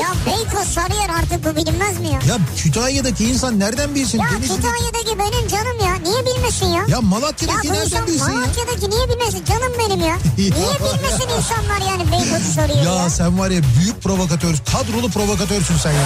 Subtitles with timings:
[0.00, 2.12] Ya Beykoz Sarıyer artık bu bilinmez mi ya?
[2.28, 4.18] Ya Kütahya'daki insan nereden bilsin?
[4.18, 5.94] Ya Denizli- Kütahya'daki benim canım ya.
[5.94, 6.72] Niye bilmesin ya?
[6.72, 8.34] Ya Ya Malatya'daki bu nereden bilsin ya?
[8.38, 9.44] Malatya'daki niye bilmesin?
[9.44, 10.16] Canım benim ya.
[10.38, 13.02] Niye bilmesin insanlar yani Beykoz'u soruyor ya?
[13.02, 16.04] Ya sen var ya büyük provokatör, kadrolu provokatörsün sen ya.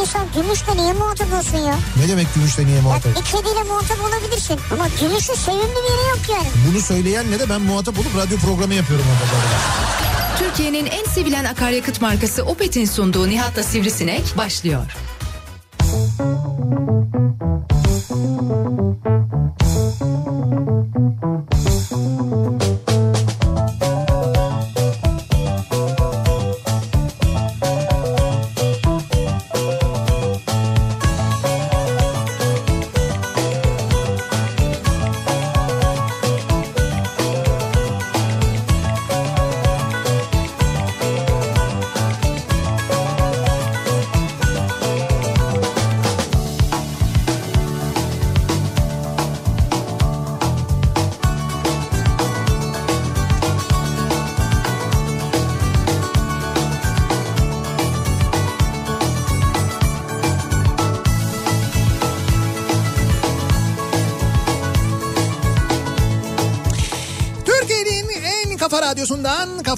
[0.00, 1.74] İnsan gümüşle niye muhatap olsun ya?
[1.96, 3.16] Ne demek gümüşle niye Ya muhatap?
[3.16, 4.60] bir kediyle muhatap olabilirsin.
[4.72, 6.46] Ama gümüşün sevimli bir yeri yok yani.
[6.70, 9.38] Bunu söyleyen ne de ben muhatap olup radyo programı yapıyorum orada.
[10.38, 14.82] Türkiye'nin en sevilen akaryakıt markası Opet'in sunduğu Nihat'la Sivrisinek başlıyor.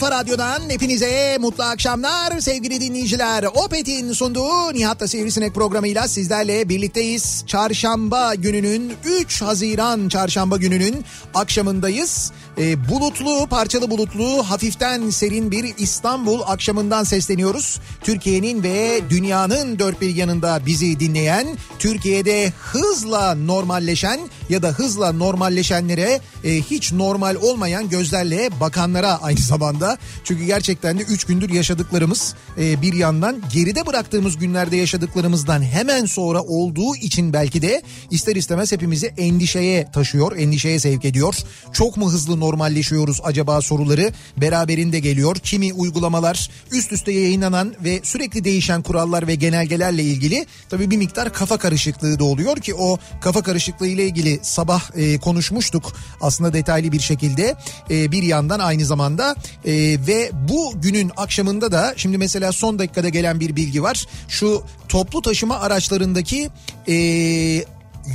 [0.01, 3.45] Kafa radyodan hepinize mutlu akşamlar sevgili dinleyiciler.
[3.45, 7.45] Opet'in sunduğu Nihat'la Sivrisinek programıyla sizlerle birlikteyiz.
[7.47, 12.33] Çarşamba gününün 3 Haziran çarşamba gününün akşamındayız.
[12.59, 17.81] Ee, bulutlu, parçalı bulutlu, hafiften serin bir İstanbul akşamından sesleniyoruz.
[18.05, 21.47] Türkiye'nin ve dünyanın dört bir yanında bizi dinleyen,
[21.79, 29.99] Türkiye'de hızla normalleşen ya da hızla normalleşenlere e, hiç normal olmayan gözlerle bakanlara aynı zamanda.
[30.25, 36.43] Çünkü gerçekten de 3 gündür yaşadıklarımız e, bir yandan geride bıraktığımız günlerde yaşadıklarımızdan hemen sonra
[36.43, 41.35] olduğu için belki de ister istemez hepimizi endişeye taşıyor, endişeye sevk ediyor.
[41.73, 45.37] Çok mu hızlı normalleşiyoruz acaba soruları beraberinde geliyor.
[45.37, 51.33] Kimi uygulamalar üst üste yayınlanan ve sürekli değişen kurallar ve genelgelerle ilgili tabii bir miktar
[51.33, 56.93] kafa karışıklığı da oluyor ki o kafa karışıklığı ile ilgili sabah e, konuşmuştuk aslında detaylı
[56.93, 57.57] bir şekilde
[57.91, 59.35] E, bir yandan aynı zamanda
[59.65, 59.73] E,
[60.07, 64.07] ve bu günün akşamında da şimdi mesela son dakikada gelen bir bilgi var.
[64.29, 66.51] Şu toplu taşıma araçlarındaki
[66.89, 66.95] e,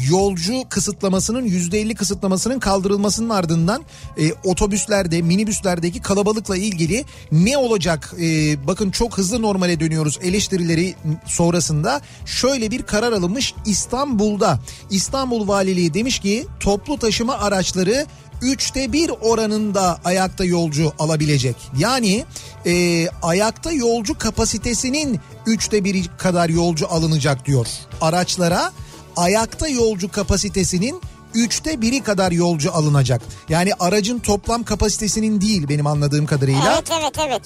[0.09, 3.83] yolcu kısıtlamasının %50 kısıtlamasının kaldırılmasının ardından
[4.17, 10.95] e, otobüslerde minibüslerdeki kalabalıkla ilgili ne olacak E, bakın çok hızlı normale dönüyoruz eleştirileri
[11.25, 18.05] sonrasında şöyle bir karar alınmış İstanbul'da İstanbul Valiliği demiş ki toplu taşıma araçları
[18.41, 21.55] üçte bir oranında ayakta yolcu alabilecek.
[21.77, 22.25] Yani
[22.65, 27.67] e, ayakta yolcu kapasitesinin üçte biri kadar yolcu alınacak diyor.
[28.01, 28.71] Araçlara
[29.15, 31.01] ayakta yolcu kapasitesinin
[31.33, 33.21] üçte biri kadar yolcu alınacak.
[33.49, 37.41] Yani aracın toplam kapasitesinin değil benim anladığım kadarıyla Evet evet evet.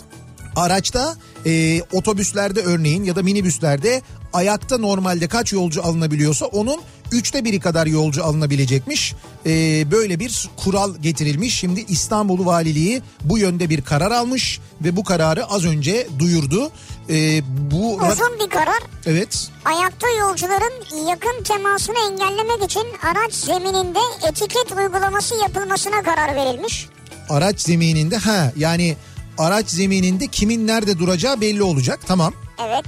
[0.56, 1.16] araçta
[1.46, 4.02] e, otobüslerde örneğin ya da minibüslerde
[4.34, 6.81] ayakta normalde kaç yolcu alınabiliyorsa onun
[7.12, 9.13] üçte biri kadar yolcu alınabilecekmiş.
[9.46, 9.51] E,
[9.91, 11.56] böyle bir kural getirilmiş.
[11.56, 16.72] Şimdi İstanbul Valiliği bu yönde bir karar almış ve bu kararı az önce duyurdu.
[17.09, 18.84] E, bu Uzun bir karar.
[19.06, 26.88] evet Ayakta yolcuların yakın temasını engellemek için araç zemininde etiket uygulaması yapılmasına karar verilmiş.
[27.30, 28.98] araç zemininde ha yani
[29.38, 32.00] araç zemininde kimin nerede duracağı belli olacak.
[32.08, 32.34] Tamam.
[32.68, 32.86] Evet.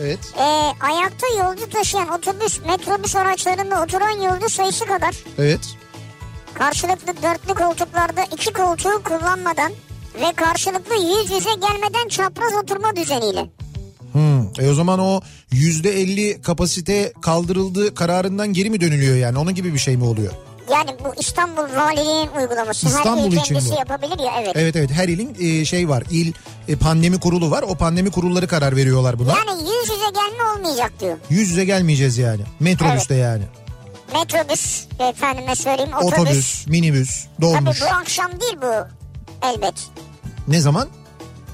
[0.00, 0.18] Evet.
[0.38, 0.42] Ee,
[0.80, 5.60] ayakta yolcu taşıyan otobüs, metrobüs araçlarında oturan yolcu sayısı kadar Evet.
[6.54, 9.72] karşılıklı dörtlü koltuklarda iki koltuğu kullanmadan
[10.20, 13.46] ve karşılıklı yüz yüze gelmeden çapraz oturma düzeniyle.
[14.14, 14.64] Hmm.
[14.64, 15.20] E o zaman o
[15.52, 19.38] yüzde elli kapasite kaldırıldı kararından geri mi dönülüyor yani?
[19.38, 20.32] Onun gibi bir şey mi oluyor?
[20.72, 22.86] Yani bu İstanbul Valiliğin uygulaması.
[22.86, 23.78] İstanbul Her il için bu.
[23.78, 24.52] yapabilir ya evet.
[24.54, 26.02] Evet evet her ilin e, şey var.
[26.10, 26.32] İl
[26.68, 27.62] e, pandemi kurulu var.
[27.68, 29.34] O pandemi kurulları karar veriyorlar buna.
[29.36, 31.18] Yani yüz yüze gelme olmayacak diyor.
[31.30, 32.42] Yüz yüze gelmeyeceğiz yani.
[32.60, 33.42] Metrobüste yani.
[34.12, 36.18] Metrobüs efendime söyleyeyim otobüs.
[36.18, 37.78] Otobüs, minibüs, dolmuş.
[37.78, 38.72] Tabii bu akşam değil bu
[39.46, 39.74] elbet.
[40.48, 40.88] Ne zaman?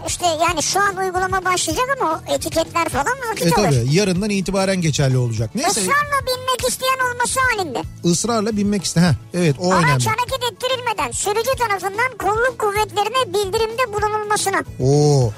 [0.06, 3.70] İşte yani şu an uygulama başlayacak ama o etiketler falan vakit E alır.
[3.70, 5.50] tabi yarından itibaren geçerli olacak.
[5.54, 7.82] Neyse Israrla binmek isteyen olması halinde.
[8.04, 9.00] ısrarla binmek iste.
[9.00, 9.92] Heh, evet o önemli.
[9.92, 14.58] Araç hareket ettirilmeden sürücü tarafından kolluk kuvvetlerine bildirimde bulunulmasına.
[14.80, 15.32] Oo.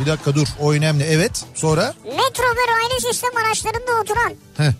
[0.00, 1.04] Bir dakika dur o önemli.
[1.04, 1.94] Evet sonra.
[2.04, 4.72] Metro ve raylı sistem araçlarında oturan Heh.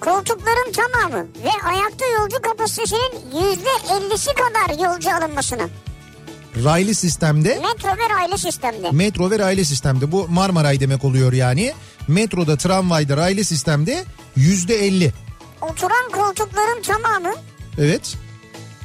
[0.00, 5.62] koltukların tamamı ve ayakta yolcu kapasitesinin %50'si kadar yolcu alınmasına.
[6.64, 8.90] Raylı sistemde Metro ve raylı sistemde.
[8.90, 11.72] metro ve raylı sistemde bu Marmaray demek oluyor yani.
[12.08, 14.04] Metroda, tramvayda, raylı sistemde
[14.36, 15.12] yüzde elli.
[15.62, 17.34] Oturan koltukların tamamı
[17.78, 18.14] Evet.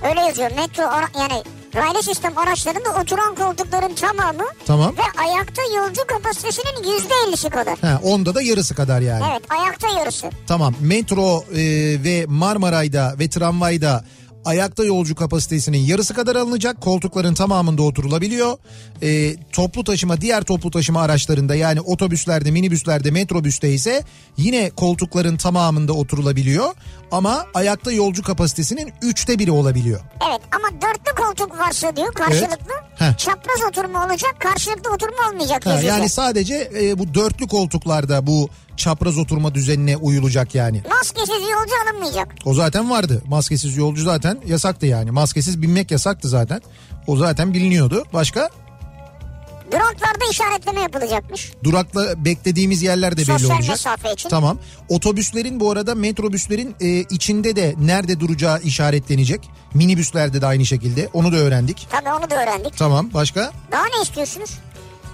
[0.10, 0.52] öyle yazıyor.
[0.52, 0.84] Metro
[1.20, 1.44] yani
[1.76, 4.96] raylı sistem araçlarında oturan koltukların tamamı Tamam.
[4.98, 7.80] ve ayakta yolcu kapasitesinin %50'si kadar.
[7.80, 9.24] Ha, onda da yarısı kadar yani.
[9.32, 10.30] Evet ayakta yarısı.
[10.48, 11.58] Tamam metro e,
[12.04, 14.06] ve Marmaray'da ve tramvayda
[14.46, 16.82] ayakta yolcu kapasitesinin yarısı kadar alınacak.
[16.82, 18.58] Koltukların tamamında oturulabiliyor.
[19.02, 24.04] E, toplu taşıma diğer toplu taşıma araçlarında yani otobüslerde minibüslerde metrobüste ise
[24.38, 26.74] yine koltukların tamamında oturulabiliyor.
[27.12, 30.00] Ama ayakta yolcu kapasitesinin üçte biri olabiliyor.
[30.30, 32.74] Evet ama dörtlü koltuk varsa diyor karşılıklı.
[32.96, 33.18] Heh.
[33.18, 35.66] Çapraz oturma olacak karşılıklı oturma olmayacak.
[35.66, 40.82] Ha, yani sadece e, bu dörtlü koltuklarda bu çapraz oturma düzenine uyulacak yani.
[40.90, 42.28] Maskesiz yolcu alınmayacak.
[42.46, 43.22] O zaten vardı.
[43.28, 45.12] Maskesiz yolcu zaten yasaktı yani.
[45.12, 46.62] Maskesiz binmek yasaktı zaten.
[47.08, 48.04] O zaten biliniyordu.
[48.14, 48.50] Başka?
[49.72, 51.52] Duraklarda işaretleme yapılacakmış.
[51.64, 53.70] Durakla beklediğimiz yerler de belli Sosyal olacak.
[53.70, 54.30] mesafe için.
[54.30, 54.58] Tamam.
[54.90, 59.50] Otobüslerin bu arada metrobüslerin e, içinde de nerede duracağı işaretlenecek.
[59.74, 61.10] Minibüslerde de aynı şekilde.
[61.14, 61.88] Onu da öğrendik.
[61.92, 62.78] Tabii onu da öğrendik.
[62.78, 63.10] Tamam.
[63.14, 63.52] Başka?
[63.72, 64.50] Daha ne istiyorsunuz?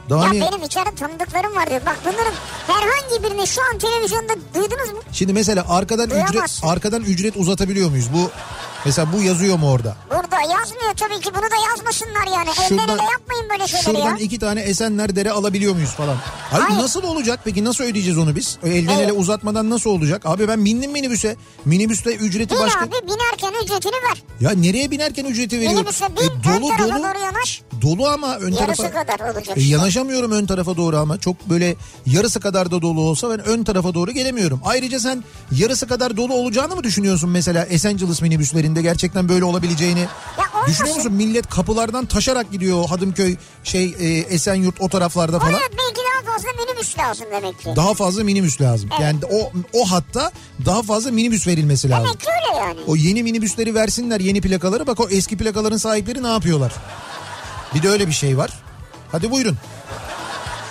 [0.09, 0.41] Daha ya ne?
[0.41, 1.81] benim içeride tanıdıklarım var diyor.
[1.85, 2.33] Bak bunların
[2.67, 4.99] herhangi birini şu an televizyonda duydunuz mu?
[5.13, 6.67] Şimdi mesela arkadan ücret Duyamazsın.
[6.67, 8.05] arkadan ücret uzatabiliyor muyuz?
[8.13, 8.31] Bu
[8.85, 9.95] mesela bu yazıyor mu orada?
[10.11, 12.49] Burada yazmıyor tabii ki bunu da yazmasınlar yani.
[12.55, 14.17] Şuradan- Ellerine yapmayın böyle şeyleri Şuradan ya.
[14.19, 16.15] iki tane Esenler dere alabiliyor muyuz falan.
[16.51, 16.79] Hayır, Hayır.
[16.81, 18.57] nasıl olacak peki nasıl ödeyeceğiz onu biz?
[18.63, 19.01] Elden Evet.
[19.05, 20.21] ele uzatmadan nasıl olacak?
[20.25, 21.35] Abi ben bindim minibüse.
[21.65, 22.79] Minibüste ücreti Bin başka.
[22.79, 24.23] abi binerken ücretini ver.
[24.41, 25.73] Ya nereye binerken ücreti veriyor?
[25.73, 26.89] Minibüse bin E, dolu dolu.
[27.03, 27.61] doğru yanaş.
[27.81, 28.91] Dolu ama ön Yarısı tarafa.
[29.05, 33.29] kadar olacak E, yanaşamıyorum ön tarafa doğru ama çok böyle yarısı kadar da dolu olsa
[33.29, 34.61] ben ön tarafa doğru gelemiyorum.
[34.65, 40.05] Ayrıca sen yarısı kadar dolu olacağını mı düşünüyorsun mesela Esenciles minibüslerinde gerçekten böyle olabileceğini?
[40.59, 40.71] olmasın.
[40.73, 45.53] Düşünüyor musun millet kapılardan taşarak gidiyor Hadımköy şey e, Esenyurt o taraflarda falan.
[45.53, 47.69] Oraya belki daha fazla minibüs lazım demek ki.
[47.75, 48.89] Daha fazla minibüs lazım.
[48.91, 49.01] Evet.
[49.01, 50.31] Yani o o hatta
[50.65, 52.05] daha fazla minibüs verilmesi lazım.
[52.07, 52.79] Demek ki öyle yani.
[52.87, 56.71] O yeni minibüsleri versinler yeni plakaları bak o eski plakaların sahipleri ne yapıyorlar?
[57.75, 58.51] Bir de öyle bir şey var.
[59.11, 59.57] Hadi buyurun.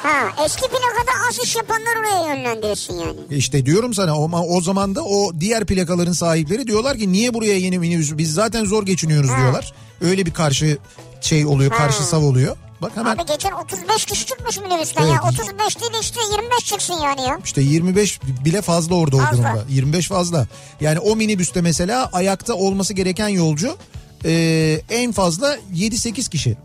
[0.03, 3.17] Ha, eski plakada az iş yapanlar oraya yönlendirirsin yani.
[3.31, 7.59] İşte diyorum sana o, o zaman da o diğer plakaların sahipleri diyorlar ki niye buraya
[7.59, 9.73] yeni minibüs biz zaten zor geçiniyoruz diyorlar.
[10.01, 10.79] Öyle bir karşı
[11.21, 12.57] şey oluyor karşı sav oluyor.
[12.83, 15.13] Bak hemen Abi geçen 35 kişi çıkmış minibüsten Evet.
[15.15, 15.23] ya.
[15.29, 17.39] 35 değil işte 25 çıksın yani ya.
[17.45, 19.33] işte 25 bile fazla orada o Fazla.
[19.33, 19.65] durumda.
[19.69, 20.47] 25 fazla.
[20.81, 23.77] Yani o minibüste mesela ayakta olması gereken yolcu
[24.25, 26.57] e, en fazla 7-8 kişi.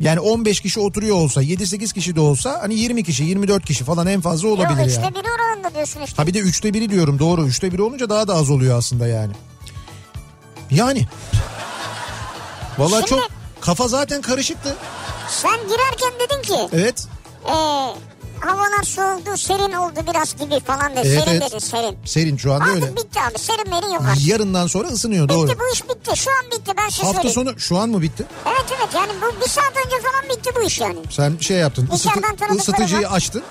[0.00, 4.06] Yani 15 kişi oturuyor olsa 7-8 kişi de olsa hani 20 kişi 24 kişi falan
[4.06, 5.14] en fazla olabilir Yok işte yani.
[5.14, 6.16] biri oranında diyorsun işte.
[6.22, 9.06] Ha bir de üçte biri diyorum doğru üçte biri olunca daha da az oluyor aslında
[9.06, 9.32] yani.
[10.70, 11.06] Yani.
[12.78, 13.30] Vallahi Şimdi- çok
[13.60, 14.76] kafa zaten karışıktı.
[15.28, 17.06] Sen girerken dedin ki Evet.
[17.46, 17.52] ee,
[18.40, 21.00] havalar soğudu serin oldu biraz gibi falan de.
[21.04, 21.42] Evet, serin evet.
[21.50, 21.98] dedin serin.
[22.04, 22.84] Serin şu anda öyle.
[22.84, 24.26] Artık bitti abi serin merin yok artık.
[24.26, 25.48] Yarından sonra ısınıyor doğru.
[25.48, 27.48] Bitti bu iş bitti şu an bitti ben size Hafta söyleyeyim.
[27.48, 28.24] sonu şu an mı bitti?
[28.46, 30.98] Evet evet yani bu bir saat önce falan bitti bu iş yani.
[31.10, 32.20] Sen şey yaptın ısıtı,
[32.56, 33.16] ısıtıcıyı var.
[33.16, 33.42] açtın.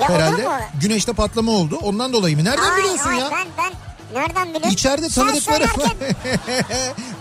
[0.00, 0.48] Ya Herhalde
[0.80, 1.78] güneşte patlama oldu.
[1.82, 2.44] Ondan dolayı mı?
[2.44, 3.30] Nereden Hayır, biliyorsun hayır, ya?
[3.32, 3.72] Ben ben
[4.14, 4.70] nereden biliyorum?
[4.70, 5.92] İçeride tanıdıklarım var.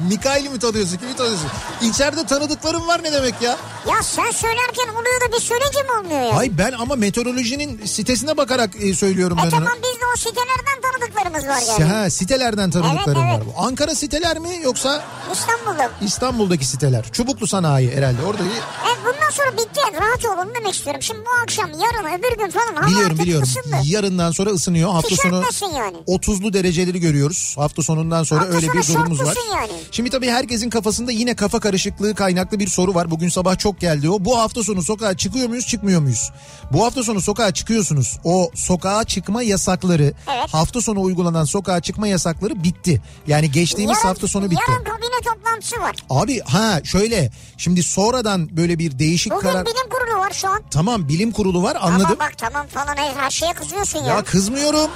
[0.09, 0.97] Mikail'i mi tanıyorsun?
[0.97, 1.49] Kimi tanıyorsun?
[1.81, 3.57] İçeride tanıdıklarım var ne demek ya?
[3.89, 6.35] Ya sen söylerken oluyor da bir söyleyince mi olmuyor ya?
[6.35, 9.83] Hay ben ama meteorolojinin sitesine bakarak e, söylüyorum E ben tamam onu.
[9.83, 11.91] biz de o sitelerden tanıdıklarımız var yani.
[11.93, 13.41] Ha, sitelerden tanıdıklarım Evet, var.
[13.45, 13.55] evet.
[13.57, 15.91] Bu Ankara siteler mi yoksa İstanbul'da.
[16.01, 17.05] İstanbul'daki siteler?
[17.11, 18.43] Çubuklu sanayi herhalde orada.
[18.43, 18.49] bir-
[18.91, 21.01] E bundan sonra bitti rahat olun demek istiyorum.
[21.01, 23.43] Şimdi bu akşam yarın öbür gün falan hava Biliyorum artık biliyorum.
[23.49, 23.75] ısındı.
[23.83, 24.91] Yarından sonra ısınıyor.
[24.91, 25.97] Hafta sonu yani.
[26.07, 27.53] 30'lu dereceleri görüyoruz.
[27.57, 29.35] Hafta sonundan sonra Hafta öyle bir sonu durumumuz var.
[29.55, 29.71] yani.
[29.91, 33.11] Şimdi tabii herkesin kafasında yine kafa karışıklığı kaynaklı bir soru var.
[33.11, 34.25] Bugün sabah çok geldi o.
[34.25, 36.31] Bu hafta sonu sokağa çıkıyor muyuz, çıkmıyor muyuz?
[36.73, 38.19] Bu hafta sonu sokağa çıkıyorsunuz.
[38.23, 40.53] O sokağa çıkma yasakları, Evet.
[40.53, 43.01] hafta sonu uygulanan sokağa çıkma yasakları bitti.
[43.27, 44.61] Yani geçtiğimiz Yarın- hafta sonu bitti.
[44.69, 45.95] Yarın kabine toplantısı var.
[46.09, 49.65] Abi ha şöyle şimdi sonradan böyle bir değişik Bugün karar.
[49.65, 50.61] bilim kurulu var şu an.
[50.71, 52.05] Tamam bilim kurulu var anladım.
[52.05, 54.05] Ama bak tamam falan her, her şeye kızıyorsun ya.
[54.15, 54.89] Ya kızmıyorum.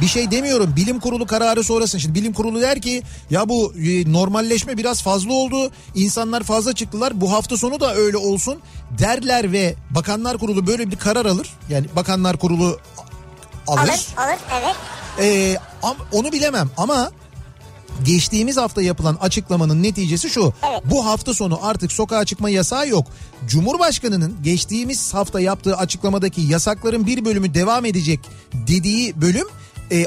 [0.00, 0.76] Bir şey demiyorum.
[0.76, 2.00] Bilim kurulu kararı sonrası.
[2.00, 5.70] Şimdi bilim kurulu der ki ya bu e, normalleşme biraz fazla oldu.
[5.94, 7.20] İnsanlar fazla çıktılar.
[7.20, 8.58] Bu hafta sonu da öyle olsun
[8.98, 11.50] derler ve bakanlar kurulu böyle bir karar alır.
[11.68, 12.78] Yani bakanlar kurulu
[13.66, 13.80] alır.
[13.80, 14.76] Alır alır evet.
[15.20, 15.56] Ee,
[16.12, 17.10] onu bilemem ama
[18.04, 20.52] geçtiğimiz hafta yapılan açıklamanın neticesi şu.
[20.70, 20.82] Evet.
[20.84, 23.06] Bu hafta sonu artık sokağa çıkma yasağı yok.
[23.46, 28.20] Cumhurbaşkanının geçtiğimiz hafta yaptığı açıklamadaki yasakların bir bölümü devam edecek
[28.52, 29.46] dediği bölüm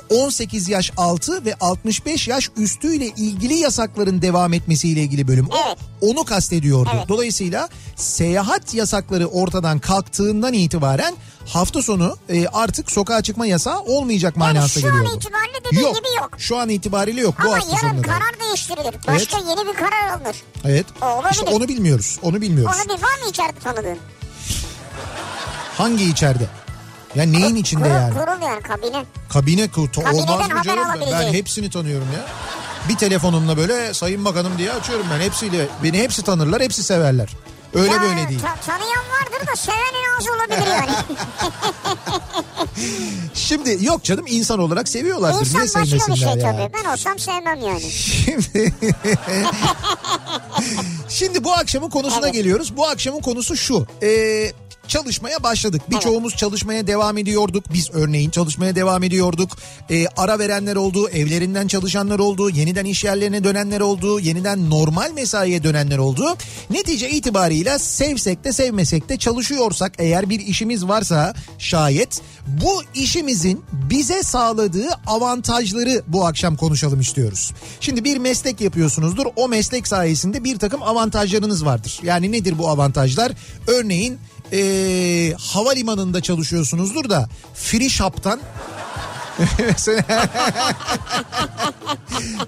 [0.09, 5.47] 18 yaş altı ve 65 yaş üstüyle ilgili yasakların devam etmesiyle ilgili bölüm.
[5.51, 5.77] O- Evet.
[6.01, 6.89] onu kastediyordu.
[6.95, 7.09] Evet.
[7.09, 11.15] Dolayısıyla seyahat yasakları ortadan kalktığından itibaren
[11.47, 15.17] hafta sonu e, artık sokağa çıkma yasağı olmayacak manasına şu an geliyordu.
[15.17, 16.29] itibariyle dediğin yok, gibi yok.
[16.37, 18.07] Şu an itibariyle yok bu Ama hafta yarın sonunda.
[18.07, 18.11] da.
[18.11, 18.95] karar değiştirilir.
[19.07, 20.35] Başka yeni bir karar alınır.
[20.65, 20.85] Evet.
[21.01, 21.31] O olabilir.
[21.31, 22.19] İşte onu bilmiyoruz.
[22.21, 22.75] Onu bilmiyoruz.
[22.85, 23.97] Onu bir var mı içeride tanıdığın?
[25.77, 26.47] Hangi içeride?
[27.15, 28.13] Ya neyin içinde kurul, yani?
[28.13, 29.05] Kurul yani kabine.
[29.29, 29.91] Kabine kurulu.
[30.03, 30.67] Kabineden haber canım?
[30.67, 31.33] Ben- Ben alabileceğin.
[31.33, 32.25] hepsini tanıyorum ya.
[32.89, 35.19] Bir telefonumla böyle sayın bakanım diye açıyorum ben.
[35.19, 37.29] Hepsiyle beni hepsi tanırlar, hepsi severler.
[37.73, 38.39] Öyle Ya, böyle değil.
[38.41, 40.91] ta- tanıyan vardır da sevenin az olabilir yani.
[43.33, 45.39] Şimdi yok canım insan olarak seviyorlardır.
[45.39, 46.41] İnsan Niye başka bir şey yani?
[46.41, 46.71] tabii.
[46.83, 47.91] Ben olsam sevmem yani.
[47.91, 48.73] Şimdi
[51.09, 52.33] Şimdi bu akşamın konusuna Evet.
[52.33, 52.77] geliyoruz.
[52.77, 53.87] Bu akşamın konusu şu.
[54.03, 54.51] Ee,
[54.87, 55.81] çalışmaya başladık.
[55.91, 57.65] Birçoğumuz çalışmaya devam ediyorduk.
[57.73, 59.57] Biz örneğin çalışmaya devam ediyorduk.
[59.89, 65.63] Ee, ara verenler oldu, evlerinden çalışanlar oldu, yeniden iş yerlerine dönenler oldu, yeniden normal mesaiye
[65.63, 66.37] dönenler oldu.
[66.69, 74.23] Netice itibarıyla sevsek de sevmesek de çalışıyorsak eğer bir işimiz varsa şayet bu işimizin bize
[74.23, 77.51] sağladığı avantajları bu akşam konuşalım istiyoruz.
[77.79, 79.25] Şimdi bir meslek yapıyorsunuzdur.
[79.35, 81.99] O meslek sayesinde bir takım avantajlarınız vardır.
[82.03, 83.31] Yani nedir bu avantajlar?
[83.67, 84.19] Örneğin
[84.53, 88.39] ee, havalimanında çalışıyorsunuzdur da free shop'tan
[89.59, 90.29] mesela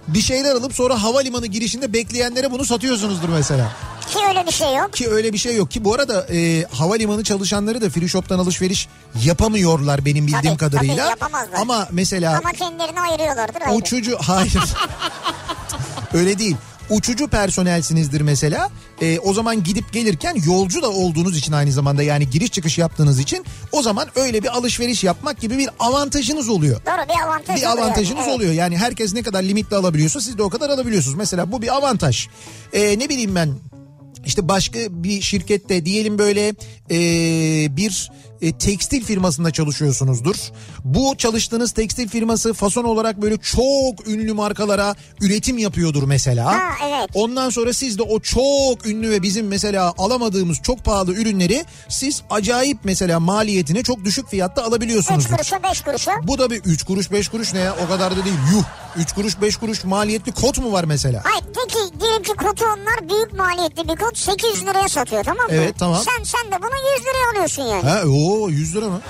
[0.07, 3.71] bir şeyler alıp sonra havalimanı girişinde bekleyenlere bunu satıyorsunuzdur mesela.
[4.13, 4.93] Ki öyle bir şey yok.
[4.93, 8.87] Ki öyle bir şey yok ki bu arada e, havalimanı çalışanları da free shop'tan alışveriş
[9.23, 10.95] yapamıyorlar benim bildiğim Tabii, kadarıyla.
[10.95, 11.59] tabii yapamazlar.
[11.61, 13.75] Ama mesela Ama kendilerini ayırıyorlardır ayrı.
[13.75, 14.53] uçucu hayır
[16.13, 16.55] öyle değil.
[16.89, 18.69] Uçucu personelsinizdir mesela.
[19.01, 23.19] E, o zaman gidip gelirken yolcu da olduğunuz için aynı zamanda yani giriş çıkış yaptığınız
[23.19, 26.81] için o zaman öyle bir alışveriş yapmak gibi bir avantajınız oluyor.
[26.85, 27.77] Doğru bir avantaj Bir oluyor.
[27.83, 28.35] avantajınız Evet.
[28.35, 28.53] oluyor.
[28.53, 31.17] Yani herkes ne kadar limitli alabiliyorsa siz de o kadar alabiliyorsunuz.
[31.17, 32.27] Mesela bu bir avantaj.
[32.73, 33.49] Ee, ne bileyim ben
[34.25, 36.47] işte başka bir şirkette diyelim böyle
[36.91, 38.11] ee, bir
[38.45, 40.35] e, tekstil firmasında çalışıyorsunuzdur.
[40.83, 46.45] Bu çalıştığınız tekstil firması fason olarak böyle çok ünlü markalara üretim yapıyordur mesela.
[46.45, 47.09] Ha, evet.
[47.13, 52.21] Ondan sonra siz de o çok ünlü ve bizim mesela alamadığımız çok pahalı ürünleri siz
[52.29, 55.29] acayip mesela maliyetine çok düşük fiyatta 3 alabiliyorsunuzdur.
[55.29, 56.11] kuruşa 5 kuruşa.
[56.23, 58.63] Bu da bir 3 kuruş 5 kuruş ne ya o kadar da değil yuh
[58.97, 61.21] 3 kuruş 5 kuruş maliyetli kot mu var mesela?
[61.23, 65.51] Hayır peki diyelim ki kotu onlar büyük maliyetli bir kot 800 liraya satıyor tamam mı?
[65.53, 66.01] Evet, tamam.
[66.05, 67.83] Sen sen de bunu 100 liraya alıyorsun yani.
[67.89, 69.01] Ha o 100 lira mı?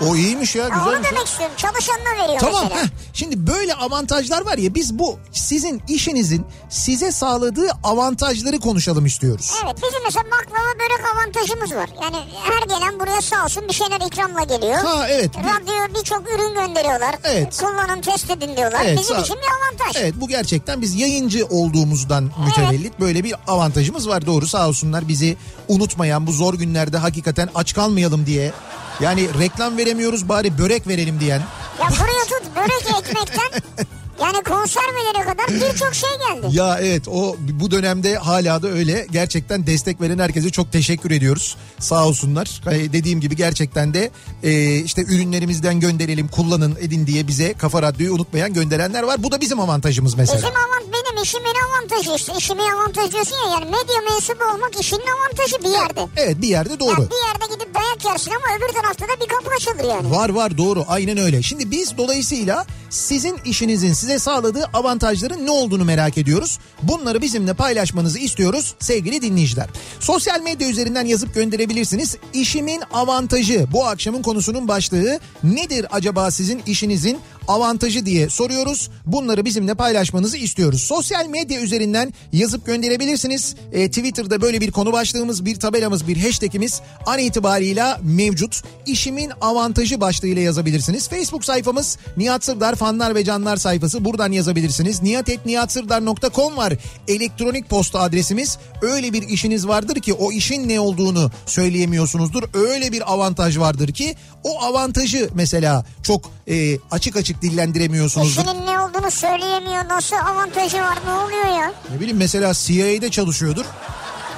[0.00, 2.82] O iyiymiş ya Ha, onu demek istiyorum çalışanına veriyor Tamam mesela.
[2.82, 2.88] heh.
[3.12, 9.52] şimdi böyle avantajlar var ya biz bu sizin işinizin size sağladığı avantajları konuşalım istiyoruz.
[9.64, 11.90] Evet bizim mesela baklava börek avantajımız var.
[12.02, 14.74] Yani her gelen buraya sağ olsun bir şeyler ikramla geliyor.
[14.84, 15.30] Ha evet.
[15.36, 17.14] Radyo birçok ürün gönderiyorlar.
[17.24, 17.56] Evet.
[17.60, 18.80] Kullanın test edin diyorlar.
[18.84, 19.48] Evet, Bizim sağ- için bir
[19.82, 20.02] avantaj.
[20.02, 24.26] Evet bu gerçekten biz yayıncı olduğumuzdan mütevellit böyle bir avantajımız var.
[24.26, 25.36] Doğru sağ olsunlar bizi
[25.68, 28.52] unutmayan bu zor günlerde hakikaten aç kalmayalım diye.
[29.00, 31.42] Yani reklam veremiyoruz bari börek verelim diyen.
[31.80, 33.62] Ya buraya tut börek ekmekten
[34.24, 36.56] yani konservelere kadar birçok şey geldi.
[36.56, 39.06] Ya evet o bu dönemde hala da öyle.
[39.10, 41.56] Gerçekten destek veren herkese çok teşekkür ediyoruz.
[41.78, 42.60] Sağ olsunlar.
[42.70, 44.10] Ee, dediğim gibi gerçekten de
[44.42, 49.22] e, işte ürünlerimizden gönderelim, kullanın, edin diye bize Kafa Radyo'yu unutmayan gönderenler var.
[49.22, 50.36] Bu da bizim avantajımız mesela.
[50.36, 52.32] Bizim avant benim işimin avantajı işte.
[52.38, 56.00] İşimin avantajı diyorsun ya yani medya mensubu olmak işinin avantajı bir yerde.
[56.16, 56.90] Evet bir yerde doğru.
[56.90, 60.10] Yani bir yerde gidip dayak yersin ama öbür tarafta da bir kapı açılır yani.
[60.10, 61.42] Var var doğru aynen öyle.
[61.42, 66.58] Şimdi biz dolayısıyla sizin işinizin size sağladığı avantajların ne olduğunu merak ediyoruz.
[66.82, 69.66] Bunları bizimle paylaşmanızı istiyoruz sevgili dinleyiciler.
[70.00, 72.16] Sosyal medya üzerinden yazıp gönderebilirsiniz.
[72.32, 77.18] İşimin avantajı bu akşamın konusunun başlığı nedir acaba sizin işinizin
[77.48, 78.90] avantajı diye soruyoruz.
[79.06, 80.82] Bunları bizimle paylaşmanızı istiyoruz.
[80.82, 83.54] Sosyal medya üzerinden yazıp gönderebilirsiniz.
[83.72, 88.62] E, Twitter'da böyle bir konu başlığımız, bir tabelamız, bir hashtagimiz an itibarıyla mevcut.
[88.86, 91.08] İşimin avantajı başlığıyla yazabilirsiniz.
[91.08, 94.04] Facebook sayfamız Nihat Sırdar fanlar ve canlar sayfası.
[94.04, 95.02] Buradan yazabilirsiniz.
[95.02, 96.72] nihatetnihatsırdar.com var.
[97.08, 98.58] Elektronik posta adresimiz.
[98.82, 102.42] Öyle bir işiniz vardır ki o işin ne olduğunu söyleyemiyorsunuzdur.
[102.54, 108.42] Öyle bir avantaj vardır ki o avantajı mesela çok e, açık açık açık dillendiremiyorsunuzdur.
[108.42, 109.88] İşinin ne olduğunu söyleyemiyor.
[109.88, 111.72] Nasıl avantajı var ne oluyor ya?
[111.90, 113.64] Ne bileyim mesela CIA'de çalışıyordur.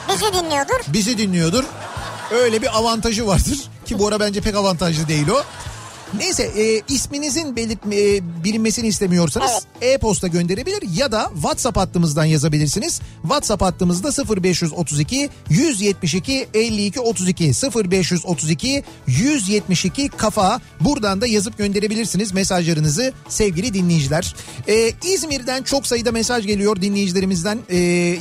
[0.09, 0.81] Bizi dinliyordur.
[0.89, 1.65] Bizi dinliyordur.
[2.31, 3.59] Öyle bir avantajı vardır.
[3.85, 5.43] Ki bu ara bence pek avantajlı değil o.
[6.19, 13.01] Neyse e, isminizin belirt, e, bilinmesini istemiyorsanız e-posta gönderebilir ya da WhatsApp hattımızdan yazabilirsiniz.
[13.23, 17.53] WhatsApp hattımızda 0532 172 52 32
[17.91, 24.35] 0532 172 kafa buradan da yazıp gönderebilirsiniz mesajlarınızı sevgili dinleyiciler.
[24.69, 27.77] E, İzmir'den çok sayıda mesaj geliyor dinleyicilerimizden e,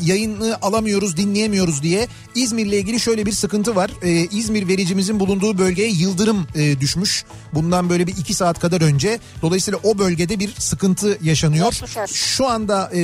[0.05, 2.07] yayını alamıyoruz dinleyemiyoruz diye.
[2.35, 3.91] İzmir'le ilgili şöyle bir sıkıntı var.
[4.01, 7.25] E, İzmir vericimizin bulunduğu bölgeye yıldırım e, düşmüş.
[7.53, 9.20] Bundan böyle bir iki saat kadar önce.
[9.42, 11.74] Dolayısıyla o bölgede bir sıkıntı yaşanıyor.
[12.13, 13.01] Şu anda e,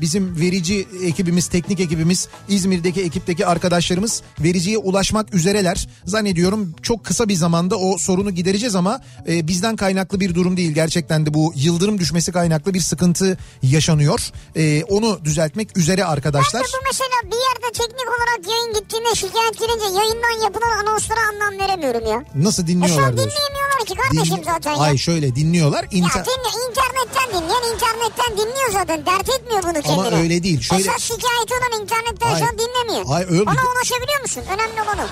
[0.00, 5.88] bizim verici ekibimiz, teknik ekibimiz, İzmir'deki ekipteki arkadaşlarımız vericiye ulaşmak üzereler.
[6.04, 10.72] Zannediyorum çok kısa bir zamanda o sorunu gidereceğiz ama e, bizden kaynaklı bir durum değil.
[10.72, 14.20] Gerçekten de bu yıldırım düşmesi kaynaklı bir sıkıntı yaşanıyor.
[14.56, 16.62] E, onu düzeltmek üzere arkadaşlar.
[16.62, 21.18] Ben de bu mesela bir yerde teknik olarak yayın gittiğinde şikayet gelince yayından yapılan anonslara
[21.32, 22.24] anlam veremiyorum ya.
[22.34, 23.16] Nasıl E dinliyorlar diyorsun?
[23.16, 24.78] dinleyemiyorlar ki kardeşim zaten ya.
[24.78, 25.82] Ay şöyle dinliyorlar.
[25.82, 29.06] Ya İnter- dinle, internetten dinleyen internetten dinliyor zaten.
[29.06, 29.92] Dert etmiyor bunu kendine.
[30.08, 32.38] Ama öyle değil, şöyle- Esas şikayeti olan internetten Hayır.
[32.38, 33.06] şu an dinlemiyor.
[33.06, 34.42] Hayır, öyle- Ona ulaşabiliyor musun?
[34.54, 35.08] Önemli olan o.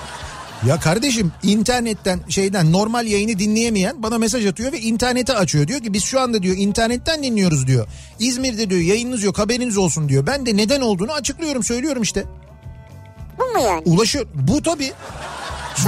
[0.68, 5.66] Ya kardeşim internetten şeyden normal yayını dinleyemeyen bana mesaj atıyor ve interneti açıyor.
[5.68, 7.86] Diyor ki biz şu anda diyor internetten dinliyoruz diyor.
[8.18, 10.26] İzmir'de diyor yayınınız yok haberiniz olsun diyor.
[10.26, 12.24] Ben de neden olduğunu açıklıyorum söylüyorum işte.
[13.38, 13.82] Bu mu yani?
[13.84, 14.26] Ulaşıyor.
[14.34, 14.92] Bu tabii.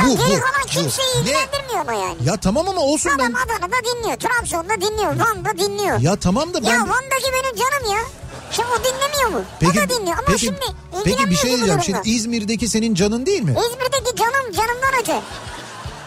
[0.01, 0.69] An Bu, geri bu, kalan bu.
[0.69, 1.21] kimseyi Ne?
[1.21, 2.17] ilgilendirmiyor ama yani.
[2.25, 3.33] Ya tamam ama olsun Adam ben.
[3.33, 5.99] Adana'da dinliyor, Trabzon'da dinliyor, Van'da dinliyor.
[6.01, 6.81] Ya, Ya tamam da ben...
[6.81, 7.99] Van'daki benim canım ya.
[8.51, 9.43] Şimdi o dinlemiyor mu?
[9.63, 10.61] o da dinliyor ama peki, şimdi
[11.05, 11.83] peki bir şey bu diyeceğim.
[11.83, 13.51] Şimdi İzmir'deki senin canın değil mi?
[13.71, 15.21] İzmir'deki canım canımdan öte.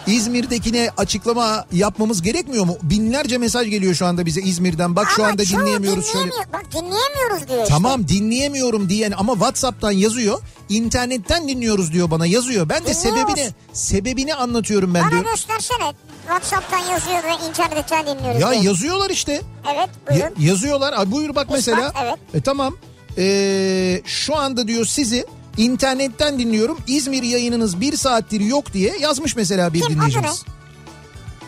[0.07, 2.77] İzmir'dekine açıklama yapmamız gerekmiyor mu?
[2.83, 4.95] Binlerce mesaj geliyor şu anda bize İzmir'den.
[4.95, 6.31] Bak şu Ama anda çoğu dinleyemiyoruz şöyle.
[6.53, 7.73] Bak dinleyemiyoruz diyor işte.
[7.73, 10.39] Tamam dinleyemiyorum diyen ama WhatsApp'tan yazıyor.
[10.69, 12.69] İnternetten dinliyoruz diyor bana yazıyor.
[12.69, 13.01] Ben de Dinliyoruz.
[13.01, 15.23] sebebini sebebini anlatıyorum ben Bana diyor.
[15.23, 15.93] göstersene.
[16.27, 18.41] Whatsapp'tan yazıyor ve internetten dinliyoruz.
[18.41, 18.63] Ya diyor.
[18.63, 19.41] yazıyorlar işte.
[19.75, 20.35] Evet Ya- buyurun.
[20.39, 20.93] yazıyorlar.
[20.97, 21.93] Ay buyur bak mesela.
[22.03, 22.15] evet.
[22.33, 22.75] E tamam.
[23.17, 25.25] Ee, şu anda diyor sizi
[25.57, 26.77] internetten dinliyorum.
[26.87, 29.95] İzmir yayınınız bir saattir yok diye yazmış mesela bir Kim?
[29.95, 30.43] Dinleyicimiz.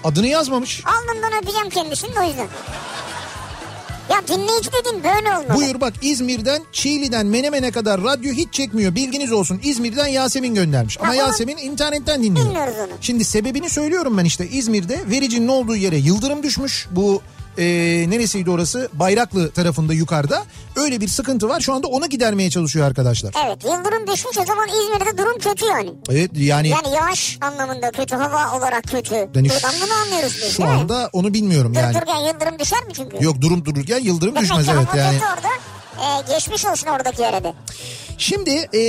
[0.03, 0.83] Adını yazmamış.
[0.85, 2.47] Alnından öpeceğim kendisini de o yüzden.
[4.09, 5.55] Ya dinleyici dediğin böyle olmalı.
[5.55, 9.59] Buyur bak İzmir'den Çiğli'den Menemen'e kadar radyo hiç çekmiyor bilginiz olsun.
[9.63, 12.45] İzmir'den Yasemin göndermiş ama Ha, Yasemin internetten dinliyor.
[12.45, 12.89] Bilmiyoruz onu.
[13.01, 16.87] Şimdi sebebini söylüyorum ben işte İzmir'de vericinin olduğu yere yıldırım düşmüş.
[16.91, 17.21] Bu
[17.57, 17.63] e,
[18.09, 20.43] neresiydi orası Bayraklı tarafında yukarıda.
[20.75, 23.33] Öyle bir sıkıntı var şu anda onu gidermeye çalışıyor arkadaşlar.
[23.45, 25.89] Evet yıldırım düşmüş o zaman İzmir'de durum kötü yani.
[26.09, 29.15] Evet yani, Yani yağış anlamında kötü, hava olarak kötü.
[29.15, 30.75] yani Buradan bunu anlıyoruz biz şu değil mi?
[30.75, 31.95] anda onu bilmiyorum yani.
[31.95, 33.23] Dururken yıldırım düşer mi çünkü?
[33.25, 35.17] Yok durum dururken yıldırım düşmez evet yani.
[35.17, 35.49] orada.
[35.99, 37.53] Ee, geçmiş olsun oradaki yere de.
[38.17, 38.81] Şimdi e,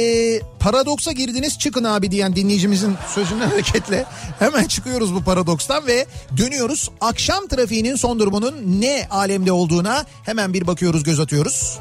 [0.61, 4.05] paradoksa girdiniz çıkın abi diyen dinleyicimizin sözünden hareketle
[4.39, 6.91] hemen çıkıyoruz bu paradokstan ve dönüyoruz.
[7.01, 11.79] Akşam trafiğinin son durumunun ne alemde olduğuna hemen bir bakıyoruz göz atıyoruz.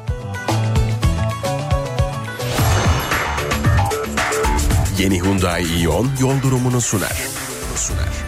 [4.99, 7.21] Yeni Hyundai Ion yol durumunu sunar.
[7.75, 8.23] Sunar.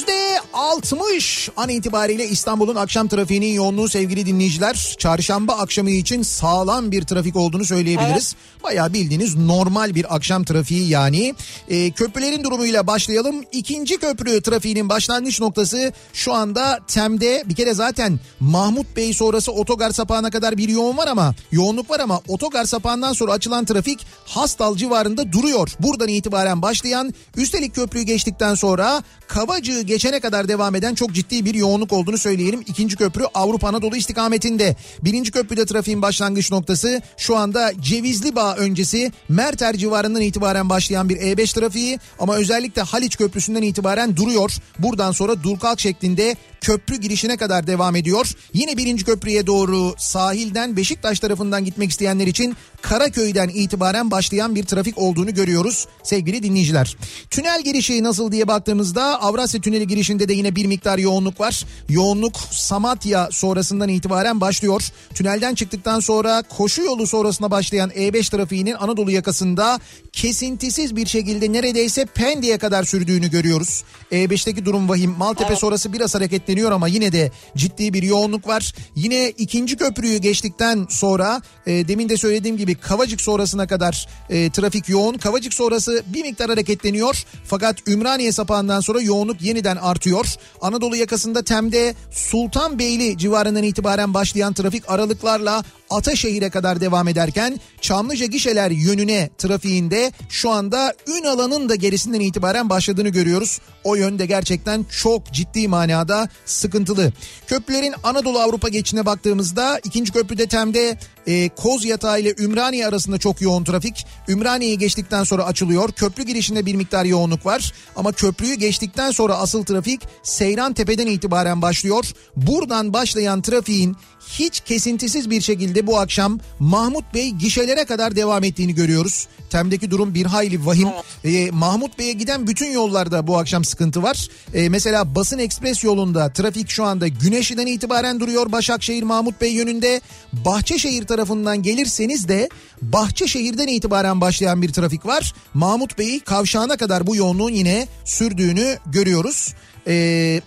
[0.00, 4.94] Yüzde 60 an itibariyle İstanbul'un akşam trafiğinin yoğunluğu sevgili dinleyiciler.
[4.98, 8.34] Çarşamba akşamı için sağlam bir trafik olduğunu söyleyebiliriz.
[8.62, 11.34] Bayağı bildiğiniz normal bir akşam trafiği yani.
[11.68, 13.44] Ee, köprülerin durumuyla başlayalım.
[13.52, 17.44] İkinci köprü trafiğinin başlangıç noktası şu anda Tem'de.
[17.46, 22.00] Bir kere zaten Mahmut Bey sonrası otogar sapağına kadar bir yoğun var ama yoğunluk var
[22.00, 25.68] ama otogar sapağından sonra açılan trafik Hastal civarında duruyor.
[25.80, 31.54] Buradan itibaren başlayan üstelik köprüyü geçtikten sonra Kavacığı geçene kadar devam eden çok ciddi bir
[31.54, 32.60] yoğunluk olduğunu söyleyelim.
[32.66, 34.76] İkinci köprü Avrupa Anadolu istikametinde.
[35.02, 41.16] Birinci köprüde trafiğin başlangıç noktası şu anda Cevizli Bağ öncesi Merter civarından itibaren başlayan bir
[41.16, 44.52] E5 trafiği ama özellikle Haliç Köprüsü'nden itibaren duruyor.
[44.78, 48.34] Buradan sonra Dulkalk şeklinde köprü girişine kadar devam ediyor.
[48.52, 54.98] Yine birinci köprüye doğru sahilden Beşiktaş tarafından gitmek isteyenler için Karaköy'den itibaren başlayan bir trafik
[54.98, 56.96] olduğunu görüyoruz sevgili dinleyiciler.
[57.30, 61.64] Tünel girişi nasıl diye baktığımızda Avrasya Tüneli girişinde de yine bir miktar yoğunluk var.
[61.88, 64.82] Yoğunluk Samatya sonrasından itibaren başlıyor.
[65.14, 69.80] Tünelden çıktıktan sonra koşu yolu sonrasına başlayan E5 trafiğinin Anadolu yakasında
[70.12, 73.84] kesintisiz bir şekilde neredeyse Pendik'e kadar sürdüğünü görüyoruz.
[74.12, 75.10] E5'teki durum vahim.
[75.10, 78.74] Maltepe sonrası biraz hareketli hareketleniyor ama yine de ciddi bir yoğunluk var.
[78.96, 84.88] Yine ikinci köprüyü geçtikten sonra e, demin de söylediğim gibi Kavacık sonrasına kadar e, trafik
[84.88, 85.18] yoğun.
[85.18, 87.24] Kavacık sonrası bir miktar hareketleniyor.
[87.44, 90.26] Fakat Ümraniye sapağından sonra yoğunluk yeniden artıyor.
[90.60, 98.70] Anadolu yakasında Tem'de Sultanbeyli civarından itibaren başlayan trafik aralıklarla Ataşehir'e kadar devam ederken Çamlıca gişeler
[98.70, 103.60] yönüne trafiğinde şu anda Ünalan'ın da gerisinden itibaren başladığını görüyoruz.
[103.84, 107.12] O yönde gerçekten çok ciddi manada sıkıntılı.
[107.46, 113.40] Köprülerin Anadolu Avrupa geçişine baktığımızda ikinci köprüde Tem'de e, Koz Yatağı ile Ümraniye arasında çok
[113.40, 114.06] yoğun trafik.
[114.28, 115.92] Ümraniye'yi geçtikten sonra açılıyor.
[115.92, 117.72] Köprü girişinde bir miktar yoğunluk var.
[117.96, 122.12] Ama köprüyü geçtikten sonra asıl trafik Seyran Tepe'den itibaren başlıyor.
[122.36, 123.96] Buradan başlayan trafiğin
[124.28, 129.26] hiç kesintisiz bir şekilde bu akşam Mahmut Bey gişelere kadar devam ettiğini görüyoruz.
[129.50, 130.88] Tem'deki durum bir hayli vahim.
[131.24, 134.28] Ee, Mahmut Bey'e giden bütün yollarda bu akşam sıkıntı var.
[134.54, 140.00] Ee, mesela Basın Ekspres yolunda trafik şu anda Güneşli'den itibaren duruyor Başakşehir Mahmut Bey yönünde.
[140.32, 142.48] Bahçeşehir tarafından gelirseniz de
[142.82, 145.34] Bahçeşehir'den itibaren başlayan bir trafik var.
[145.54, 149.54] Mahmut Bey kavşağına kadar bu yoğunluğun yine sürdüğünü görüyoruz.
[149.86, 150.40] Ee,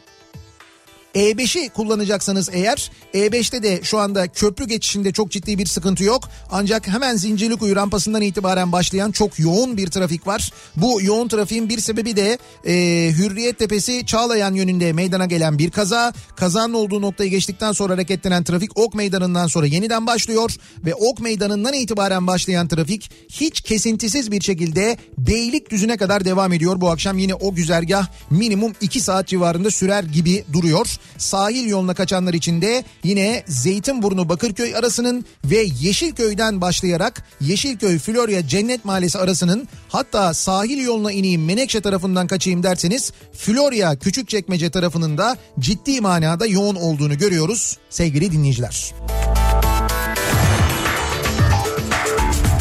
[1.15, 6.29] e5'i kullanacaksanız eğer E5'te de şu anda köprü geçişinde çok ciddi bir sıkıntı yok.
[6.51, 10.51] Ancak hemen Zincirlikuyu rampasından itibaren başlayan çok yoğun bir trafik var.
[10.75, 12.73] Bu yoğun trafiğin bir sebebi de e,
[13.17, 16.13] Hürriyet Tepesi Çağlayan yönünde meydana gelen bir kaza.
[16.35, 20.51] Kazanın olduğu noktayı geçtikten sonra hareketlenen trafik Ok Meydanı'ndan sonra yeniden başlıyor.
[20.85, 26.81] Ve Ok Meydanı'ndan itibaren başlayan trafik hiç kesintisiz bir şekilde Beylikdüzü'ne kadar devam ediyor.
[26.81, 30.87] Bu akşam yine o güzergah minimum 2 saat civarında sürer gibi duruyor.
[31.17, 38.85] Sahil yoluna kaçanlar için de yine Zeytinburnu Bakırköy arasının ve Yeşilköy'den başlayarak Yeşilköy Florya Cennet
[38.85, 46.01] Mahallesi arasının hatta sahil yoluna ineyim Menekşe tarafından kaçayım derseniz Florya Küçükçekmece tarafının da ciddi
[46.01, 48.93] manada yoğun olduğunu görüyoruz sevgili dinleyiciler.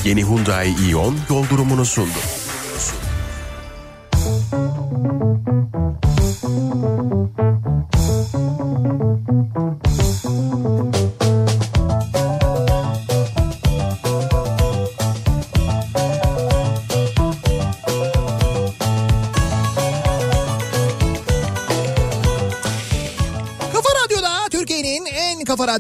[0.05, 2.19] Yeni Hyundai Ion yol durumunu sundu.
[6.43, 7.52] Kafa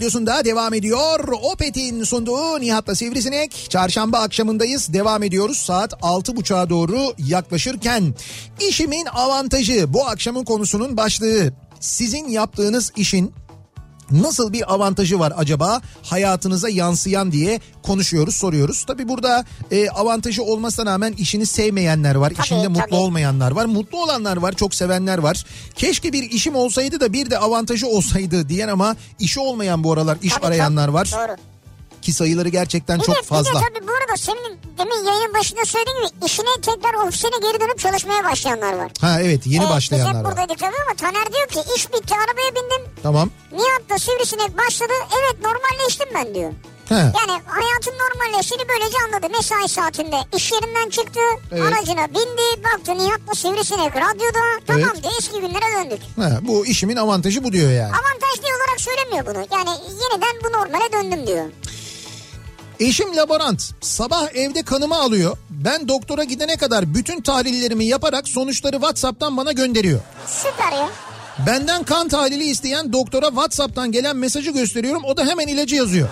[0.02, 1.28] radyosunda devam ediyor.
[1.42, 3.66] Opet'in sunduğu Nihat'la Sivrisinek.
[3.70, 4.92] Çarşamba akşamındayız.
[4.92, 5.58] Devam ediyoruz.
[5.58, 8.14] Saat 6.30'a doğru yaklaşırken.
[8.68, 11.52] işimin avantajı bu akşamın konusunun başlığı.
[11.80, 13.32] Sizin yaptığınız işin
[14.12, 18.84] Nasıl bir avantajı var acaba hayatınıza yansıyan diye konuşuyoruz soruyoruz.
[18.84, 22.30] Tabi burada e, avantajı olmasına rağmen işini sevmeyenler var.
[22.30, 22.94] Tabii, işinde mutlu tabii.
[22.94, 23.64] olmayanlar var.
[23.64, 25.44] Mutlu olanlar var çok sevenler var.
[25.74, 30.18] Keşke bir işim olsaydı da bir de avantajı olsaydı diyen ama işi olmayan bu aralar
[30.22, 30.94] iş Tabii, arayanlar tabii.
[30.94, 31.10] var.
[31.12, 31.51] Doğru.
[32.02, 33.50] Ki sayıları gerçekten Bir çok de, fazla.
[33.60, 37.78] De tabii bu arada senin demin yayın başında söylediğin gibi işine tekrar ofisine geri dönüp
[37.78, 38.90] çalışmaya başlayanlar var.
[39.00, 40.24] Ha evet yeni Ee, başlayanlar var.
[40.24, 42.92] buradaydık tabii ama Taner diyor ki iş bitti arabaya bindim.
[43.02, 43.30] Tamam.
[43.52, 44.92] Nihat'la sivrisinek başladı.
[45.20, 46.52] Evet normalleştim ben diyor.
[46.88, 46.94] He.
[46.94, 49.26] Yani hayatın normalleştiğini böylece anladı.
[49.36, 51.20] Mesai saatinde iş yerinden çıktı.
[51.52, 51.62] Evet.
[51.62, 52.64] Aracına bindi.
[52.64, 54.40] Baktı Nihat'la sivrisinek radyoda.
[54.66, 55.02] Tamam Evet.
[55.02, 56.00] diyor eski günlere döndük.
[56.16, 57.92] Ha, bu işimin avantajı bu diyor yani.
[57.92, 59.46] Avantaj diye olarak söylemiyor bunu.
[59.58, 61.44] Yani yeniden bu normale döndüm diyor.
[62.82, 63.70] Eşim laborant.
[63.80, 65.36] Sabah evde kanımı alıyor.
[65.50, 70.00] Ben doktora gidene kadar bütün tahlillerimi yaparak sonuçları WhatsApp'tan bana gönderiyor.
[70.26, 70.88] Süper ya.
[71.46, 75.04] Benden kan tahlili isteyen doktora WhatsApp'tan gelen mesajı gösteriyorum.
[75.04, 76.08] O da hemen ilacı yazıyor.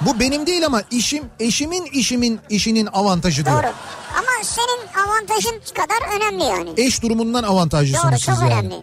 [0.00, 3.62] Bu benim değil ama işim eşimin işimin işinin avantajı diyor.
[3.62, 3.72] Doğru.
[4.18, 6.70] Ama senin avantajın kadar önemli yani.
[6.76, 8.52] Eş durumundan avantajlısınız Doğru siz çok yani.
[8.54, 8.74] önemli.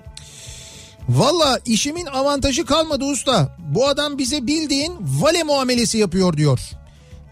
[1.10, 3.58] Valla işimin avantajı kalmadı usta.
[3.60, 6.60] Bu adam bize bildiğin vale muamelesi yapıyor diyor.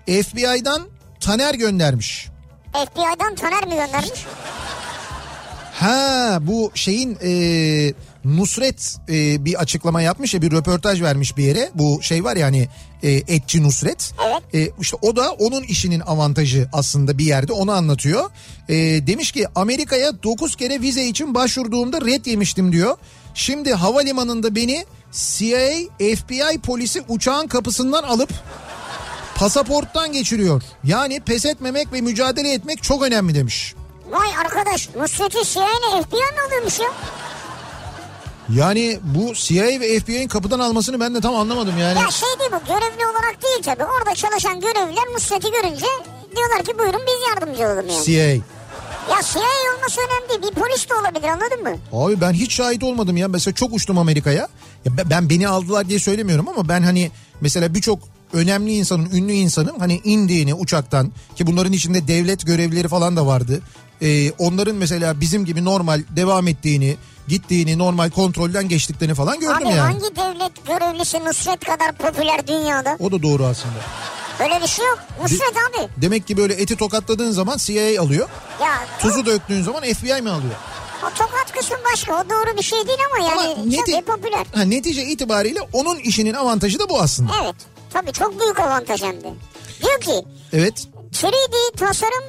[0.09, 0.81] FBI'dan
[1.19, 2.27] Taner göndermiş.
[2.73, 4.25] FBI'dan Taner mi göndermiş?
[5.73, 7.93] Ha bu şeyin e,
[8.25, 11.69] Nusret e, bir açıklama yapmış ya bir röportaj vermiş bir yere.
[11.75, 12.67] Bu şey var yani
[13.03, 14.13] e, etçi Nusret.
[14.27, 14.55] Evet.
[14.55, 18.29] E, işte o da onun işinin avantajı aslında bir yerde onu anlatıyor.
[18.69, 18.75] E,
[19.07, 22.97] demiş ki Amerika'ya 9 kere vize için başvurduğumda red yemiştim diyor.
[23.33, 28.29] Şimdi havalimanında beni CIA, FBI polisi uçağın kapısından alıp
[29.39, 30.63] pasaporttan geçiriyor.
[30.83, 33.75] Yani pes etmemek ve mücadele etmek çok önemli demiş.
[34.11, 36.87] Vay arkadaş Nusret'i CIA ile FBI mi alıyormuş ya?
[38.55, 41.99] Yani bu CIA ve FBI'nin kapıdan almasını ben de tam anlamadım yani.
[41.99, 43.83] Ya şey değil bu görevli olarak değil tabii.
[43.83, 45.85] Orada çalışan görevliler Nusret'i görünce
[46.35, 48.03] diyorlar ki buyurun biz yardımcı olalım yani.
[48.05, 48.23] CIA.
[49.15, 50.53] Ya CIA olması önemli değil.
[50.55, 51.75] Bir polis de olabilir anladın mı?
[51.93, 53.27] Abi ben hiç şahit olmadım ya.
[53.27, 54.47] Mesela çok uçtum Amerika'ya.
[54.85, 57.99] Ya ben- ben beni aldılar diye söylemiyorum ama ben hani mesela birçok
[58.33, 63.61] önemli insanın, ünlü insanın hani indiğini uçaktan ki bunların içinde devlet görevlileri falan da vardı.
[64.01, 69.75] Ee, onların mesela bizim gibi normal devam ettiğini, gittiğini, normal kontrolden geçtiklerini falan gördüm Abi
[69.75, 69.79] yani.
[69.79, 72.97] hangi devlet görevlisi Nusret kadar popüler dünyada?
[72.99, 73.75] O da doğru aslında.
[74.39, 74.99] Öyle bir şey yok.
[75.23, 75.87] Nusret abi.
[75.97, 78.29] Demek ki böyle eti tokatladığın zaman CIA alıyor.
[78.61, 80.53] Ya Tuzu döktüğün zaman FBI mi alıyor?
[81.03, 82.13] o tokat kısmı başka.
[82.21, 84.45] O doğru bir şey değil ama yani Ama çok neti- popüler.
[84.55, 87.31] Ha, netice itibariyle onun işinin avantajı da bu aslında.
[87.43, 87.55] Evet.
[87.93, 89.33] Tabii çok büyük avantaj hem de.
[89.83, 90.87] Diyor ki Evet.
[91.13, 92.23] 3D tasarım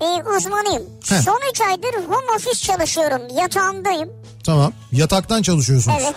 [0.00, 0.82] e, uzmanıyım.
[1.08, 1.16] Heh.
[1.22, 3.22] Son 3 aydır home office çalışıyorum.
[3.38, 4.10] Yatağımdayım.
[4.46, 4.72] Tamam.
[4.92, 5.96] Yataktan çalışıyorsunuz.
[6.00, 6.14] Evet.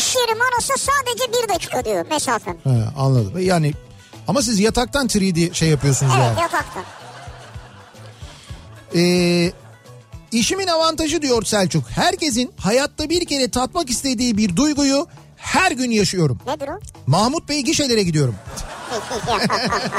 [0.00, 2.56] İş yerim arası sadece bir dakika diyor mesafem.
[2.64, 3.38] He, anladım.
[3.38, 3.72] Yani
[4.28, 6.40] ama siz yataktan 3D şey yapıyorsunuz Evet yani.
[6.40, 6.80] yatakta.
[8.94, 9.52] Ee,
[10.32, 11.90] işimin avantajı diyor Selçuk.
[11.90, 15.06] Herkesin hayatta bir kere tatmak istediği bir duyguyu
[15.42, 16.38] her gün yaşıyorum.
[16.46, 16.78] Nedir o?
[17.06, 18.34] Mahmut Bey gişelere gidiyorum.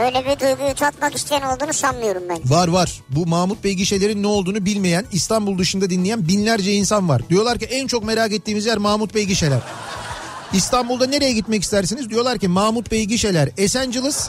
[0.00, 2.38] Öyle bir duyguyu tatmak isteyen olduğunu sanmıyorum ben.
[2.44, 3.00] Var var.
[3.08, 7.28] Bu Mahmut Bey gişelerin ne olduğunu bilmeyen, İstanbul dışında dinleyen binlerce insan var.
[7.28, 9.60] Diyorlar ki en çok merak ettiğimiz yer Mahmut Bey gişeler.
[10.52, 12.10] İstanbul'da nereye gitmek istersiniz?
[12.10, 14.28] Diyorlar ki Mahmut Bey gişeler, Esenciles,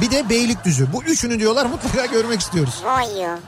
[0.00, 0.92] bir de Beylikdüzü.
[0.92, 2.74] Bu üçünü diyorlar mutlaka görmek istiyoruz.
[2.84, 3.38] Vay ya.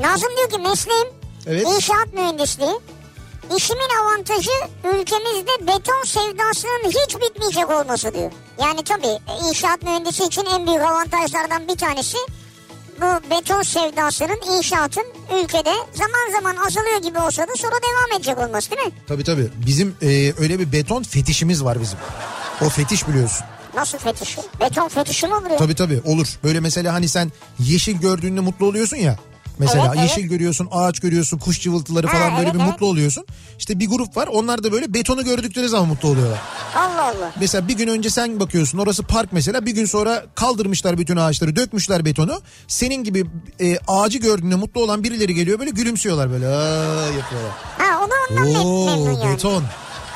[0.00, 1.08] Nazım diyor ki mesleğim
[1.46, 1.66] Evet.
[1.66, 2.80] inşaat mühendisliği.
[3.56, 4.50] İşimin avantajı
[4.84, 8.32] ülkemizde beton sevdasının hiç bitmeyecek olması diyor.
[8.60, 12.16] Yani tabii inşaat mühendisi için en büyük avantajlardan bir tanesi
[13.00, 15.04] bu beton sevdasının inşaatın
[15.42, 18.92] ülkede zaman zaman azalıyor gibi olsa da sonra devam edecek olması değil mi?
[19.08, 19.48] Tabii tabii.
[19.66, 20.06] Bizim e,
[20.38, 21.98] öyle bir beton fetişimiz var bizim.
[22.62, 23.46] O fetiş biliyorsun.
[23.74, 24.40] Nasıl fetişi?
[24.60, 25.56] Beton fetişi mi olur ya?
[25.56, 26.26] Tabii tabii olur.
[26.44, 29.16] Böyle mesela hani sen yeşil gördüğünde mutlu oluyorsun ya.
[29.58, 30.10] Mesela Evet, evet.
[30.10, 32.70] yeşil görüyorsun, ağaç görüyorsun, kuş cıvıltıları Ha, falan böyle evet, bir evet.
[32.72, 33.26] mutlu oluyorsun.
[33.58, 34.26] İşte bir grup var.
[34.32, 36.38] Onlar da böyle betonu gördükleri zaman mutlu oluyorlar.
[36.76, 37.32] Allah Allah.
[37.40, 41.56] Mesela bir gün önce sen bakıyorsun orası park mesela bir gün sonra kaldırmışlar bütün ağaçları
[41.56, 42.40] dökmüşler betonu.
[42.68, 43.24] Senin gibi
[43.60, 47.52] e, ağacı gördüğünde mutlu olan birileri geliyor böyle gülümsüyorlar böyle aa yapıyorlar.
[47.78, 49.32] Ha o da ondan Oo memnun yani.
[49.32, 49.62] beton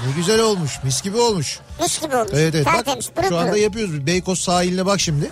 [0.07, 1.59] ne güzel olmuş mis gibi olmuş.
[1.83, 2.31] Mis gibi olmuş.
[2.35, 5.31] Evet evet bak Tertemiz, şu anda yapıyoruz Beykoz sahiline bak şimdi.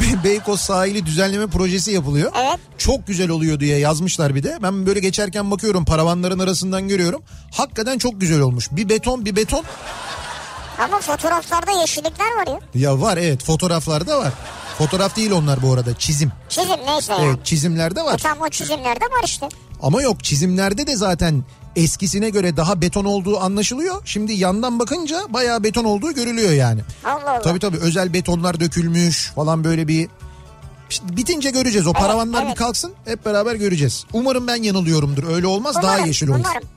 [0.00, 2.32] Be- Beykoz sahili düzenleme projesi yapılıyor.
[2.36, 2.58] Evet.
[2.78, 4.58] Çok güzel oluyor diye yazmışlar bir de.
[4.62, 7.22] Ben böyle geçerken bakıyorum paravanların arasından görüyorum.
[7.56, 8.68] Hakikaten çok güzel olmuş.
[8.72, 9.64] Bir beton bir beton.
[10.78, 12.60] Ama fotoğraflarda yeşillikler var ya.
[12.74, 14.32] Ya var evet fotoğraflarda var.
[14.78, 16.32] Fotoğraf değil onlar bu arada çizim.
[16.48, 17.24] Çizim neyse yani.
[17.26, 18.18] Evet çizimlerde E var.
[18.18, 19.48] tam o çizimlerde var işte.
[19.82, 21.44] Ama yok çizimlerde de zaten
[21.76, 24.02] eskisine göre daha beton olduğu anlaşılıyor.
[24.04, 26.80] Şimdi yandan bakınca bayağı beton olduğu görülüyor yani.
[27.04, 27.42] Allah Allah.
[27.42, 30.08] Tabii tabii özel betonlar dökülmüş falan böyle bir
[30.90, 31.86] İşte bitince göreceğiz.
[31.86, 32.58] O paravanlar bir evet.
[32.58, 34.04] kalksın hep beraber göreceğiz.
[34.12, 35.34] Umarım ben yanılıyorumdur.
[35.34, 36.38] Öyle olmaz daha Umarım, yeşil olur.
[36.38, 36.68] Umarım.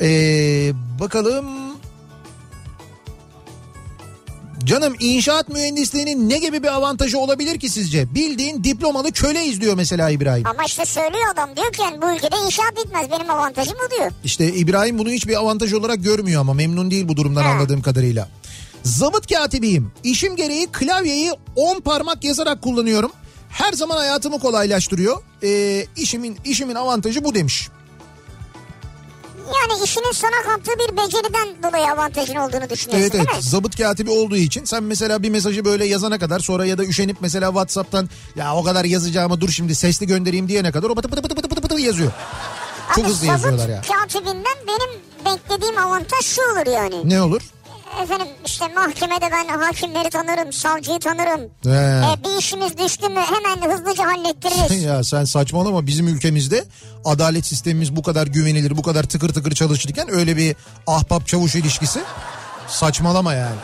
[0.00, 1.46] Ee, bakalım.
[4.64, 8.14] Canım inşaat mühendisliğinin ne gibi bir avantajı olabilir ki sizce?
[8.14, 10.46] Bildiğin diplomalı köle izliyor mesela İbrahim.
[10.46, 14.10] Ama işte söylüyor adam diyor ki yani bu ülkede inşaat bitmez benim avantajım bu diyor.
[14.24, 17.48] İşte İbrahim bunu hiçbir avantaj olarak görmüyor ama memnun değil bu durumdan Ha.
[17.48, 18.28] anladığım kadarıyla.
[18.82, 19.92] Zabıt katibiyim.
[20.04, 23.12] İşim gereği klavyeyi 10 parmak yazarak kullanıyorum.
[23.50, 25.22] Her zaman hayatımı kolaylaştırıyor.
[25.42, 27.68] Ee, işimin işimin avantajı bu demiş.
[29.54, 33.42] Yani işinin sana kattığı bir beceriden dolayı avantajın olduğunu düşünüyorsun Evet evet değil mi?
[33.42, 37.16] zabıt katibi olduğu için sen mesela bir mesajı böyle yazana kadar sonra ya da üşenip
[37.20, 41.22] mesela Whatsapp'tan ya o kadar yazacağıma dur şimdi sesli göndereyim diyene kadar o pıtı pıtı
[41.22, 42.12] pıtı pıtı pıtı pıtı yazıyor.
[42.88, 43.80] Çok Ama hızlı yazıyorlar ya.
[43.80, 47.10] katibinden benim beklediğim avantaj şu olur yani.
[47.10, 47.42] Ne olur?
[48.00, 51.40] Efendim işte mahkemede ben hakimleri tanırım, savcıyı tanırım.
[51.64, 51.70] He.
[51.70, 54.82] E, bir işimiz düştü mü hemen hızlıca hallettiririz.
[54.84, 56.64] ya sen saçmalama bizim ülkemizde
[57.04, 62.00] adalet sistemimiz bu kadar güvenilir bu kadar tıkır tıkır çalışırken öyle bir ahbap çavuş ilişkisi
[62.68, 63.56] saçmalama yani.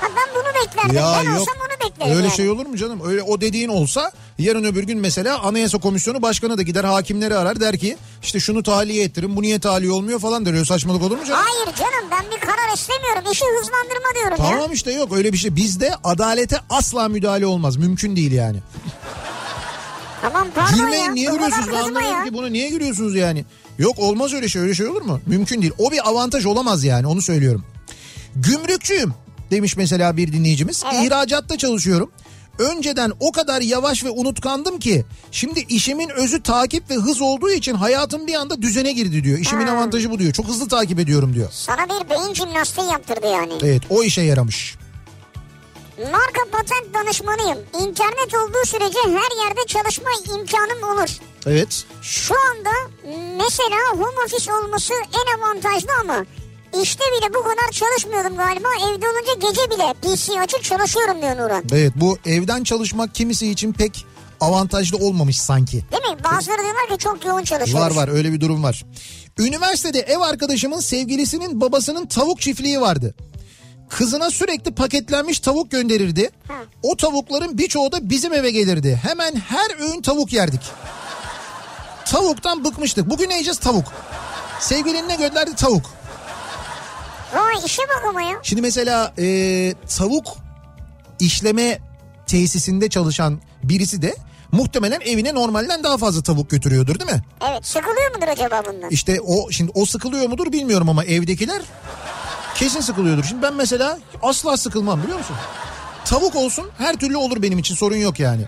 [0.00, 0.96] ha, ben bunu beklerdim.
[0.96, 1.54] Ya ben yok olsam
[1.90, 2.36] bunu beklerim öyle yani.
[2.36, 6.58] şey olur mu canım öyle o dediğin olsa yarın öbür gün mesela anayasa komisyonu başkanı
[6.58, 10.46] da gider hakimleri arar der ki işte şunu tahliye ettirin bu niye tahliye olmuyor falan
[10.46, 11.40] der öyle saçmalık olur mu canım?
[11.44, 13.22] Hayır canım ben bir karar istemiyorum.
[13.32, 14.50] İşi hızlandırma diyorum ya.
[14.50, 18.58] Tamam işte yok öyle bir şey bizde adalete asla müdahale olmaz mümkün değil yani.
[20.22, 21.12] Tamam pardon Gülmeyin ya.
[21.12, 23.44] niye gülüyorsunuz ben anlamıyorum ki bunu niye gülüyorsunuz yani.
[23.78, 25.20] Yok olmaz öyle şey öyle şey olur mu?
[25.26, 27.64] Mümkün değil o bir avantaj olamaz yani onu söylüyorum.
[28.36, 29.14] Gümrükçüyüm
[29.50, 30.82] demiş mesela bir dinleyicimiz.
[30.92, 31.04] Evet.
[31.06, 32.10] İhracatta çalışıyorum.
[32.58, 37.74] Önceden o kadar yavaş ve unutkandım ki şimdi işimin özü takip ve hız olduğu için
[37.74, 39.38] hayatım bir anda düzene girdi diyor.
[39.38, 39.72] İşimin Ha.
[39.72, 40.32] avantajı bu diyor.
[40.32, 41.48] Çok hızlı takip ediyorum diyor.
[41.52, 43.52] Sana bir beyin jimnastiği yaptırdı yani.
[43.62, 44.74] Evet o işe yaramış.
[45.98, 47.58] Marka patent danışmanıyım.
[47.80, 51.10] İnternet olduğu sürece her yerde çalışma imkanım olur.
[51.46, 51.84] Evet.
[52.02, 52.70] Şu anda
[53.44, 56.24] mesela home office olması en avantajlı ama
[56.82, 58.68] işte bile bu kadar çalışmıyordum galiba.
[58.88, 61.64] Evde olunca gece bile PC açık çalışıyorum diyor Nurhan.
[61.72, 64.06] Evet bu evden çalışmak kimisi için pek
[64.40, 65.72] avantajlı olmamış sanki.
[65.72, 66.24] Değil mi?
[66.24, 67.96] Bazıları diyorlar ki çok yoğun Var çalışıyoruz.
[67.96, 68.84] var öyle bir durum var.
[69.38, 73.14] Üniversitede ev arkadaşımın sevgilisinin babasının tavuk çiftliği vardı.
[73.88, 76.30] Kızına sürekli paketlenmiş tavuk gönderirdi.
[76.82, 79.00] O tavukların birçoğu da bizim eve gelirdi.
[79.02, 80.60] Hemen her öğün tavuk yerdik.
[82.04, 83.10] Tavuktan bıkmıştık.
[83.10, 83.58] Bugün ne yiyeceğiz?
[83.58, 83.84] Tavuk.
[84.60, 85.54] Sevgilinin ne gönderdi?
[85.56, 85.82] Tavuk.
[87.34, 88.38] Vay işe bak ama ya.
[88.42, 90.26] Şimdi mesela e, tavuk
[91.20, 91.78] işleme
[92.26, 94.16] tesisinde çalışan birisi de
[94.52, 97.22] muhtemelen evine normalden daha fazla tavuk götürüyordur değil mi?
[97.50, 98.90] Evet sıkılıyor mudur acaba bundan?
[98.90, 101.62] İşte o şimdi o sıkılıyor mudur bilmiyorum ama evdekiler
[102.54, 103.24] kesin sıkılıyordur.
[103.24, 105.36] Şimdi ben mesela asla sıkılmam biliyor musun?
[106.04, 108.42] Tavuk olsun her türlü olur benim için sorun yok yani.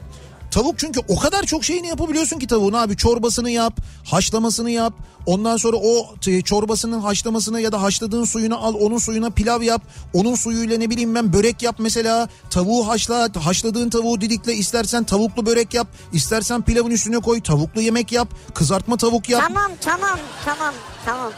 [0.51, 3.81] Tavuk çünkü o kadar çok şeyini yapabiliyorsun ki tavuğun abi çorbasını yap,
[4.11, 4.93] haşlamasını yap.
[5.27, 9.83] Ondan sonra o çorbasının haşlamasını ya da haşladığın suyunu al onun suyuna pilav yap.
[10.15, 12.29] Onun suyuyla ne bileyim ben börek yap mesela.
[12.51, 15.89] Tavuğu haşla, haşladığın tavuğu didikle istersen tavuklu börek yap.
[16.13, 18.29] istersen pilavın üstüne koy, tavuklu yemek yap.
[18.55, 21.33] Kızartma tavuk yap, Tamam tamam tamam tamam.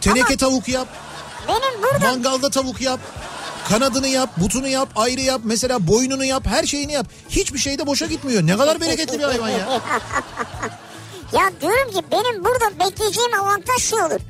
[0.00, 0.88] teneke tavuk yap.
[1.48, 3.00] Benim burada Mangalda tavuk yap.
[3.68, 5.40] Kanadını yap, butunu yap, ayrı yap.
[5.44, 7.06] Mesela boynunu yap, her şeyini yap.
[7.28, 8.46] Hiçbir şey de boşa gitmiyor.
[8.46, 9.58] Ne kadar bereketli bir hayvan ya.
[11.32, 14.20] ya diyorum ki benim burada bekleyeceğim avantaj şu olur.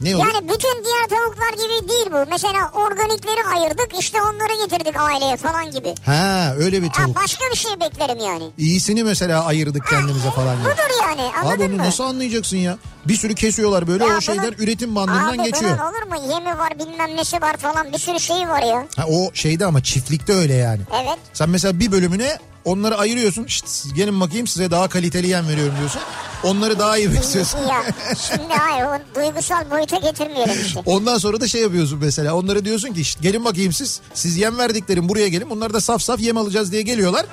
[0.00, 0.24] Ne olur?
[0.26, 2.30] Yani bütün diğer tavuklar gibi değil bu.
[2.30, 5.94] Mesela organikleri ayırdık işte onları getirdik aileye falan gibi.
[6.06, 7.16] Ha öyle bir Ha, tavuk.
[7.16, 8.44] başka bir şey beklerim yani.
[8.58, 10.56] İyisini mesela ayırdık kendimize falan.
[10.56, 10.64] diye.
[10.74, 11.78] Budur yani anladın Abi onu mı?
[11.78, 12.78] nasıl anlayacaksın ya?
[13.08, 15.78] Bir sürü kesiyorlar böyle Ya o şeyler bunun- üretim bandından Abi geçiyor.
[15.78, 16.32] bunun olur mu?
[16.34, 18.86] Yemi var bilmem nesi var falan bir sürü şey var ya.
[18.96, 20.80] Ha, o şeyde ama çiftlikte öyle yani.
[21.02, 21.18] Evet.
[21.32, 23.44] Sen mesela bir bölümüne onları ayırıyorsun.
[23.44, 26.00] İşte gelin bakayım size daha kaliteli yem veriyorum diyorsun.
[26.42, 27.58] Onları daha iyi besliyorsun.
[27.58, 27.82] ya
[28.28, 30.82] şimdi hayır o duygusal boyuta getirmeyelim işte.
[30.86, 32.34] Ondan sonra da şey yapıyorsun mesela.
[32.36, 34.00] Onlara diyorsun ki işte gelin bakayım siz.
[34.14, 35.50] Siz yem verdiklerim buraya gelin.
[35.50, 37.26] Bunlar da saf saf yem alacağız diye geliyorlar.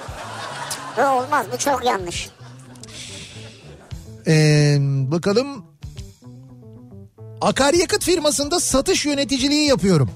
[0.98, 2.30] Bu olmaz bu çok yanlış.
[4.28, 5.66] Ee, bakalım.
[7.42, 10.12] Akaryakıt firmasında satış yöneticiliği yapıyorum.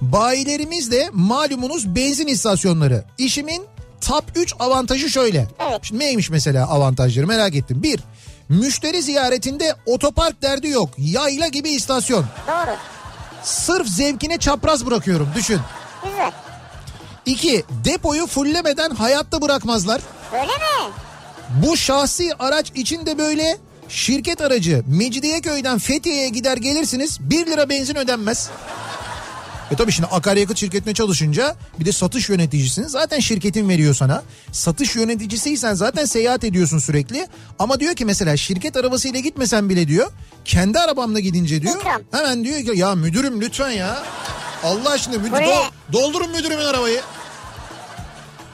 [0.00, 3.04] Bayilerimiz de malumunuz benzin istasyonları.
[3.18, 3.62] İşimin
[4.06, 5.46] top 3 avantajı şöyle.
[5.60, 5.80] Evet.
[5.82, 7.82] Şimdi neymiş mesela avantajları merak ettim.
[7.82, 8.00] Bir,
[8.48, 10.90] müşteri ziyaretinde otopark derdi yok.
[10.98, 12.24] Yayla gibi istasyon.
[12.48, 12.76] Doğru.
[13.42, 15.60] Sırf zevkine çapraz bırakıyorum düşün.
[16.04, 16.32] Güzel.
[17.26, 20.00] İki, depoyu fullemeden hayatta bırakmazlar.
[20.32, 20.92] Öyle mi?
[21.66, 28.50] Bu şahsi araç içinde böyle şirket aracı Mecidiyeköy'den Fethiye'ye gider gelirsiniz 1 lira benzin ödenmez.
[29.70, 32.84] E tabii şimdi akaryakıt şirketine çalışınca bir de satış yöneticisin.
[32.86, 34.22] Zaten şirketin veriyor sana.
[34.52, 37.26] Satış yöneticisiysen zaten seyahat ediyorsun sürekli.
[37.58, 40.10] Ama diyor ki mesela şirket arabasıyla gitmesen bile diyor.
[40.44, 41.76] Kendi arabamla gidince diyor.
[41.76, 42.02] İkram.
[42.12, 44.02] Hemen diyor ki ya müdürüm lütfen ya.
[44.64, 47.00] Allah aşkına müdür, dol- doldurun müdürümün arabayı.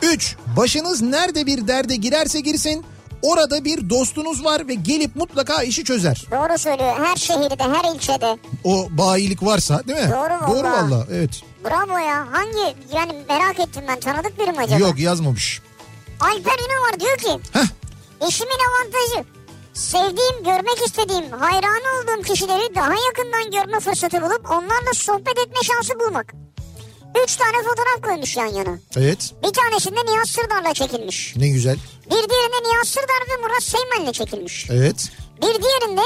[0.03, 0.37] 3.
[0.57, 2.85] Başınız nerede bir derde girerse girsin
[3.23, 6.27] orada bir dostunuz var ve gelip mutlaka işi çözer.
[6.31, 6.95] Doğru söylüyor.
[7.05, 8.39] Her şehirde, her ilçede.
[8.65, 10.11] O bayilik varsa değil mi?
[10.11, 10.91] Doğru Doğru vallahi.
[10.93, 11.31] valla evet.
[11.65, 12.27] Bravo ya.
[12.33, 14.01] Hangi yani merak ettim ben.
[14.01, 14.79] Tanıdık biri mi acaba?
[14.81, 15.63] Yok yazmamış.
[16.21, 17.41] Alper İnan var diyor ki.
[17.53, 17.67] Heh.
[18.29, 19.25] Eşimin avantajı.
[19.75, 26.01] Sevdiğim, görmek istediğim, hayran olduğum kişileri daha yakından görme fırsatı bulup onlarla sohbet etme şansı
[26.01, 26.35] bulmak.
[27.25, 28.79] Üç tane fotoğraf koymuş yan yana.
[28.97, 31.35] Evet Bir tanesinde Nihat Sırdar'la çekilmiş.
[31.37, 31.77] ne güzel.
[32.07, 34.67] Bir diğerinde Nihat Sırdar ve Murat Seymen'le çekilmiş.
[34.71, 35.09] Evet.
[35.37, 36.01] Bir diğerinde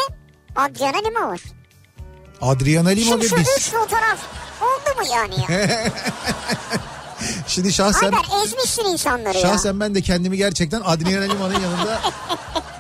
[0.56, 1.40] Adriana Lima var.
[2.40, 3.48] Adriana Lima Şimdi ve şu biz.
[3.58, 4.18] üç fotoğraf
[4.62, 5.70] oldu mu yani ya?
[7.46, 9.42] Şimdi şahsen Alper ezmişsin insanları ya.
[9.42, 12.00] şahsen ben de kendimi gerçekten Adriana Lima'nın yanında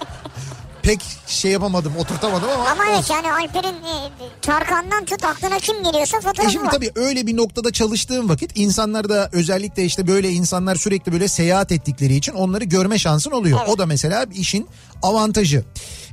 [0.86, 2.68] pek şey yapamadım oturtamadım ama.
[2.70, 4.10] Ama evet yani Alper'in e,
[4.42, 6.70] Tarkan'dan tut aklına kim geliyorsa E fotoğrafı şimdi var.
[6.70, 11.72] tabii öyle bir noktada çalıştığım vakit insanlar da özellikle işte böyle insanlar sürekli böyle seyahat
[11.72, 13.58] ettikleri için onları görme şansın oluyor.
[13.60, 13.68] Evet.
[13.74, 14.68] O da mesela işin
[15.02, 15.64] avantajı.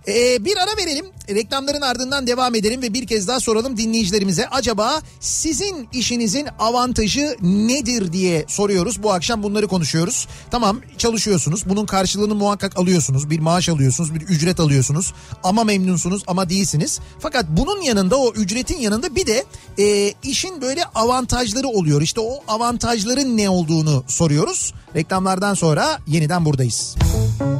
[0.07, 1.05] Ee, bir ara verelim.
[1.29, 4.47] Reklamların ardından devam edelim ve bir kez daha soralım dinleyicilerimize.
[4.47, 9.03] Acaba sizin işinizin avantajı nedir diye soruyoruz.
[9.03, 10.27] Bu akşam bunları konuşuyoruz.
[10.51, 11.69] Tamam çalışıyorsunuz.
[11.69, 13.29] Bunun karşılığını muhakkak alıyorsunuz.
[13.29, 15.13] Bir maaş alıyorsunuz, bir ücret alıyorsunuz.
[15.43, 16.99] Ama memnunsunuz ama değilsiniz.
[17.19, 19.45] Fakat bunun yanında o ücretin yanında bir de
[19.79, 22.01] e, işin böyle avantajları oluyor.
[22.01, 24.73] İşte o avantajların ne olduğunu soruyoruz.
[24.95, 26.95] Reklamlardan sonra yeniden buradayız.
[26.99, 27.52] Kafa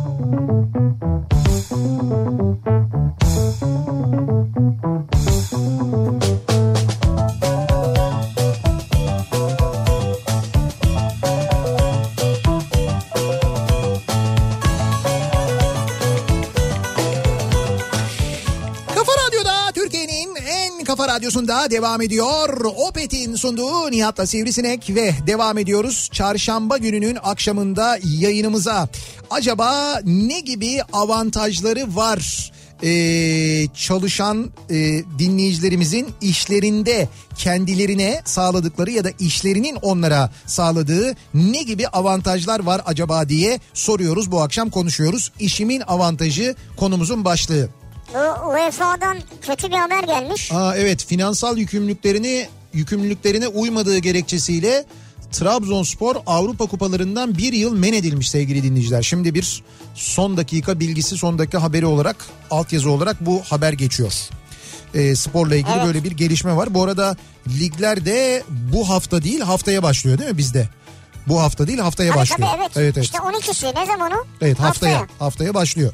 [21.34, 22.66] Radyosu'nda devam ediyor.
[22.66, 26.10] Opet'in sunduğu Nihat'la Sivrisinek ve devam ediyoruz.
[26.12, 28.90] Çarşamba gününün akşamında yayınımıza.
[29.30, 32.52] Acaba ne gibi avantajları var?
[32.84, 34.76] Ee, çalışan e,
[35.20, 43.60] dinleyicilerimizin işlerinde kendilerine sağladıkları ya da işlerinin onlara sağladığı ne gibi avantajlar var acaba diye
[43.74, 45.32] soruyoruz bu akşam konuşuyoruz.
[45.40, 47.70] İşimin avantajı konumuzun başlığı.
[48.49, 50.51] UEFA'dan kötü bir haber gelmiş.
[50.51, 54.86] Aa evet finansal yükümlülüklerini yükümlülüklerine uymadığı gerekçesiyle
[55.32, 59.01] Trabzonspor Avrupa kupalarından bir yıl men edilmiş sevgili dinleyiciler.
[59.01, 59.64] Şimdi bir
[59.95, 64.14] son dakika bilgisi son dakika haberi olarak altyazı olarak bu haber geçiyor.
[64.93, 65.86] Ee, sporla ilgili Evet.
[65.86, 66.74] böyle bir gelişme var.
[66.74, 67.16] Bu arada
[67.60, 68.43] ligler de
[68.74, 70.70] bu hafta değil haftaya başlıyor değil mi bizde?
[71.28, 72.49] Bu hafta değil haftaya Tabii başlıyor.
[72.51, 72.72] tabii evet.
[72.78, 73.06] evet, evet.
[73.06, 74.26] İşte 12'si ne zaman o?
[74.41, 75.93] Evet haftaya haftaya, başlıyor.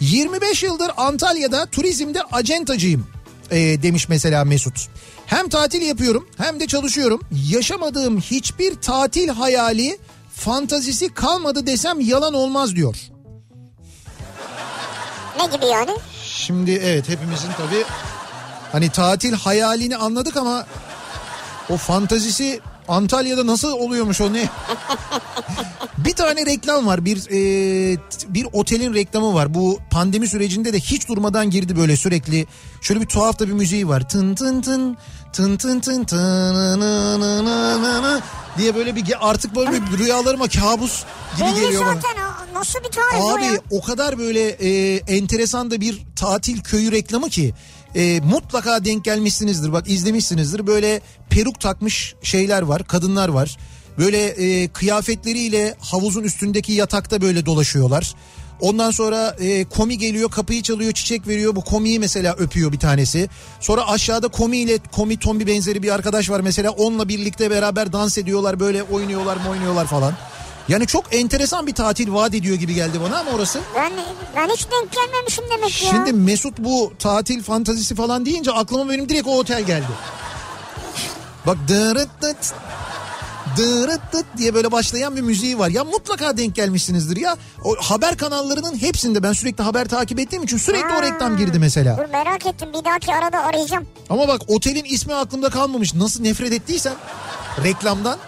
[0.00, 3.06] 25 yıldır Antalya'da turizmde acentacıyım
[3.50, 4.88] e, demiş mesela Mesut.
[5.26, 7.20] Hem tatil yapıyorum hem de çalışıyorum.
[7.48, 9.98] Yaşamadığım hiçbir tatil hayali
[10.34, 12.96] fantazisi kalmadı desem yalan olmaz diyor.
[15.38, 15.90] Ne gibi yani?
[16.24, 17.84] Şimdi evet hepimizin tabii
[18.72, 20.66] hani tatil hayalini anladık ama
[21.70, 24.48] o fantazisi Antalya'da nasıl oluyormuş o ne?
[25.98, 29.54] bir tane reklam var bir e, bir otelin reklamı var.
[29.54, 32.46] Bu pandemi sürecinde de hiç durmadan girdi böyle sürekli.
[32.80, 34.08] Şöyle bir tuhaf da bir müziği var.
[34.08, 34.96] Tın tın tın
[35.32, 36.20] tın tın tın tın
[38.58, 41.04] diye böyle bir artık böyle bir rüyalarıma kabus
[41.36, 41.94] gibi Belli geliyor bana.
[41.94, 42.30] zaten o.
[42.58, 43.60] Nasıl bir tarif o Abi ya?
[43.70, 47.54] o kadar böyle e, enteresan da bir tatil köyü reklamı ki
[47.94, 53.56] e, mutlaka denk gelmişsinizdir bak izlemişsinizdir böyle peruk takmış şeyler var kadınlar var
[53.98, 58.14] böyle e, kıyafetleriyle havuzun üstündeki yatakta böyle dolaşıyorlar.
[58.60, 63.28] Ondan sonra e, komi geliyor kapıyı çalıyor çiçek veriyor bu komiyi mesela öpüyor bir tanesi.
[63.60, 68.18] Sonra aşağıda komi ile komi tombi benzeri bir arkadaş var mesela onunla birlikte beraber dans
[68.18, 70.14] ediyorlar böyle oynuyorlar mı oynuyorlar falan.
[70.70, 73.60] Yani çok enteresan bir tatil vaat ediyor gibi geldi bana ama orası.
[73.76, 73.92] Ben,
[74.36, 75.90] ben hiç denk gelmemişim demek ya.
[75.90, 79.86] Şimdi Mesut bu tatil fantazisi falan deyince aklıma benim direkt o otel geldi.
[81.46, 82.54] Bak dırıt dıt
[83.56, 85.68] dırıt dıt diye böyle başlayan bir müziği var.
[85.68, 87.36] Ya mutlaka denk gelmişsinizdir ya.
[87.64, 91.02] O haber kanallarının hepsinde ben sürekli haber takip ettiğim için sürekli o Ha.
[91.02, 91.96] reklam girdi mesela.
[91.98, 93.86] Dur merak ettim bir dahaki arada arayacağım.
[94.10, 95.94] Ama bak otelin ismi aklımda kalmamış.
[95.94, 96.94] Nasıl nefret ettiysen
[97.64, 98.18] reklamdan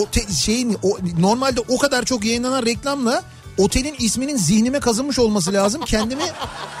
[0.00, 3.22] o te- şeyin o, normalde o kadar çok yayınlanan reklamla
[3.58, 5.82] otelin isminin zihnime kazınmış olması lazım.
[5.86, 6.22] Kendimi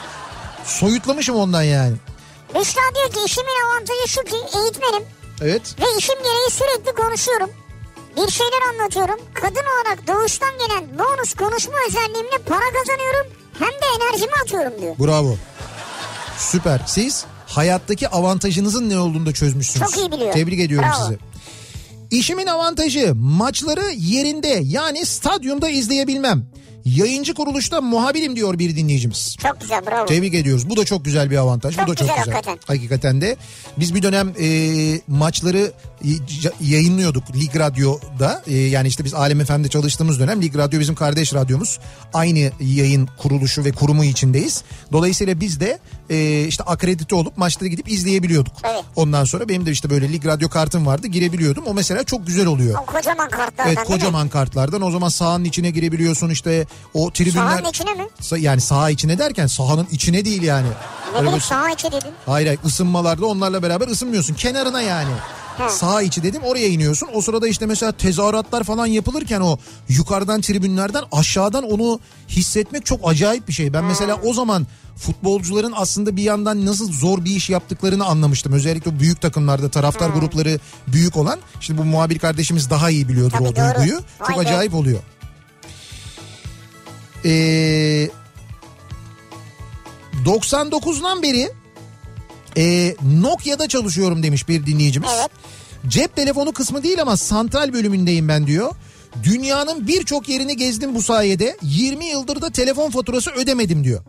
[0.64, 1.96] soyutlamışım ondan yani.
[2.54, 5.02] Büşra diyor ki işimin avantajı şu ki eğitmenim
[5.42, 5.62] Evet.
[5.80, 7.50] ve işim gereği sürekli konuşuyorum.
[8.16, 9.20] Bir şeyler anlatıyorum.
[9.34, 13.26] Kadın olarak doğuştan gelen bonus konuşma özelliğimle para kazanıyorum.
[13.58, 14.94] Hem de enerjimi atıyorum diyor.
[14.98, 15.36] Bravo.
[16.38, 16.80] Süper.
[16.86, 19.86] Siz hayattaki avantajınızın ne olduğunu da çözmüşsünüz.
[19.90, 20.32] Çok iyi biliyor.
[20.32, 21.02] Tebrik ediyorum Bravo.
[21.06, 21.18] sizi.
[22.14, 26.46] İşimin avantajı maçları yerinde yani stadyumda izleyebilmem.
[26.84, 29.36] Yayıncı kuruluşta muhabirim diyor bir dinleyicimiz.
[29.42, 30.06] Çok güzel bravo.
[30.06, 30.70] Tebrik ediyoruz.
[30.70, 31.76] Bu da çok güzel bir avantaj.
[31.76, 32.56] Çok Bu da çok güzel güzel.
[32.66, 33.20] hakikaten.
[33.20, 33.36] de.
[33.78, 35.72] Biz bir dönem e, maçları
[36.60, 38.42] yayınlıyorduk Lig Radyo'da.
[38.46, 41.78] E, yani işte biz Alem FM'de çalıştığımız dönem Lig Radyo bizim kardeş radyomuz.
[42.14, 44.64] Aynı yayın kuruluşu ve kurumu içindeyiz.
[44.92, 45.78] Dolayısıyla biz de
[46.10, 48.52] e, işte akredite olup maçları gidip izleyebiliyorduk.
[48.64, 48.84] Evet.
[48.96, 51.64] Ondan sonra benim de işte böyle Lig Radyo kartım vardı girebiliyordum.
[51.66, 52.78] O mesela çok güzel oluyor.
[52.82, 57.32] O kocaman kartlardan Evet kocaman kartlardan o zaman sahanın içine girebiliyorsun işte o tribünler.
[57.32, 58.06] Sahanın içine mi?
[58.38, 60.68] Yani saha içine derken sahanın içine değil yani.
[61.14, 62.10] Ne bileyim saha içi dedin.
[62.26, 64.34] Hayır hayır ısınmalarda onlarla beraber ısınmıyorsun.
[64.34, 65.12] Kenarına yani.
[65.58, 65.68] Ha.
[65.68, 67.08] Saha içi dedim oraya iniyorsun.
[67.14, 69.58] O sırada işte mesela tezahüratlar falan yapılırken o
[69.88, 73.72] yukarıdan tribünlerden aşağıdan onu hissetmek çok acayip bir şey.
[73.72, 74.66] Ben mesela o zaman
[74.96, 78.52] futbolcuların aslında bir yandan nasıl zor bir iş yaptıklarını anlamıştım.
[78.52, 80.58] Özellikle büyük takımlarda taraftar grupları
[80.88, 81.38] büyük olan.
[81.60, 83.74] Şimdi bu muhabir kardeşimiz daha iyi biliyordur Tabii o doğru.
[83.74, 83.94] duyguyu.
[84.20, 84.40] Vay Çok be.
[84.40, 85.00] acayip oluyor.
[87.24, 88.08] Ee,
[90.24, 91.50] 99'dan beri
[92.56, 95.10] e, Nokia'da çalışıyorum demiş bir dinleyicimiz.
[95.18, 95.30] Evet.
[95.88, 98.74] Cep telefonu kısmı değil ama santral bölümündeyim ben diyor.
[99.22, 101.56] Dünyanın birçok yerini gezdim bu sayede.
[101.62, 104.04] 20 yıldır da telefon faturası ödemedim diyor.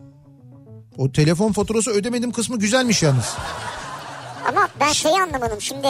[0.96, 3.34] O telefon faturası ödemedim kısmı güzelmiş yalnız.
[4.48, 5.88] Ama ben şeyi anlamadım şimdi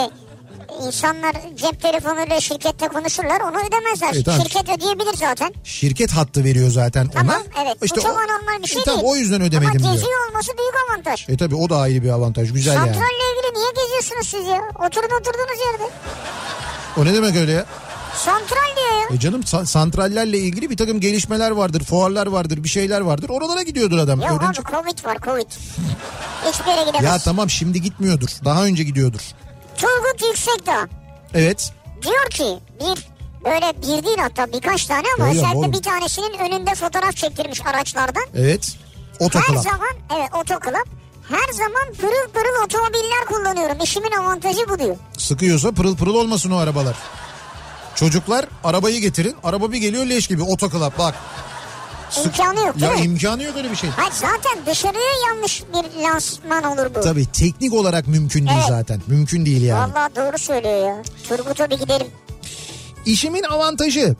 [0.87, 4.11] insanlar cep telefonuyla şirkette konuşurlar onu ödemezler.
[4.13, 4.41] Evet, tamam.
[4.41, 5.53] Şirket ödeyebilir zaten.
[5.63, 7.63] Şirket hattı veriyor zaten Tamam ona.
[7.63, 9.11] evet bu çok o- anormal bir şey E, tamam, değil.
[9.11, 9.93] o yüzden ödemedim Ama diyor.
[9.93, 11.29] geziyor olması büyük avantaj.
[11.29, 12.85] E tabi o da ayrı bir avantaj güzel yani.
[12.87, 14.61] Santralle ilgili niye geziyorsunuz siz ya?
[14.87, 15.93] Oturun oturduğunuz yerde.
[16.97, 17.65] O ne demek öyle ya?
[18.15, 19.15] Santral diyor ya.
[19.15, 23.29] E canım sa- santrallerle ilgili bir takım gelişmeler vardır, fuarlar vardır, bir şeyler vardır.
[23.29, 24.21] Oralara gidiyordur adam.
[24.21, 25.47] Yok Öğrenci- abi Covid var Covid.
[26.45, 27.03] Hiçbir yere gidemez.
[27.03, 28.29] Ya tamam şimdi gitmiyordur.
[28.45, 29.19] Daha önce gidiyordur.
[29.77, 30.87] Turgut Yüksekdağ
[31.33, 31.71] Evet.
[32.03, 33.07] diyor ki bir
[33.45, 35.73] böyle bir değil hatta birkaç tane ama Görüyorum özellikle oğlum.
[35.73, 38.23] bir tanesinin önünde fotoğraf çektirmiş araçlardan.
[38.35, 38.77] Evet.
[39.19, 39.63] Her Otoklap.
[39.63, 40.87] zaman evet otoklap
[41.29, 43.77] her zaman pırıl pırıl otomobiller kullanıyorum.
[43.83, 44.95] İşimin avantajı bu diyor.
[45.17, 46.95] Sıkıyorsa pırıl pırıl olmasın o arabalar.
[47.95, 49.35] Çocuklar arabayı getirin.
[49.43, 50.41] Araba bir geliyor leş gibi.
[50.43, 51.15] Otoklap bak.
[52.25, 53.05] İmkanı yok değil Ya mi?
[53.05, 53.89] imkanı yok öyle bir şey.
[53.89, 57.01] Hayır zaten dışarıya yanlış bir lansman olur bu.
[57.01, 58.69] Tabii teknik olarak mümkün değil Evet.
[58.69, 59.01] zaten.
[59.07, 59.93] Mümkün değil yani.
[59.93, 61.03] Vallahi doğru söylüyor ya.
[61.29, 62.07] Turgut'a bir gidelim.
[63.05, 64.15] İşimin avantajı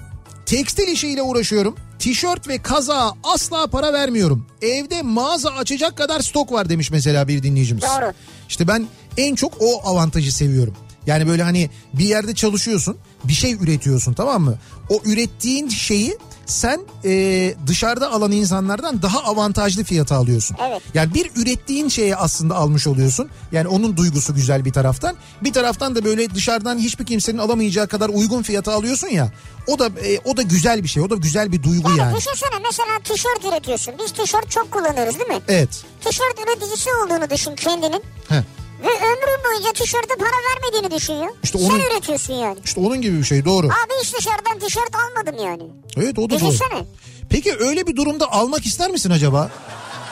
[0.46, 1.76] tekstil işiyle uğraşıyorum.
[2.00, 4.46] Tişört ve kaza asla para vermiyorum.
[4.62, 7.84] Evde mağaza açacak kadar stok var demiş mesela bir dinleyicimiz.
[7.84, 8.14] Doğru.
[8.50, 10.76] İşte ben en çok o avantajı seviyorum.
[11.06, 14.56] Yani böyle hani bir yerde çalışıyorsun bir şey üretiyorsun tamam mı?
[14.90, 16.18] O ürettiğin şeyi
[16.48, 20.58] sen e, dışarıda alan insanlardan daha avantajlı fiyata alıyorsun.
[20.70, 20.82] Evet.
[20.94, 23.30] Yani bir ürettiğin şeye aslında almış oluyorsun.
[23.52, 25.16] Yani onun duygusu güzel bir taraftan.
[25.44, 29.32] Bir taraftan da böyle dışarıdan hiçbir kimsenin alamayacağı kadar uygun fiyata alıyorsun ya.
[29.68, 31.04] O da e, o da güzel bir şey.
[31.04, 32.18] O da güzel bir duygu Yani, yani.
[32.18, 33.94] düşünsene mesela tişört üretiyorsun.
[34.04, 35.42] Biz tişört çok kullanıyoruz değil mi?
[35.48, 35.84] Evet.
[36.06, 38.04] Tişört üreticisi olduğunu düşün kendinin.
[38.30, 38.44] Heh.
[38.80, 41.28] Ve ömrün boyunca tişörte para vermediğini düşünüyor.
[41.44, 42.58] İşte Sen onun- üretiyorsun yani.
[42.66, 43.68] İşte onun gibi bir şey doğru.
[43.68, 45.64] Abi hiç dışarıdan tişört almadım yani.
[45.98, 46.40] Evet o da doğru.
[46.40, 46.86] Düşünsene.
[47.30, 49.50] Peki öyle bir durumda almak ister misin acaba?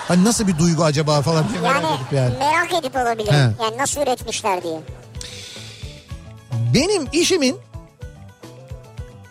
[0.07, 2.34] Hani nasıl bir duygu acaba falan diye merak Yani, edip yani.
[2.39, 3.32] merak edip olabilir.
[3.32, 3.36] He.
[3.36, 4.80] Yani nasıl üretmişler diye.
[6.74, 7.55] Benim işimin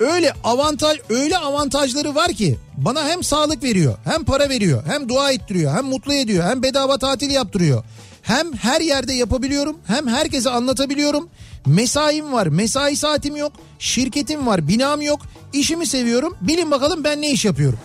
[0.00, 5.32] öyle avantaj öyle avantajları var ki bana hem sağlık veriyor, hem para veriyor, hem dua
[5.32, 7.84] ettiriyor, hem mutlu ediyor, hem bedava tatil yaptırıyor.
[8.24, 11.28] Hem her yerde yapabiliyorum, hem herkese anlatabiliyorum.
[11.66, 15.20] Mesaim var, mesai saatim yok, şirketim var, binam yok.
[15.52, 16.36] İşimi seviyorum.
[16.40, 17.78] Bilin bakalım ben ne iş yapıyorum.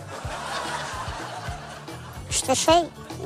[2.30, 2.74] İşte şey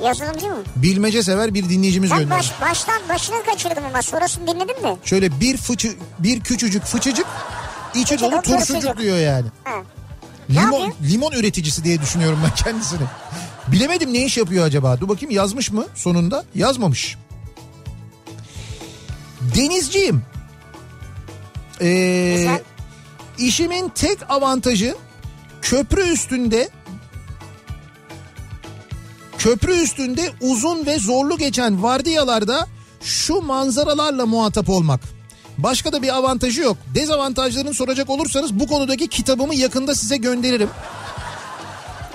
[0.03, 0.57] yazılımcı mı?
[0.75, 2.51] Bilmece sever bir dinleyicimiz Ben göndermiş.
[2.61, 4.97] baş, baştan başını kaçırdım ama sonrasını dinledim de.
[5.05, 7.25] Şöyle bir fıçı, bir küçücük fıçıcık
[7.95, 9.47] içi dolu turşucuk diyor yani.
[9.63, 9.75] Ha.
[10.49, 13.01] Limon, limon üreticisi diye düşünüyorum ben kendisini.
[13.71, 14.99] Bilemedim ne iş yapıyor acaba.
[14.99, 16.45] Dur bakayım yazmış mı sonunda?
[16.55, 17.17] Yazmamış.
[19.55, 20.21] Denizciyim.
[21.81, 22.61] Ee, Güzel.
[23.37, 24.95] işimin tek avantajı
[25.61, 26.69] köprü üstünde
[29.37, 32.67] köprü üstünde uzun ve zorlu geçen vardiyalarda
[33.01, 35.01] şu manzaralarla muhatap olmak.
[35.57, 36.77] Başka da bir avantajı yok.
[36.95, 40.69] Dezavantajlarını soracak olursanız bu konudaki kitabımı yakında size gönderirim.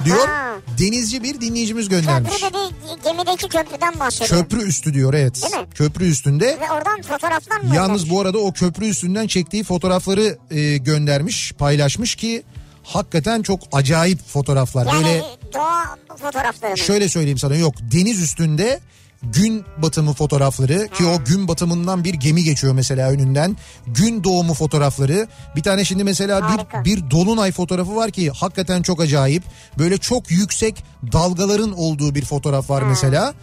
[0.05, 0.57] Diyor Ha.
[0.79, 2.31] denizci bir dinleyicimiz göndermiş.
[2.33, 2.59] Köprü dedi
[3.05, 4.41] gemideki köprüden bahsediyor.
[4.41, 5.43] Köprü üstü diyor evet.
[5.43, 5.69] Değil mi?
[5.75, 6.47] Köprü üstünde.
[6.61, 7.75] Ve oradan fotoğraflar mı?
[7.77, 12.43] Yalnız bu arada o köprü üstünden çektiği fotoğrafları e, göndermiş, paylaşmış ki
[12.85, 14.87] hakikaten çok acayip fotoğraflar.
[14.87, 15.23] Yani Böyle
[15.55, 16.79] doğa fotoğrafları mı?
[16.79, 18.81] şöyle söyleyeyim sana yok deniz üstünde
[19.23, 23.57] gün batımı fotoğrafları ki o gün batımından bir gemi geçiyor mesela önünden.
[23.87, 25.29] Gün doğumu fotoğrafları.
[25.57, 26.85] Bir tane şimdi mesela Harika.
[26.85, 29.43] bir bir dolunay fotoğrafı var ki hakikaten çok acayip.
[29.79, 33.35] Böyle çok yüksek dalgaların olduğu bir fotoğraf var mesela.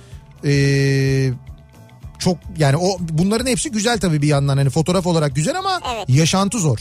[0.46, 1.30] Ee,
[2.20, 6.06] çok yani o bunların hepsi güzel tabii bir yandan hani fotoğraf olarak güzel ama Evet.
[6.10, 6.80] yaşantı zor.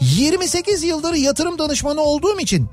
[0.00, 2.68] 28 yıldır yatırım danışmanı olduğum için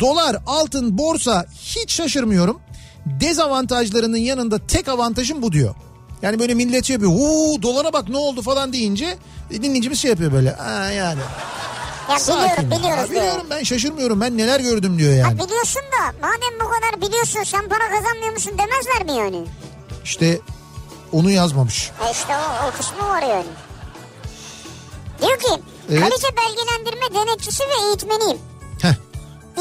[0.00, 2.60] dolar, altın, borsa hiç şaşırmıyorum.
[3.06, 5.74] Dezavantajlarının yanında tek avantajım bu diyor.
[6.22, 7.12] Yani böyle millet şey yapıyor.
[7.14, 9.18] Uuu dolara bak ne oldu falan deyince
[9.50, 10.50] e, dinleyicimiz şey yapıyor böyle.
[10.52, 11.20] Ha yani.
[12.10, 12.42] Ya Sakin.
[12.44, 13.22] biliyorum biliyoruz diyor.
[13.22, 15.22] biliyorum ben şaşırmıyorum ben neler gördüm diyor yani.
[15.40, 19.46] Ha, biliyorsun da madem bu kadar biliyorsun sen para kazanmıyor musun demezler mi yani?
[20.04, 20.40] İşte
[21.12, 21.90] onu yazmamış.
[22.08, 23.46] E işte o, o kısmı var yani.
[25.22, 26.00] Diyor ki Evet.
[26.00, 28.38] kalite belgelendirme denetçisi ve eğitmeniyim.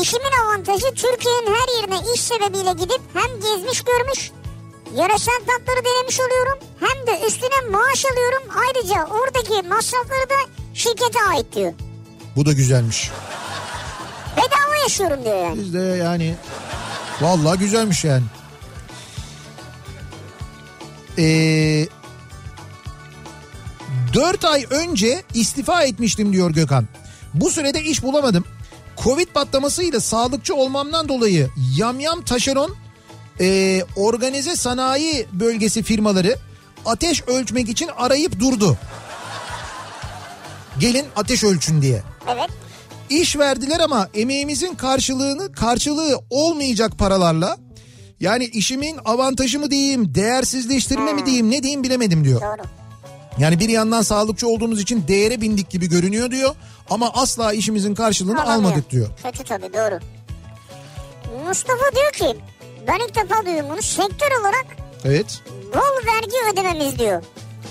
[0.02, 4.32] İşimin avantajı Türkiye'nin her yerine iş sebebiyle gidip hem gezmiş görmüş,
[4.96, 8.44] yöresel tatları denemiş oluyorum hem de üstüne maaş alıyorum.
[8.68, 10.36] Ayrıca oradaki masrafları da
[10.74, 11.74] şirkete ait diyor.
[12.36, 13.12] Bu da güzelmiş.
[14.38, 15.60] Bedava yaşıyorum diyor yani.
[15.60, 16.36] Biz de yani
[17.22, 18.24] vallahi güzelmiş yani.
[21.18, 21.88] Ee,
[24.14, 26.88] 4 ay önce istifa etmiştim diyor Gökhan.
[27.34, 28.44] Bu sürede iş bulamadım.
[29.04, 32.76] Covid patlamasıyla sağlıkçı olmamdan dolayı yamyam taşeron
[33.40, 36.36] e, organize sanayi bölgesi firmaları
[36.86, 38.78] ateş ölçmek için arayıp durdu.
[40.80, 42.04] Gelin ateş ölçün diye.
[42.30, 42.50] Evet.
[43.10, 47.58] İş verdiler ama emeğimizin karşılığını karşılığı olmayacak paralarla
[48.20, 52.42] yani işimin avantajı mı diyeyim, değersizleştirme mi diyeyim, ne diyeyim bilemedim diyor.
[52.42, 52.68] Doğru.
[53.40, 56.56] Yani bir yandan sağlıkçı olduğumuz için değere bindik gibi görünüyor diyor.
[56.90, 58.56] Ama asla işimizin karşılığını Alamıyor.
[58.70, 59.08] almadık diyor.
[59.24, 60.00] Kötü tabii doğru.
[61.48, 62.40] Mustafa diyor ki
[62.88, 64.66] ben ilk defa duyuyorum bunu sektör olarak
[65.06, 65.42] Evet.
[65.74, 67.24] bol vergi ödememiz diyor.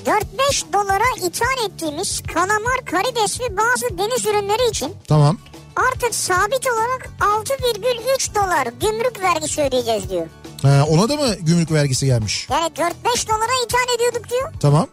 [0.06, 5.38] 4-5 dolara ithal ettiğimiz kalamar, karides ve bazı deniz ürünleri için Tamam.
[5.76, 10.26] artık sabit olarak 6,3 dolar gümrük vergisi ödeyeceğiz diyor.
[10.62, 12.46] Ha, ona da mı gümrük vergisi gelmiş?
[12.50, 14.52] Yani 4-5 dolara ithal ediyorduk diyor.
[14.60, 14.86] Tamam.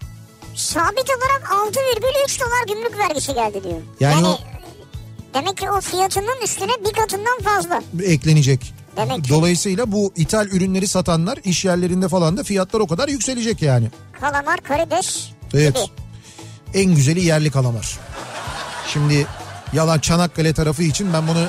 [0.56, 3.82] Sabit olarak 6,3 dolar gümrük vergisi geldi diyor.
[4.00, 4.40] Yani o-
[5.34, 7.82] demek ki o fiyatının üstüne bir katından fazla.
[8.04, 8.74] Eklenecek.
[8.98, 9.30] Demek ki.
[9.30, 13.88] Dolayısıyla bu ithal ürünleri satanlar iş yerlerinde falan da fiyatlar o kadar yükselecek yani.
[14.20, 15.76] Kalamar, karides Evet.
[15.76, 15.86] gibi.
[16.84, 18.00] En güzeli yerli kalamar.
[18.94, 19.28] Şimdi
[19.74, 21.46] yalan Çanakkale tarafı için ben bunu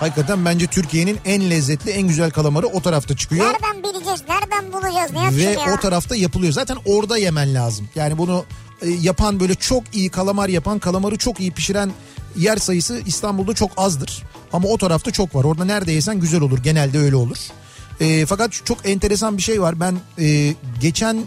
[0.00, 3.46] hakikaten bence Türkiye'nin en lezzetli en güzel kalamarı o tarafta çıkıyor.
[3.46, 5.74] Nereden bileceğiz, nereden bulacağız, ne Ve ya?
[5.74, 6.52] o tarafta yapılıyor.
[6.52, 7.88] Zaten orada yemen lazım.
[7.94, 8.44] Yani bunu
[8.82, 11.92] e, yapan böyle çok iyi kalamar yapan, kalamarı çok iyi pişiren
[12.36, 14.22] yer sayısı İstanbul'da çok azdır.
[14.52, 15.44] Ama o tarafta çok var.
[15.44, 16.58] Orada nerede yesen güzel olur.
[16.58, 17.38] Genelde öyle olur.
[18.00, 19.80] E, fakat çok enteresan bir şey var.
[19.80, 21.22] Ben e, geçen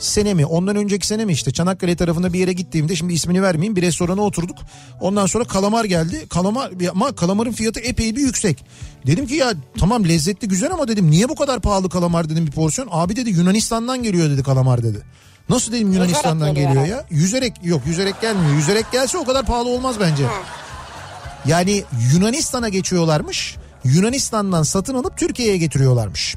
[0.00, 3.76] sene mi ondan önceki sene mi işte Çanakkale tarafında bir yere gittiğimde şimdi ismini vermeyeyim
[3.76, 4.58] bir restorana oturduk.
[5.00, 6.28] Ondan sonra kalamar geldi.
[6.28, 8.64] Kalamar ama kalamarın fiyatı epey bir yüksek.
[9.06, 12.52] Dedim ki ya tamam lezzetli güzel ama dedim niye bu kadar pahalı kalamar dedim bir
[12.52, 12.88] porsiyon.
[12.90, 15.02] Abi dedi Yunanistan'dan geliyor dedi kalamar dedi.
[15.48, 17.06] Nasıl dedim Yunanistan'dan geliyor ya?
[17.10, 18.54] Yüzerek yok yüzerek gelmiyor.
[18.54, 20.24] Yüzerek gelse o kadar pahalı olmaz bence.
[21.46, 23.56] Yani Yunanistan'a geçiyorlarmış.
[23.84, 26.36] Yunanistan'dan satın alıp Türkiye'ye getiriyorlarmış.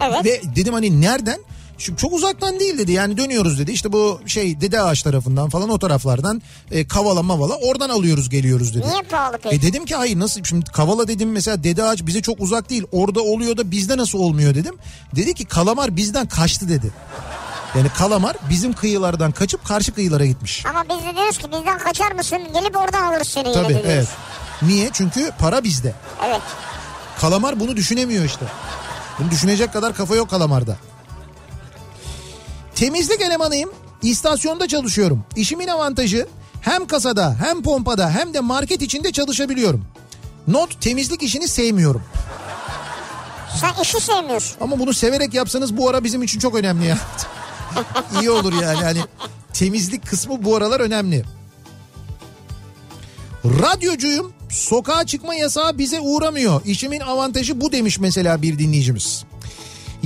[0.00, 0.24] Evet.
[0.24, 1.38] Ve dedim hani nereden?
[1.78, 2.92] Şu çok uzaktan değil dedi.
[2.92, 3.72] Yani dönüyoruz dedi.
[3.72, 8.74] İşte bu şey Dede Ağaç tarafından falan o taraflardan e, Kavala Mavala oradan alıyoruz geliyoruz
[8.74, 8.86] dedi.
[8.90, 9.56] Niye pahalı peki?
[9.56, 12.84] E dedim ki hayır nasıl şimdi Kavala dedim mesela Dede Ağaç bize çok uzak değil.
[12.92, 14.74] Orada oluyor da bizde nasıl olmuyor dedim.
[15.16, 16.92] Dedi ki kalamar bizden kaçtı dedi.
[17.74, 20.66] Yani kalamar bizim kıyılardan kaçıp karşı kıyılara gitmiş.
[20.66, 22.38] Ama biz de diyoruz ki bizden kaçar mısın?
[22.54, 23.86] Gelip oradan alırız seni Tabii diyoruz.
[23.88, 24.08] evet.
[24.62, 24.90] Niye?
[24.92, 25.94] Çünkü para bizde.
[26.26, 26.40] Evet.
[27.20, 28.46] Kalamar bunu düşünemiyor işte.
[29.18, 30.76] Bunu düşünecek kadar kafa yok kalamarda.
[32.74, 33.70] Temizlik elemanıyım.
[34.02, 35.24] İstasyonda çalışıyorum.
[35.36, 36.26] İşimin avantajı
[36.60, 39.84] hem kasada hem pompada hem de market içinde çalışabiliyorum.
[40.48, 42.02] Not temizlik işini sevmiyorum.
[43.60, 44.56] Sen işi sevmiyorsun.
[44.60, 46.98] Ama bunu severek yapsanız bu ara bizim için çok önemli ya.
[48.20, 48.78] İyi olur yani.
[48.82, 48.98] yani
[49.52, 51.24] temizlik kısmı bu aralar önemli.
[53.44, 54.32] Radyocuyum.
[54.50, 56.60] Sokağa çıkma yasağı bize uğramıyor.
[56.64, 59.24] İşimin avantajı bu demiş mesela bir dinleyicimiz.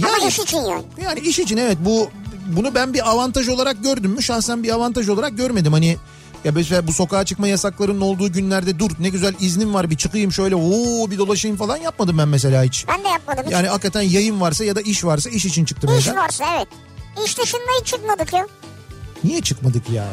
[0.02, 0.84] Ama iş için yani.
[1.04, 2.10] Yani iş için evet bu
[2.56, 4.22] bunu ben bir avantaj olarak gördüm mü?
[4.22, 5.72] Şahsen bir avantaj olarak görmedim.
[5.72, 5.96] Hani
[6.44, 10.32] ya mesela bu sokağa çıkma yasaklarının olduğu günlerde dur ne güzel iznim var bir çıkayım
[10.32, 12.86] şöyle oo bir dolaşayım falan yapmadım ben mesela hiç.
[12.88, 13.44] Ben de yapmadım.
[13.46, 13.52] hiç.
[13.52, 16.16] Yani hakikaten yayın varsa ya da iş varsa iş için çıktım İş evden.
[16.16, 16.68] varsa evet.
[17.26, 18.46] İş dışında hiç çıkmadık ya.
[19.24, 20.04] Niye çıkmadık ya?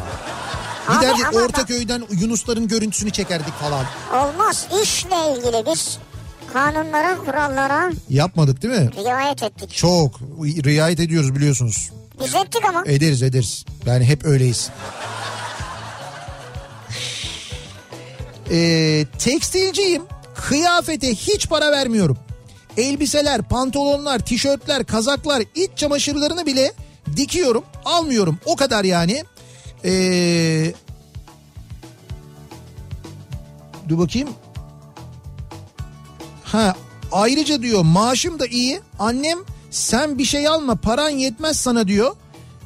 [0.88, 3.86] Abi Giderdik Ortaköy'den Yunusların görüntüsünü çekerdik falan.
[4.14, 4.68] Olmaz.
[4.84, 5.98] İşle ilgili biz
[6.54, 8.90] kanunlara, kurallara Yapmadık değil mi?
[9.06, 9.74] riayet ettik.
[9.74, 11.92] Çok riayet ediyoruz biliyorsunuz.
[12.20, 12.84] Biz ettik ama.
[12.86, 13.66] Ederiz ederiz.
[13.86, 14.70] Yani hep öyleyiz.
[18.52, 20.04] Ee, tekstilciyim.
[20.36, 22.18] Kıyafete hiç para vermiyorum.
[22.78, 26.74] Elbiseler, pantolonlar, tişörtler, kazaklar, iç çamaşırlarını bile
[27.16, 27.64] dikiyorum.
[27.86, 28.40] Almıyorum.
[28.46, 29.24] O kadar yani.
[29.86, 30.74] Ee,
[33.90, 34.30] dur bakayım.
[36.44, 36.76] Ha
[37.12, 38.82] ayrıca diyor maaşım da iyi.
[39.00, 39.40] Annem
[39.76, 42.16] sen bir şey alma paran yetmez sana diyor.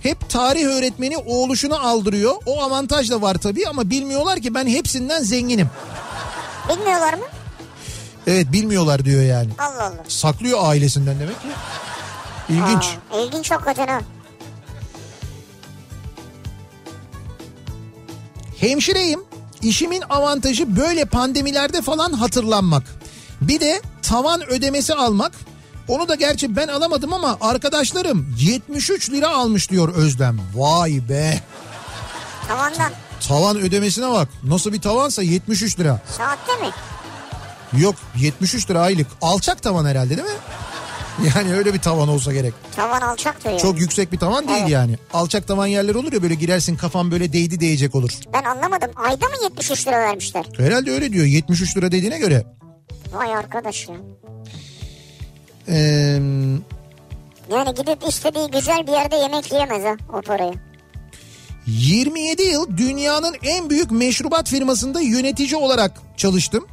[0.04, 2.36] Hep tarih öğretmeni oğluşunu aldırıyor.
[2.46, 5.70] O avantaj da var tabii ama bilmiyorlar ki ben hepsinden zenginim.
[6.70, 7.24] Bilmiyorlar mı?
[8.28, 9.50] Evet bilmiyorlar diyor yani.
[9.60, 10.04] Allah Allah.
[10.08, 11.48] Saklıyor ailesinden demek ki.
[12.50, 12.98] İlginç.
[13.12, 14.02] Aa, ilginç hakikaten ha.
[18.60, 19.24] Hemşireyim.
[19.62, 22.84] İşimin avantajı böyle pandemilerde falan hatırlanmak.
[23.42, 25.49] Bir de tavan ödemesi almak.
[25.90, 30.40] Onu da gerçi ben alamadım ama arkadaşlarım 73 lira almış diyor Özlem.
[30.56, 31.40] Vay be.
[32.48, 32.92] Tavandan.
[33.28, 34.28] Tavan ödemesine bak.
[34.44, 36.02] Nasıl bir tavansa 73 lira.
[36.18, 36.72] Saatte mi?
[37.82, 39.08] Yok 73 lira aylık.
[39.22, 40.36] Alçak tavan herhalde değil mi?
[41.36, 42.54] Yani öyle bir tavan olsa gerek.
[42.76, 43.62] Tavan alçaktır yani.
[43.62, 44.70] Çok yüksek bir tavan değil Evet.
[44.70, 44.98] yani.
[45.14, 48.12] Alçak tavan yerler olur ya böyle girersin kafan böyle değdi değecek olur.
[48.34, 48.92] Ben anlamadım.
[48.96, 50.46] Ayda mı 73 lira vermişler?
[50.58, 52.46] Herhalde öyle diyor 73 lira dediğine göre.
[53.14, 53.96] Vay arkadaş ya.
[55.70, 56.20] Ee,
[57.52, 60.54] Yani gidip istediği güzel bir yerde yemek yiyemez ha o parayı.
[61.68, 66.68] 27 yıl dünyanın en büyük meşrubat firmasında yönetici olarak çalıştım.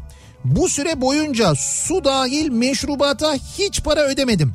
[0.45, 4.55] Bu süre boyunca su dahil meşrubata hiç para ödemedim.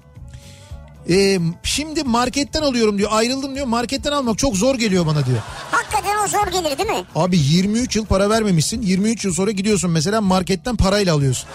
[1.09, 5.37] e, şimdi marketten alıyorum diyor ayrıldım diyor marketten almak çok zor geliyor bana diyor.
[5.71, 7.05] Hakikaten o zor gelir değil mi?
[7.15, 11.49] Abi 23 yıl para vermemişsin 23 yıl sonra gidiyorsun mesela marketten parayla alıyorsun.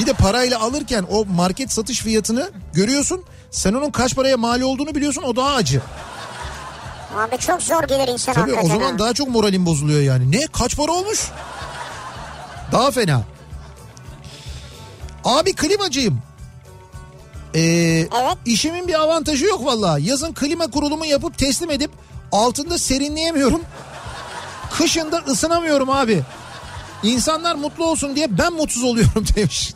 [0.00, 3.24] Bir de parayla alırken o market satış fiyatını görüyorsun.
[3.50, 5.80] Sen onun kaç paraya mal olduğunu biliyorsun o daha acı.
[7.18, 8.98] Abi çok zor gelir insan Tabii o zaman ha.
[8.98, 10.30] daha çok moralin bozuluyor yani.
[10.32, 11.28] Ne kaç para olmuş?
[12.72, 13.22] Daha fena.
[15.24, 16.22] Abi klimacıyım.
[17.54, 18.36] Ee, Evet.
[18.46, 19.98] işimin bir avantajı yok valla.
[19.98, 21.90] Yazın klima kurulumu yapıp teslim edip
[22.32, 23.60] altında serinleyemiyorum.
[24.78, 26.22] Kışında ısınamıyorum abi.
[27.02, 29.74] İnsanlar mutlu olsun diye ben mutsuz oluyorum demiş.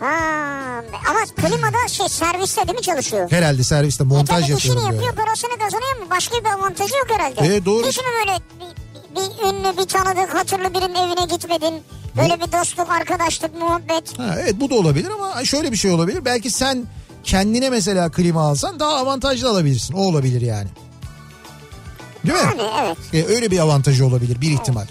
[0.00, 3.30] Ha, ama klimada şey serviste değil mi çalışıyor?
[3.30, 6.06] Herhalde serviste E montaj tabii işini yapıyor parasını kazanıyor mu?
[6.10, 7.56] Başka bir avantajı yok herhalde.
[7.56, 7.86] E, doğru.
[7.86, 11.82] Mi böyle bir, bir ünlü bir tanıdık hatırlı birinin evine gitmedin?
[12.16, 14.18] Böyle bir dostluk arkadaşlık muhabbet.
[14.18, 16.24] Ha, evet bu da olabilir ama şöyle bir şey olabilir.
[16.24, 16.86] Belki sen
[17.24, 19.94] kendine mesela klima alsan daha avantajlı alabilirsin.
[19.94, 20.68] O olabilir yani.
[22.26, 22.40] Değil mi?
[22.58, 22.70] Yani
[23.12, 23.28] evet.
[23.30, 24.86] E, öyle bir avantajı olabilir bir ihtimal.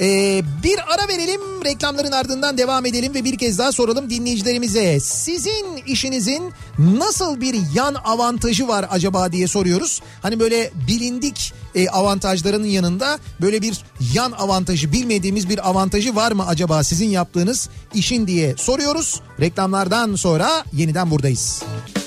[0.00, 5.00] Ee, bir ara verelim reklamların ardından devam edelim ve bir kez daha soralım dinleyicilerimize.
[5.00, 10.02] Sizin işinizin nasıl bir yan avantajı var acaba diye soruyoruz.
[10.22, 13.84] Hani böyle bilindik e, avantajlarının yanında böyle bir
[14.14, 19.20] yan avantajı bilmediğimiz bir avantajı var mı acaba sizin yaptığınız işin diye soruyoruz.
[19.40, 21.62] Reklamlardan sonra yeniden buradayız.
[21.62, 22.05] Ayıpsa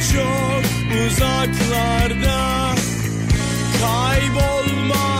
[0.00, 0.64] çok
[1.06, 2.74] uzaklarda.
[3.80, 5.15] Kaybolma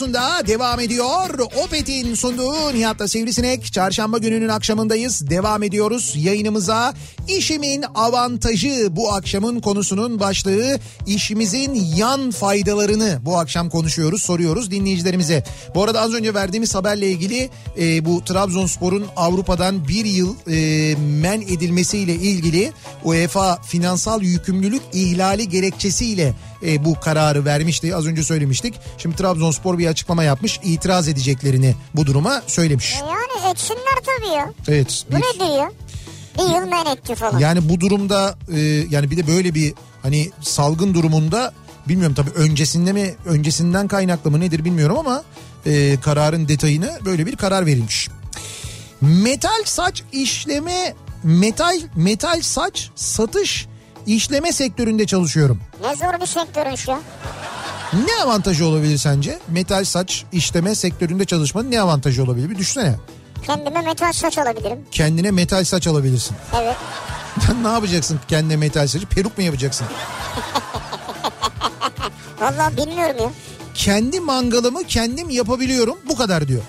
[0.00, 1.38] radyosunda devam ediyor.
[1.64, 3.72] Opet'in sunduğu Nihat'la Sivrisinek.
[3.72, 5.30] Çarşamba gününün akşamındayız.
[5.30, 6.94] Devam ediyoruz yayınımıza.
[7.28, 10.78] İşimin avantajı bu akşamın konusunun başlığı.
[11.06, 15.44] işimizin yan faydalarını bu akşam konuşuyoruz, soruyoruz dinleyicilerimize.
[15.74, 21.40] Bu arada az önce verdiğimiz haberle ilgili e, bu Trabzonspor'un Avrupa'dan bir yıl e, men
[21.40, 22.72] edilmesiyle ilgili
[23.04, 26.34] UEFA finansal yükümlülük ihlali gerekçesiyle
[26.66, 27.96] e, bu kararı vermişti.
[27.96, 28.74] Az önce söylemiştik.
[28.98, 30.60] Şimdi Trabzonspor bir açıklama yapmış.
[30.64, 32.94] itiraz edeceklerini bu duruma söylemiş.
[32.94, 34.52] E yani etsinler tabii ya.
[34.68, 35.04] Evet.
[35.10, 35.70] Bu bir- nedir ya?
[36.38, 37.38] Bir yıl men etti falan.
[37.38, 41.52] Yani bu durumda e, yani bir de böyle bir hani salgın durumunda
[41.88, 45.22] bilmiyorum tabii öncesinde mi öncesinden kaynaklı mı nedir bilmiyorum ama
[45.66, 48.08] e, kararın detayını böyle bir karar verilmiş.
[49.00, 50.94] Metal saç işleme
[51.24, 53.66] metal metal saç satış
[54.06, 55.60] işleme sektöründe çalışıyorum.
[55.82, 56.98] Ne zor bir sektörmüş ya.
[57.92, 59.38] Ne avantajı olabilir sence?
[59.48, 62.50] Metal saç işleme sektöründe çalışmanın ne avantajı olabilir?
[62.50, 62.94] Bir düşünsene.
[63.46, 64.78] Kendime metal saç alabilirim.
[64.90, 66.36] Kendine metal saç alabilirsin.
[66.62, 66.76] Evet.
[67.62, 69.06] ne yapacaksın kendine metal saçı?
[69.06, 69.86] Peruk mu yapacaksın?
[72.40, 73.30] Vallahi bilmiyorum ya.
[73.74, 76.62] kendi mangalımı kendim yapabiliyorum bu kadar diyor.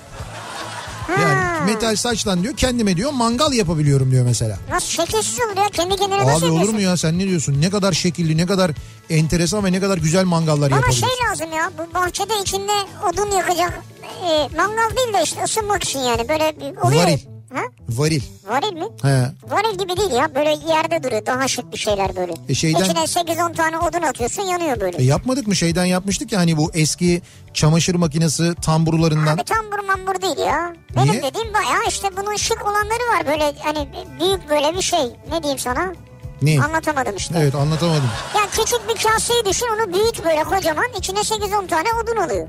[1.09, 1.50] Yani Ha.
[1.65, 4.57] Metal saçtan diyor kendime diyor mangal yapabiliyorum diyor mesela.
[4.69, 5.69] Nasıl şekilsiz olur ya?
[5.69, 7.61] Kendi kendine nasıl Abi olur mu ya sen ne diyorsun?
[7.61, 8.71] Ne kadar şekilli ne kadar
[9.09, 11.07] enteresan ve ne kadar güzel mangallar yapabiliyorsun.
[11.07, 12.71] şey lazım ya bu bahçede içinde
[13.09, 13.81] odun yakacak
[14.23, 16.53] e, mangal değil de işte ısınmak için yani böyle
[16.83, 17.03] oluyor.
[17.03, 17.19] Varil.
[17.53, 17.61] Ha?
[17.89, 18.21] Varil.
[18.47, 18.85] Varil mi?
[19.01, 19.31] He.
[19.49, 22.33] Varil gibi değil ya böyle yerde duruyor daha şık bir şeyler böyle.
[22.49, 24.97] E şeyden- İçine 8-10 tane odun atıyorsun yanıyor böyle.
[24.97, 27.21] E yapmadık mı şeyden yapmıştık ya hani bu eski
[27.53, 29.35] çamaşır makinesi tamburlarından.
[29.35, 30.73] Abi tambur mambur değil ya.
[30.95, 31.23] Benim Niye?
[31.23, 33.89] dediğim bayağı işte bunun şık olanları var böyle hani
[34.19, 35.03] büyük böyle bir şey.
[35.31, 35.93] Ne diyeyim sana?
[36.41, 36.61] Ne?
[36.61, 37.35] Anlatamadım işte.
[37.39, 38.09] Evet anlatamadım.
[38.35, 42.47] Ya küçük bir kaseyi düşün onu büyük böyle kocaman içine 8-10 tane odun oluyor.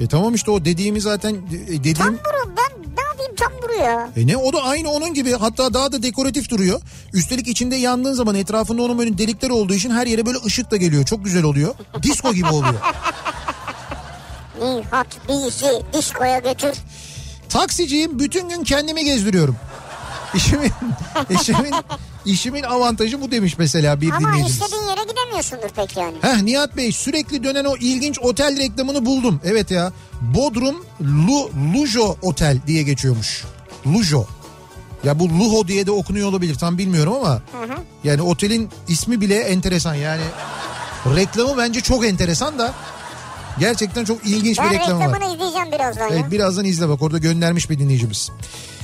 [0.00, 2.79] E tamam işte o dediğimi zaten e, dediğim Tamburu ben
[3.20, 4.10] yapayım tamburu ya.
[4.16, 6.80] E ne o da aynı onun gibi hatta daha da dekoratif duruyor.
[7.12, 10.76] Üstelik içinde yandığın zaman etrafında onun böyle delikler olduğu için her yere böyle ışık da
[10.76, 11.04] geliyor.
[11.04, 11.74] Çok güzel oluyor.
[12.02, 12.74] Disko gibi oluyor.
[14.62, 16.72] Nihat bizi diskoya götür.
[17.48, 19.56] Taksiciyim bütün gün kendimi gezdiriyorum.
[20.34, 20.72] İşimin,
[21.30, 21.74] işimin,
[22.24, 24.52] işimin avantajı bu demiş mesela bir Ama dinleyicimiz.
[24.52, 26.14] istediğin yere gidemiyorsundur pek yani.
[26.20, 29.40] Heh Nihat Bey sürekli dönen o ilginç otel reklamını buldum.
[29.44, 33.44] Evet ya Bodrum Lu, Lujo Otel diye geçiyormuş.
[33.86, 34.26] Lujo.
[35.04, 37.42] Ya bu Luho diye de okunuyor olabilir tam bilmiyorum ama.
[38.04, 40.22] Yani otelin ismi bile enteresan yani.
[41.16, 42.74] Reklamı bence çok enteresan da.
[43.58, 45.06] Gerçekten çok ilginç Ben bir reklamı var.
[45.08, 46.14] reklamını izleyeceğim birazdan ya.
[46.14, 48.30] Evet birazdan izle bak orada göndermiş bir dinleyicimiz.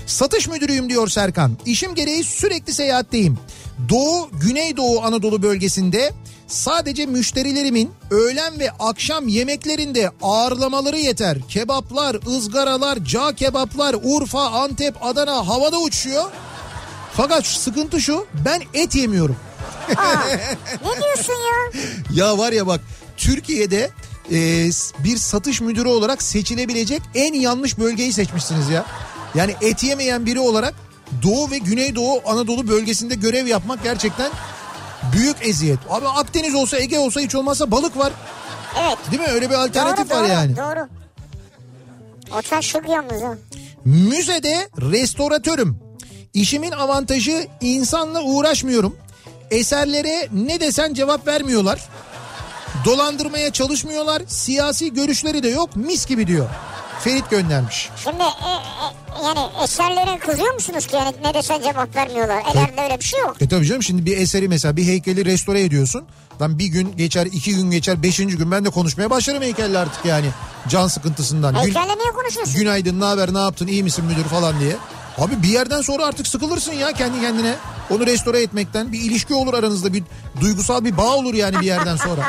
[0.06, 1.58] Satış müdürüyüm diyor Serkan.
[1.66, 3.38] İşim gereği sürekli seyahatteyim.
[3.88, 6.12] Doğu, Güneydoğu Anadolu bölgesinde
[6.46, 11.38] sadece müşterilerimin öğlen ve akşam yemeklerinde ağırlamaları yeter.
[11.48, 16.24] Kebaplar, ızgaralar, cağ kebaplar, Urfa, Antep, Adana havada uçuyor.
[17.12, 19.36] Fakat sıkıntı şu ben et yemiyorum.
[20.84, 21.80] Ne diyorsun ya?
[22.24, 22.80] Ya var ya bak
[23.16, 23.90] Türkiye'de
[24.32, 24.36] e,
[25.04, 28.86] bir satış müdürü olarak seçilebilecek en yanlış bölgeyi seçmişsiniz ya.
[29.36, 30.74] Yani et yemeyen biri olarak
[31.22, 34.30] Doğu ve Güneydoğu Anadolu bölgesinde görev yapmak gerçekten
[35.12, 35.78] büyük eziyet.
[35.90, 38.12] Abi Akdeniz olsa Ege olsa hiç olmazsa balık var.
[38.80, 38.98] Evet.
[39.10, 39.28] Değil mi?
[39.28, 40.56] Öyle bir alternatif doğru, var doğru, yani.
[40.56, 40.88] Doğru.
[42.38, 43.34] Otel şık yalnız ha.
[43.84, 45.78] Müzede restoratörüm.
[46.34, 48.96] İşimin avantajı insanla uğraşmıyorum.
[49.50, 51.88] Eserlere ne desen cevap vermiyorlar.
[52.84, 54.22] Dolandırmaya çalışmıyorlar.
[54.26, 55.76] Siyasi görüşleri de yok.
[55.76, 56.48] Mis gibi diyor.
[57.00, 57.90] Ferit göndermiş.
[58.04, 62.42] Şimdi e, e, yani eserlere kızıyor musunuz ki yani ne desen cevap vermiyorlar.
[62.52, 63.36] Ellerinde öyle bir şey yok.
[63.40, 66.04] E tabii canım şimdi bir eseri mesela bir heykeli restore ediyorsun.
[66.40, 70.04] Ben bir gün geçer, iki gün geçer, beşinci gün ben de konuşmaya başlarım heykelle artık
[70.04, 70.26] yani.
[70.68, 71.54] Can sıkıntısından.
[71.54, 72.54] Gün- Heykelle niye konuşuyorsun?
[72.60, 74.76] günaydın, ne haber, ne yaptın, iyi misin müdür falan diye.
[75.18, 77.54] Abi bir yerden sonra artık sıkılırsın ya kendi kendine.
[77.90, 80.02] Onu restore etmekten bir ilişki olur aranızda bir
[80.40, 82.20] duygusal bir bağ olur yani bir yerden sonra.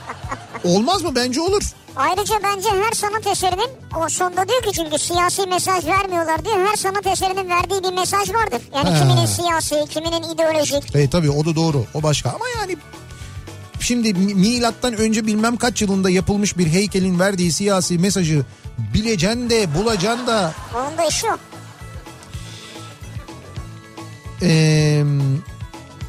[0.64, 1.14] Olmaz mı?
[1.14, 1.62] Bence olur.
[2.00, 3.68] Ayrıca bence her sanat eserinin
[4.04, 6.66] o sonda diyor ki çünkü siyasi mesaj vermiyorlar diyor.
[6.66, 8.62] Her sanat eserinin verdiği bir mesaj vardır.
[8.74, 8.98] Yani He.
[8.98, 10.96] kiminin siyasi, kiminin ideolojik.
[10.96, 11.84] E tabii o da doğru.
[11.94, 12.76] O başka ama yani
[13.80, 18.44] şimdi mi- milattan önce bilmem kaç yılında yapılmış bir heykelin verdiği siyasi mesajı
[18.94, 21.38] bileceksin de bulacaksın da Onun da işi yok.
[24.42, 25.04] Ee,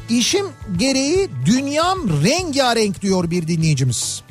[0.08, 4.22] işim gereği dünyam rengarenk diyor bir dinleyicimiz.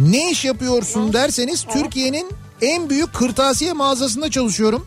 [0.00, 2.30] Ne iş yapıyorsun derseniz Türkiye'nin
[2.62, 4.86] en büyük kırtasiye mağazasında çalışıyorum.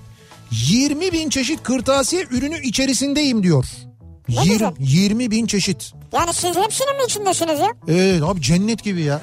[0.51, 3.65] 20 bin çeşit kırtasiye ürünü içerisindeyim diyor.
[4.29, 4.73] Ne Yir- güzel.
[4.79, 5.93] 20 bin çeşit.
[6.13, 7.67] Yani siz hepsinin mi içindesiniz ya?
[7.87, 9.21] Evet abi cennet gibi ya.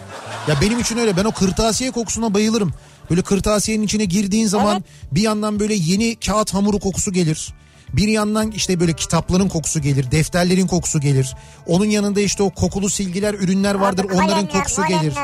[0.48, 2.72] Ya benim için öyle ben o kırtasiye kokusuna bayılırım.
[3.10, 7.54] Böyle kırtasiyenin içine girdiğin zaman bir yandan böyle yeni kağıt hamuru kokusu gelir.
[7.92, 11.34] Bir yandan işte böyle kitapların kokusu gelir, defterlerin kokusu gelir.
[11.66, 14.04] Onun yanında işte o kokulu silgiler, ürünler vardır.
[14.04, 15.14] Abi onların kalemler, kokusu gelir.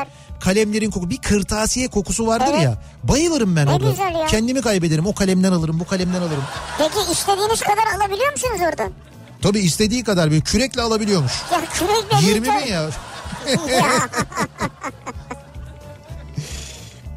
[0.41, 0.63] Kalemler.
[0.63, 1.09] Kalemlerin kokusu.
[1.09, 2.63] Bir kırtasiye kokusu vardır Evet.
[2.63, 2.77] ya.
[3.03, 3.89] Bayılırım ben Ne orada.
[3.89, 4.25] güzel ya.
[4.25, 5.07] Kendimi kaybederim.
[5.07, 6.43] O kalemden alırım, bu kalemden alırım.
[6.77, 8.91] Peki istediğiniz kadar alabiliyor musunuz oradan?
[9.41, 11.31] Tabii istediği kadar böyle kürekle alabiliyormuş.
[11.51, 12.89] Ya kürekle 20 bin ya.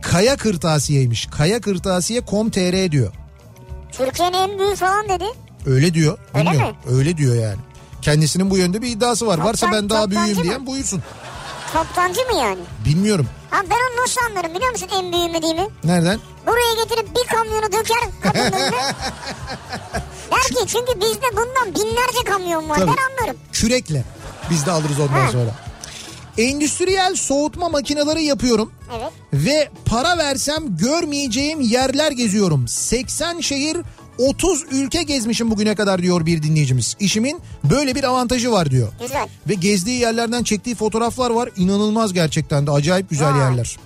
[0.03, 1.27] Kaya Kırtasiye'ymiş.
[1.27, 3.13] Kaya Kırtasiye.com.tr diyor.
[3.93, 5.25] Türkiye'nin en büyüğü falan dedi.
[5.67, 6.19] Öyle diyor.
[6.35, 6.77] Öyle Bilmiyorum.
[6.91, 7.59] Öyle diyor yani.
[8.03, 9.39] Kendisinin bu yönde bir iddiası var.
[9.39, 10.43] Varsa Toptan- ben daha büyüğüm mı?
[10.45, 11.03] diyen buyursun.
[11.75, 12.61] Toptancı mı yani?
[12.85, 13.27] Bilmiyorum.
[13.51, 15.69] Ha ben onu nasıl anlarım biliyor musun en büyüğümü değil mi?
[15.85, 16.19] Nereden?
[16.47, 18.71] Buraya getirip bir kamyonu döker kapının önüne.
[20.31, 22.91] Der ki çünkü bizde bundan binlerce kamyon var Tabii.
[22.91, 23.37] ben anlarım.
[23.53, 24.05] Kürekle.
[24.51, 25.33] Biz de alırız ondan Ha.
[25.33, 25.51] sonra.
[26.39, 28.73] Endüstriyel soğutma makineleri yapıyorum.
[28.99, 29.13] Evet.
[29.33, 32.69] Ve para versem görmeyeceğim yerler geziyorum.
[32.69, 33.77] 80 şehir
[34.19, 36.97] 30 ülke gezmişim bugüne kadar diyor bir dinleyicimiz.
[37.01, 38.93] İşimin böyle bir avantajı var diyor.
[39.01, 39.29] Güzel.
[39.49, 41.51] Ve gezdiği yerlerden çektiği fotoğraflar var.
[41.57, 43.39] İnanılmaz gerçekten de acayip güzel Vay.
[43.41, 43.77] yerler.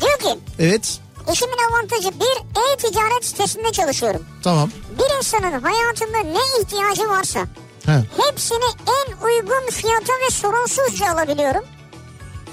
[0.00, 0.98] Diyor ki Evet
[1.32, 4.22] işimin avantajı bir e-ticaret sitesinde çalışıyorum.
[4.42, 4.70] tamam.
[4.98, 7.40] Bir insanın hayatında ne ihtiyacı varsa
[7.86, 8.04] He.
[8.26, 11.64] hepsini en uygun fiyata ve sorunsuzca alabiliyorum.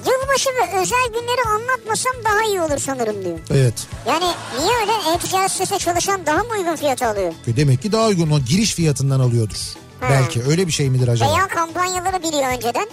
[0.05, 3.39] Yılbaşı ve özel günleri anlatmasam daha iyi olur sanırım diyor.
[3.51, 3.87] Evet.
[4.07, 4.25] Yani
[4.59, 7.33] niye öyle e-ticaret sitesinde çalışan daha mı uygun fiyata alıyor?
[7.47, 9.57] Demek ki daha uygun o giriş fiyatından alıyordur.
[9.99, 10.07] Ha.
[10.11, 11.31] Belki öyle bir şey midir acaba?
[11.33, 12.87] Veya kampanyaları biliyor önceden.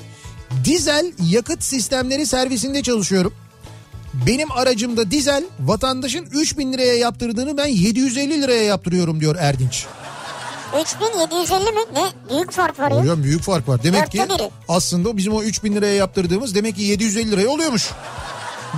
[0.65, 3.35] Dizel yakıt sistemleri servisinde çalışıyorum.
[4.27, 9.87] Benim aracımda dizel vatandaşın 3000 liraya yaptırdığını ben 750 liraya yaptırıyorum diyor Erdinç.
[10.75, 11.81] 3750 mi?
[11.95, 12.07] Ne?
[12.31, 12.97] Büyük fark var ya.
[13.01, 13.83] Hocam büyük fark var.
[13.83, 14.51] Demek ki Dörtte biri.
[14.69, 17.91] aslında bizim o 3000 liraya yaptırdığımız demek ki 750 liraya oluyormuş.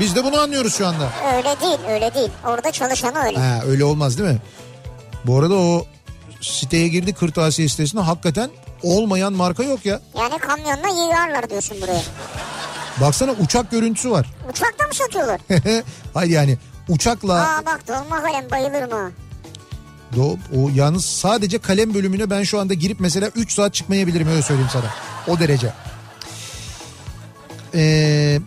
[0.00, 1.08] Biz de bunu anlıyoruz şu anda.
[1.36, 2.30] Öyle değil öyle değil.
[2.46, 3.38] Orada çalışan öyle.
[3.38, 4.38] Ha, öyle olmaz değil mi?
[5.24, 5.86] Bu arada o
[6.40, 8.50] siteye girdi kırtasiye sitesine hakikaten
[8.82, 10.00] olmayan marka yok ya.
[10.18, 12.02] Yani kamyonla yığarlar diyorsun buraya.
[13.00, 14.26] Baksana uçak görüntüsü var.
[14.50, 15.40] Uçakta mı satıyorlar?
[16.14, 16.58] Hayır yani
[16.88, 19.10] uçakla Aa bak dolma kalem bayılırım ha.
[20.16, 24.42] Do o yalnız sadece kalem bölümüne ben şu anda girip mesela 3 saat çıkmayabilirim öyle
[24.42, 24.90] söyleyeyim sana.
[25.28, 25.72] O derece.
[27.74, 28.40] Ee,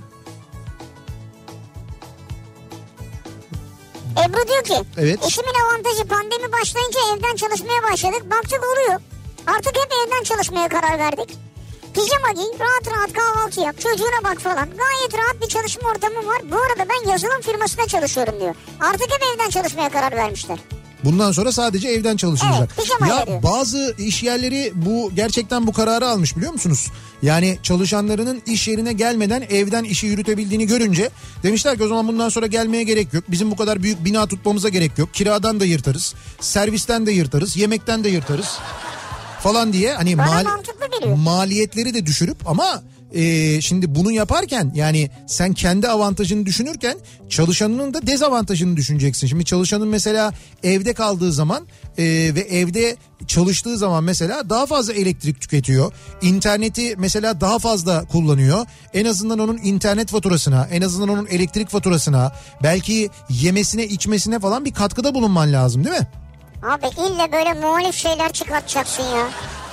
[4.26, 5.20] Ebru diyor ki Evet.
[5.26, 8.22] eşimin avantajı pandemi başlayınca evden çalışmaya başladık.
[8.32, 9.02] Baktık oluyor.
[9.48, 11.38] Artık hep evden çalışmaya karar verdik.
[11.94, 14.70] Pijama giy, rahat rahat kahvaltı yap, çocuğuna bak falan.
[14.70, 16.42] Gayet rahat bir çalışma ortamım var.
[16.52, 18.56] Bu arada ben yazılım firmasında çalışıyorum diyor.
[18.80, 20.60] Artık hep evden çalışmaya karar vermişler.
[21.04, 22.70] Bundan sonra sadece evden çalışılacak.
[22.80, 23.44] Evet, ya yarıyor.
[23.44, 26.88] bazı iş yerleri bu gerçekten bu kararı almış biliyor musunuz?
[27.22, 31.10] Yani çalışanlarının iş yerine gelmeden evden işi yürütebildiğini görünce
[31.44, 33.24] demişler ki o zaman bundan sonra gelmeye gerek yok.
[33.28, 35.14] Bizim bu kadar büyük bina tutmamıza gerek yok.
[35.14, 38.48] Kiradan da yırtarız, servisten de yırtarız, yemekten de yırtarız
[39.40, 40.46] falan diye hani mal-
[41.18, 42.84] maliyetleri de düşürüp ama
[43.14, 46.98] e, şimdi bunu yaparken yani sen kendi avantajını düşünürken
[47.30, 49.28] çalışanının da dezavantajını düşüneceksin.
[49.28, 50.34] Şimdi çalışanın mesela
[50.64, 52.04] evde kaldığı zaman e,
[52.36, 52.96] ve evde
[53.28, 55.94] çalıştığı zaman mesela daha fazla elektrik tüketiyor.
[56.22, 58.66] İnterneti mesela daha fazla kullanıyor.
[58.94, 62.32] En azından onun internet faturasına, en azından onun elektrik faturasına,
[62.64, 66.08] belki yemesine, içmesine falan bir katkıda bulunman lazım değil mi?
[66.64, 69.28] Abi ille böyle muhalif şeyler çıkartacaksın ya.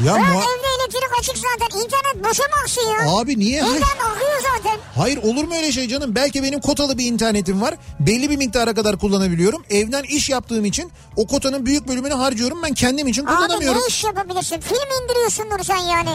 [0.05, 1.79] Ya Bırak muha- evde elektrik açık zaten.
[1.85, 3.11] İnternet boşa mı aksın ya?
[3.21, 3.59] Abi niye?
[3.61, 3.73] Evden
[4.13, 4.79] akıyor zaten.
[4.97, 6.15] Hayır olur mu öyle şey canım?
[6.15, 7.75] Belki benim kotalı bir internetim var.
[8.01, 9.65] Belli bir miktara kadar kullanabiliyorum.
[9.71, 12.63] Evden iş yaptığım için o kotanın büyük bölümünü harcıyorum.
[12.63, 13.81] Ben kendim için Abi kullanamıyorum.
[13.81, 14.61] ne iş yapabilirsin?
[14.61, 16.11] Film indiriyorsundur sen yani.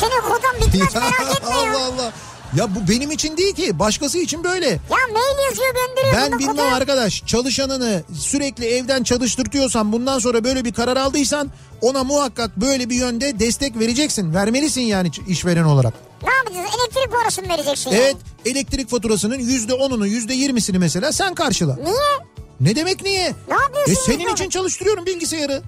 [0.00, 1.70] Senin kodan bitmez merak etme ya.
[1.76, 2.12] Allah Allah.
[2.56, 3.78] Ya bu benim için değil ki.
[3.78, 4.66] Başkası için böyle.
[4.68, 4.78] Ya
[5.12, 6.14] mail yazıyor gönderiyor.
[6.16, 6.74] Ben bilmem kodaya.
[6.74, 12.94] arkadaş çalışanını sürekli evden çalıştırtıyorsan bundan sonra böyle bir karar aldıysan ona muhakkak böyle bir
[12.94, 14.34] yönde destek vereceksin.
[14.34, 15.94] Vermelisin yani işveren olarak.
[16.22, 16.66] Ne yapacağız?
[16.80, 17.90] Elektrik parası mı vereceksin?
[17.90, 18.56] Evet yani?
[18.56, 21.76] elektrik faturasının yüzde onunu yüzde yirmisini mesela sen karşıla.
[21.76, 21.94] Niye?
[22.60, 23.34] Ne demek niye?
[23.48, 23.92] Ne yapıyorsun?
[23.92, 25.62] E senin için çalıştırıyorum bilgisayarı.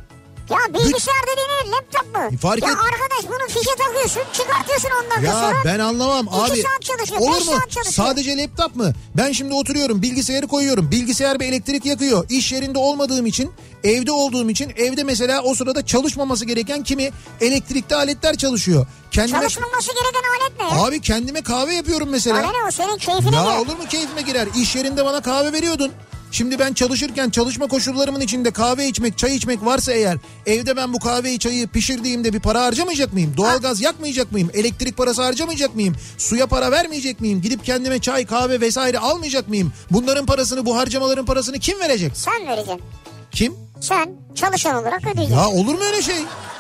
[0.51, 2.39] Ya bilgisayar dediğin laptop mu?
[2.39, 5.57] Fark ya et- arkadaş bunu fişe takıyorsun çıkartıyorsun ondan Ya sonra.
[5.65, 6.63] ben anlamam İki abi.
[6.63, 7.41] saat çalışıyor, Olur mu?
[7.45, 8.09] saat çalışıyor.
[8.09, 8.85] Sadece laptop mu?
[9.17, 10.91] Ben şimdi oturuyorum bilgisayarı koyuyorum.
[10.91, 12.27] Bilgisayar bir elektrik yakıyor.
[12.31, 13.51] İş yerinde olmadığım için
[13.85, 18.87] evde olduğum için evde mesela o sırada çalışmaması gereken kimi elektrikli aletler çalışıyor.
[19.11, 20.85] Kendime, Çalışmaması gereken alet ne ya?
[20.87, 22.37] abi kendime kahve yapıyorum mesela.
[22.43, 23.53] Bana ne o senin keyfine Ya göre.
[23.59, 24.49] olur mu keyfime girer?
[24.57, 25.93] İş yerinde bana kahve veriyordun.
[26.33, 30.99] Şimdi ben çalışırken çalışma koşullarımın içinde kahve içmek, çay içmek varsa eğer evde ben bu
[30.99, 33.35] kahveyi çayı pişirdiğimde bir para harcamayacak mıyım?
[33.37, 34.51] Doğalgaz yakmayacak mıyım?
[34.55, 35.95] Elektrik parası harcamayacak mıyım?
[36.19, 37.41] Suya para vermeyecek miyim?
[37.43, 39.73] Gidip kendime çay, kahve vesaire almayacak mıyım?
[39.91, 42.13] Bunların parasını, bu harcamaların parasını kim verecek?
[42.15, 42.81] Sen vereceksin.
[43.33, 43.55] Kim?
[43.83, 45.35] Sen çalışan olarak ödeyeceksin.
[45.37, 46.17] Ya olur mu öyle şey?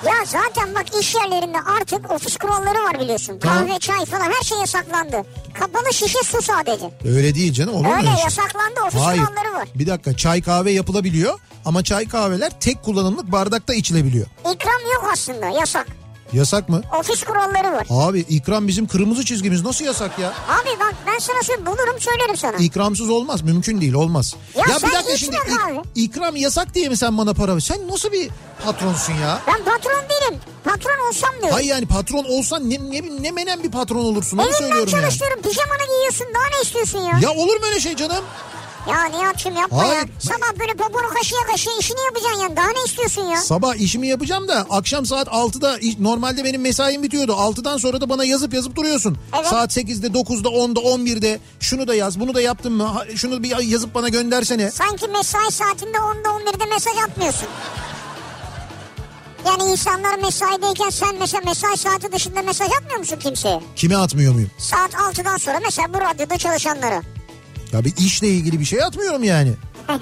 [0.07, 3.39] Ya zaten bak iş yerlerinde artık ofis kuralları var biliyorsun.
[3.39, 3.67] Tamam.
[3.67, 5.23] Kahve, çay falan her şey yasaklandı.
[5.55, 6.91] Kapalı şişe su sadece.
[7.05, 8.25] Öyle değil canım olur mu Öyle öyle şey?
[8.25, 9.23] yasaklandı ofis Hayır.
[9.25, 9.69] kuralları var.
[9.75, 14.27] Bir dakika çay kahve yapılabiliyor ama çay kahveler tek kullanımlık bardakta içilebiliyor.
[14.41, 15.87] İkram yok aslında yasak.
[16.33, 16.83] Yasak mı?
[17.01, 17.87] Ofis kuralları var.
[17.91, 20.29] Abi ikram bizim kırmızı çizgimiz nasıl yasak ya?
[20.29, 22.57] Abi bak ben sana söyleyeyim bulurum söylerim sana.
[22.57, 24.35] İkramsız olmaz mümkün değil olmaz.
[24.57, 25.81] Ya sen içme abi.
[25.95, 27.61] ikram yasak diye mi sen bana para ver?
[27.61, 28.29] Sen nasıl bir
[28.65, 29.41] patronsun ya?
[29.47, 30.41] Ben patron değilim.
[30.65, 31.51] Patron olsam diyorum.
[31.53, 35.01] Hayır yani patron olsan ne, ne, ne menen bir patron olursun onu Evinden söylüyorum yani.
[35.03, 37.19] çalışıyorum pijamana giyiyorsun daha ne istiyorsun ya?
[37.23, 38.25] Ya olur mu öyle şey canım?
[38.89, 39.91] Ya Nihat'cığım yapma ya.
[39.91, 40.09] Hayır.
[40.19, 42.57] Sabah böyle poponu kaşıya kaşıya işini yapacaksın ya.
[42.57, 43.37] Daha ne istiyorsun ya?
[43.37, 47.33] Sabah işimi yapacağım da akşam saat 6'da iş- normalde benim mesaim bitiyordu.
[47.33, 49.19] 6'dan sonra da bana yazıp yazıp duruyorsun.
[49.37, 49.47] Evet.
[49.47, 52.93] Saat 8'de 9'da 10'da 11'de şunu da yaz bunu da yaptın mı?
[53.17, 54.71] Şunu bir yazıp bana göndersene.
[54.71, 57.49] Sanki mesai saatinde 10'da 11'de mesaj atmıyorsun.
[59.47, 63.61] Yani insanlar mesaideyken sen mesela mesai saati dışında mesaj atmıyor musun kimseye?
[63.77, 64.51] Kime atmıyor muyum?
[64.59, 67.03] Saat 6'dan sonra mesela bu radyoda çalışanlara.
[67.73, 69.53] Ya bir işle ilgili bir şey atmıyorum yani.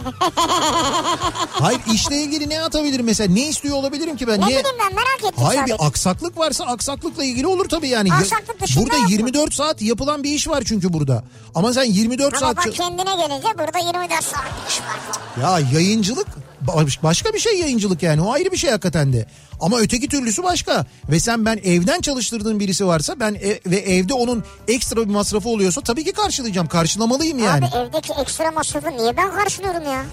[1.51, 3.33] Hayır işle ilgili ne atabilirim mesela?
[3.35, 4.41] Ne istiyor olabilirim ki ben?
[4.41, 4.59] Ne Niye?
[4.59, 5.79] bileyim ben merak ettim Hayır sadece.
[5.79, 8.09] bir aksaklık varsa aksaklıkla ilgili olur tabii yani.
[8.09, 9.11] Ya- Aksaklık dışında burada yok mu?
[9.13, 11.25] 24 saat yapılan bir iş var çünkü burada.
[11.55, 12.57] Ama sen 24 Ama saat...
[12.67, 14.99] bak kendine gelince burada 24 saat iş var.
[15.43, 16.27] Ya yayıncılık
[16.67, 19.27] ba- başka bir şey yayıncılık yani o ayrı bir şey hakikaten de.
[19.61, 20.87] Ama öteki türlüsü başka.
[21.11, 25.49] Ve sen ben evden çalıştırdığın birisi varsa ben e- ve evde onun ekstra bir masrafı
[25.49, 26.69] oluyorsa tabii ki karşılayacağım.
[26.69, 27.67] Karşılamalıyım yani.
[27.67, 30.05] Abi evdeki ekstra masrafı niye ben karşılıyorum ya?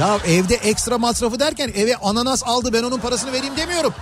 [0.00, 3.94] Ya evde ekstra masrafı derken eve ananas aldı ben onun parasını vereyim demiyorum.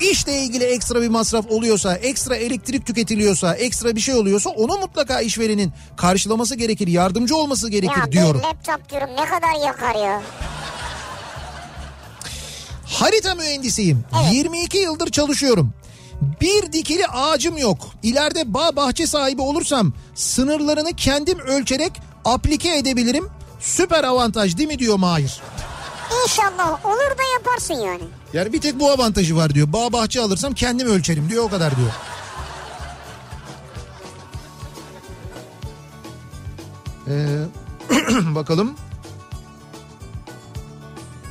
[0.00, 5.20] İşle ilgili ekstra bir masraf oluyorsa, ekstra elektrik tüketiliyorsa, ekstra bir şey oluyorsa onu mutlaka
[5.20, 8.40] işverenin karşılaması gerekir, yardımcı olması gerekir Ya diyorum.
[8.40, 10.22] bir laptop diyorum ne kadar yakar ya.
[12.86, 14.04] Harita mühendisiyim.
[14.32, 15.72] 22 yıldır çalışıyorum.
[16.40, 17.78] Bir dikili ağacım yok.
[18.02, 21.92] İleride bağ bahçe sahibi olursam sınırlarını kendim ölçerek
[22.24, 23.28] aplike edebilirim.
[23.60, 25.40] Süper avantaj değil mi diyor Mahir.
[26.24, 28.02] İnşallah olur da yaparsın yani.
[28.32, 29.72] Yani bir tek bu avantajı var diyor.
[29.72, 31.90] Bağ bahçe alırsam kendim ölçerim diyor o kadar diyor.
[37.08, 37.38] Ee,
[38.34, 38.76] bakalım.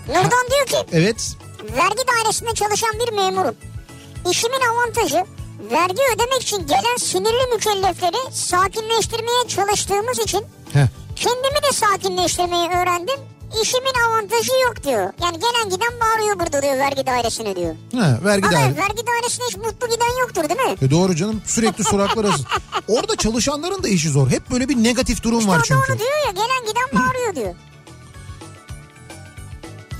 [0.07, 1.37] Nurdan diyor ki Evet.
[1.77, 3.55] Vergi dairesinde çalışan bir memurum.
[4.31, 5.25] İşimin avantajı
[5.71, 10.43] vergi ödemek için gelen sinirli mükellefleri sakinleştirmeye çalıştığımız için
[10.73, 10.87] Heh.
[11.15, 13.19] kendimi de sakinleştirmeyi öğrendim.
[13.61, 15.13] İşimin avantajı yok diyor.
[15.23, 17.75] Yani gelen giden bağırıyor burada diyor vergi dairesine diyor.
[17.95, 18.77] Ha, vergi Ama daire.
[18.77, 20.75] vergi dairesine hiç mutlu giden yoktur değil mi?
[20.81, 22.47] E doğru canım sürekli suraklar hazır.
[22.87, 24.29] Orada çalışanların da işi zor.
[24.31, 25.91] Hep böyle bir negatif durum var O da çünkü.
[25.91, 27.55] onu diyor ya gelen giden bağırıyor diyor.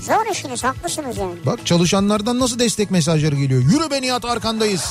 [0.06, 1.34] Zor işiniz haklısınız yani.
[1.46, 3.62] Bak çalışanlardan nasıl destek mesajları geliyor.
[3.62, 4.84] Yürü be Nihat arkandayız.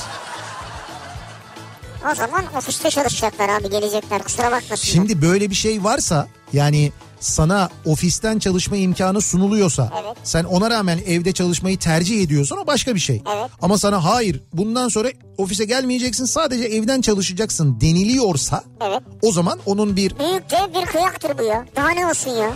[2.12, 4.78] O zaman ofiste çalışacaklar abi gelecekler kusura bakmasınlar.
[4.78, 10.18] Şimdi böyle bir şey varsa yani sana ofisten çalışma imkanı sunuluyorsa Evet.
[10.24, 13.24] sen ona rağmen evde çalışmayı tercih ediyorsan o başka bir şey.
[13.36, 13.52] Evet.
[13.62, 15.08] Ama sana hayır bundan sonra
[15.38, 19.02] ofise gelmeyeceksin sadece evden çalışacaksın deniliyorsa Evet.
[19.22, 21.66] o zaman onun bir Büyük dev bir kıyaktır bu ya.
[21.76, 22.52] Daha ne olsun ya?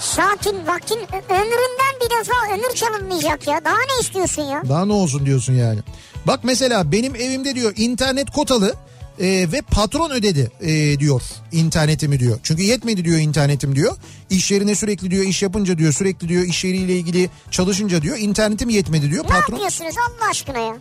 [0.00, 0.98] Saatin vaktin
[1.30, 3.64] ömründen bir defa ömür çalınmayacak ya.
[3.64, 4.62] Daha ne istiyorsun ya?
[4.68, 5.80] daha ne olsun diyorsun yani.
[6.26, 8.74] Bak mesela benim evimde diyor internet kotalı
[9.20, 11.22] e, ve patron ödedi e, diyor
[11.52, 12.38] internetimi diyor.
[12.42, 13.96] Çünkü yetmedi diyor internetim diyor.
[14.30, 18.68] İş yerine sürekli diyor iş yapınca diyor sürekli diyor iş yeriyle ilgili çalışınca diyor internetim
[18.68, 19.24] yetmedi diyor.
[19.24, 20.76] Ne Patron yapıyorsunuz Allah aşkına ya?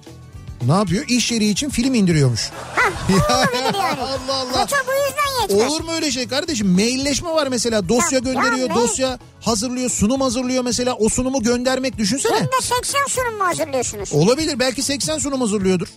[0.68, 1.06] Ne yapıyor?
[1.08, 2.50] İş yeri için film indiriyormuş.
[2.76, 2.90] Ha,
[3.38, 4.02] olabilir yani.
[4.02, 4.52] Allah Allah.
[4.52, 5.72] Kota bu yüzden yetmez.
[5.72, 6.68] Olur mu öyle şey kardeşim?
[6.68, 7.90] Mailleşme var mesela.
[7.90, 10.94] Dosya Ya, gönderiyor, ya dosya hazırlıyor, sunum hazırlıyor mesela.
[10.96, 12.40] O sunumu göndermek düşünsene.
[12.40, 14.14] Günde 80 sunum mu hazırlıyorsunuz?
[14.14, 15.88] Olabilir belki 80 sunum hazırlıyordur.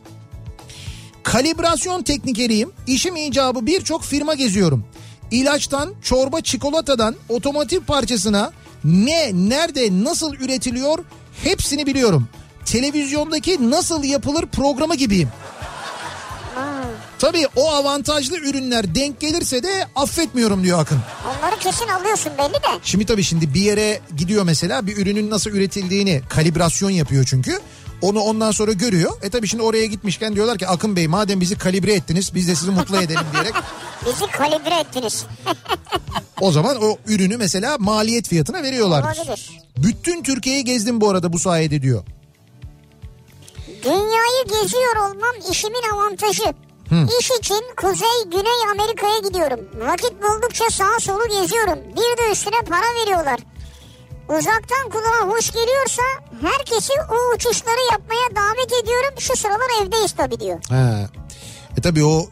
[1.23, 2.73] Kalibrasyon teknikeriyim.
[2.87, 4.85] İşim icabı birçok firma geziyorum.
[5.31, 8.53] İlaçtan, çorba çikolatadan, otomotiv parçasına
[8.85, 10.99] ne, nerede, nasıl üretiliyor
[11.45, 12.29] hepsini biliyorum.
[12.67, 15.29] Televizyondaki nasıl yapılır programı gibiyim.
[17.19, 20.99] Tabii o avantajlı ürünler denk gelirse de affetmiyorum diyor Akın.
[21.39, 22.81] Onları kesin alıyorsun belli de.
[22.83, 27.61] Şimdi tabii şimdi bir yere gidiyor mesela bir ürünün nasıl üretildiğini kalibrasyon yapıyor çünkü.
[28.03, 29.13] Onu ondan sonra görüyor.
[29.23, 32.55] E tabii şimdi oraya gitmişken diyorlar ki Akın Bey madem bizi kalibre ettiniz biz de
[32.55, 33.55] sizi mutlu edelim diyerek.
[34.07, 35.25] Bizi kalibre ettiniz.
[36.41, 39.19] O zaman o ürünü mesela maliyet fiyatına veriyorlardır.
[39.21, 39.51] Olabilir.
[39.77, 42.05] Bütün Türkiye'yi gezdim bu arada bu sayede diyor.
[43.87, 46.55] Dünyayı geziyor olmam işimin avantajı.
[47.21, 49.61] İş için Kuzey Güney Amerika'ya gidiyorum.
[49.89, 51.79] Vakit buldukça sağa solu geziyorum.
[51.97, 53.41] Bir de üstüne para veriyorlar.
[54.29, 56.03] Uzaktan kulağa hoş geliyorsa
[56.41, 59.15] herkesi o uçuşları yapmaya davet ediyorum.
[59.19, 60.59] Şu sıralar evdeyiz tabii diyor.
[60.69, 61.09] Ha.
[61.79, 62.29] E tabii o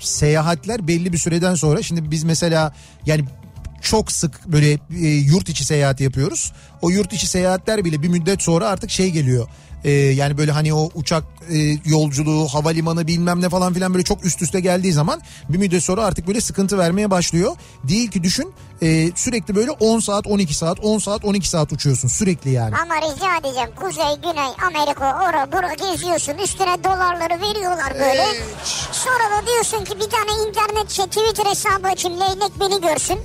[0.00, 2.74] seyahatler belli bir süreden sonra şimdi biz mesela
[3.06, 3.24] yani
[3.82, 6.52] çok sık böyle e, yurt içi seyahat yapıyoruz.
[6.82, 9.48] O yurt içi seyahatler bile bir müddet sonra artık şey geliyor.
[9.84, 14.24] Ee, yani böyle hani o uçak e, yolculuğu, havalimanı bilmem ne falan filan böyle çok
[14.24, 17.56] üst üste geldiği zaman bir müddet sonra artık böyle sıkıntı vermeye başlıyor.
[17.88, 18.52] Değil ki düşün
[18.82, 22.74] e, sürekli böyle 10 saat 12 saat 10 saat 12 saat uçuyorsun sürekli yani.
[22.82, 26.34] Ama rica edeceğim Kuzey, Güney, Amerika, ora bura geziyorsun.
[26.38, 28.26] Üstüne dolarları veriyorlar böyle.
[28.92, 33.18] Sonra da diyorsun ki bir tane internet şey Twitter hesabı açayım leylek beni görsün.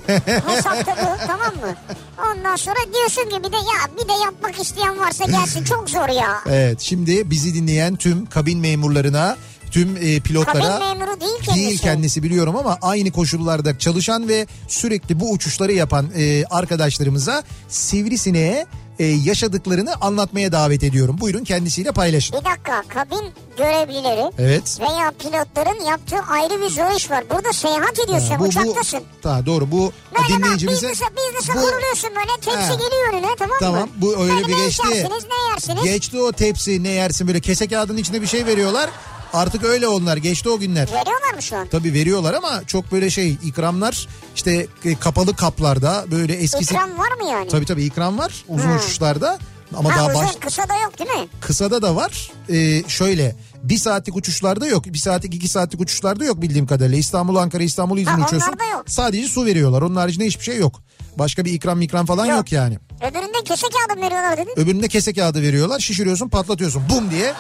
[0.48, 1.76] Hesapta bu tamam mı?
[2.18, 6.10] Ondan sonra diyorsun ki bir de ya bir de yapmak isteyen varsa gelsin çok zor
[6.10, 6.42] ya.
[6.50, 9.38] Evet şimdi bizi dinleyen tüm kabin memurlarına
[9.72, 11.56] tüm e, pilotlara Kabin memuru değil kendisi.
[11.66, 18.66] değil kendisi biliyorum ama aynı koşullarda çalışan ve sürekli bu uçuşları yapan e, arkadaşlarımıza sivrisineğe
[19.00, 21.18] e, yaşadıklarını anlatmaya davet ediyorum.
[21.20, 22.40] Buyurun kendisiyle paylaşın.
[22.40, 24.78] Bir dakika kabin görevlileri Evet.
[24.80, 27.24] veya pilotların yaptığı ayrı bir zor iş var.
[27.30, 29.00] Burada seyahat ediyorsun Ha, bu, bu, uçaktasın.
[29.22, 29.78] ta, doğru bu
[30.18, 32.74] Böyle bak dinleyicimize business'a, business'a bu- kuruluyorsun böyle tepsi Ha.
[32.74, 33.58] geliyor önüne tamam mı?
[33.60, 34.84] Tamam bu öyle Böyle bir ne geçti.
[34.88, 35.84] içersiniz ne yersiniz?
[35.84, 38.90] Geçti o tepsi ne yersin böyle kese kağıdının içinde bir şey veriyorlar.
[39.34, 40.88] Artık öyle onlar geçti o günler.
[40.88, 41.68] Veriyorlar mı şu an?
[41.68, 46.74] Tabii veriyorlar ama çok böyle şey ikramlar işte e, kapalı kaplarda böyle eskisi.
[46.74, 47.48] İkram var mı yani?
[47.48, 48.76] Tabii tabii ikram var uzun Ha.
[48.78, 49.40] uçuşlarda.
[49.78, 51.28] Ama ha, daha uzun baş kısa da yok değil mi?
[51.42, 52.32] kısada da var.
[52.50, 54.86] Ee, şöyle bir saatlik uçuşlarda yok.
[54.86, 56.98] Bir saatlik iki saatlik uçuşlarda yok bildiğim kadarıyla.
[56.98, 58.52] İstanbul Ankara İstanbul İzmir Ha, uçuyorsun.
[58.74, 58.84] yok.
[58.88, 59.82] Sadece su veriyorlar.
[59.82, 60.82] Onun haricinde hiçbir şey yok.
[61.20, 62.52] Başka bir ikram ikram falan yok, Yok.
[62.52, 62.80] yani.
[63.02, 64.54] Öbüründe kese kağıdı veriyorlar dedin.
[64.56, 65.80] Öbüründe kese kağıdı veriyorlar.
[65.80, 66.84] Şişiriyorsun patlatıyorsun.
[66.90, 67.34] Bum diye.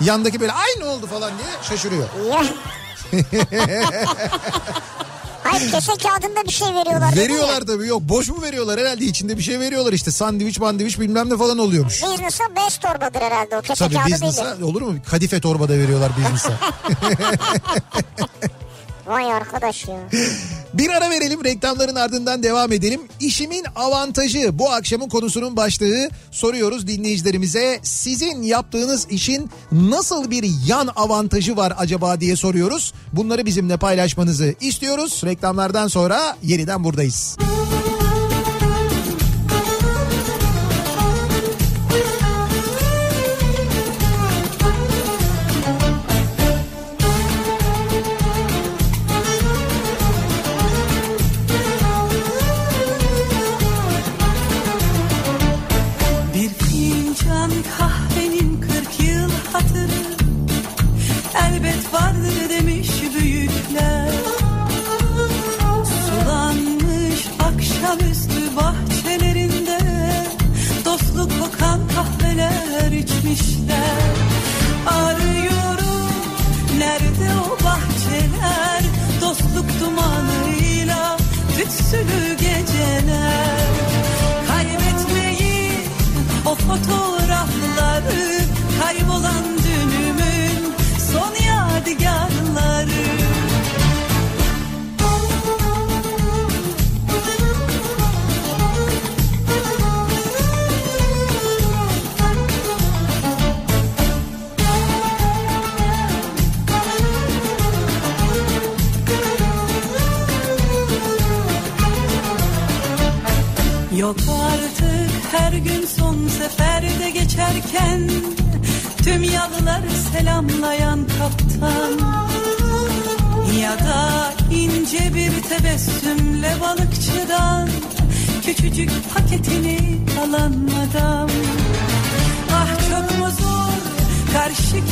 [0.00, 2.08] Yandaki böyle aynı oldu falan diye şaşırıyor.
[5.44, 7.16] Hayır kese kağıdında bir şey veriyorlar.
[7.16, 11.30] Veriyorlar tabii yok boş mu veriyorlar herhalde içinde bir şey veriyorlar işte sandviç bandviç bilmem
[11.30, 12.02] ne falan oluyormuş.
[12.02, 14.62] Business'a bez torbadır herhalde o kese Tabii kağıdı business'a değil.
[14.62, 14.94] olur mu?
[15.10, 16.52] Kadife torbada veriyorlar business'a.
[19.06, 19.96] Vay arkadaş ya.
[20.74, 23.00] Bir ara verelim reklamların ardından devam edelim.
[23.20, 27.80] İşimin avantajı bu akşamın konusunun başlığı soruyoruz dinleyicilerimize.
[27.82, 32.92] Sizin yaptığınız işin nasıl bir yan avantajı var acaba diye soruyoruz.
[33.12, 35.20] Bunları bizimle paylaşmanızı istiyoruz.
[35.24, 37.36] Reklamlardan sonra yeniden buradayız.
[37.40, 37.81] Bir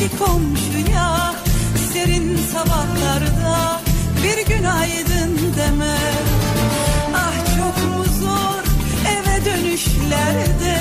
[0.01, 1.35] karşıki komşuya
[1.93, 3.81] Serin sabahlarda
[4.23, 6.25] bir günaydın demek
[7.15, 8.63] Ah çok mu zor
[9.11, 10.80] eve dönüşlerde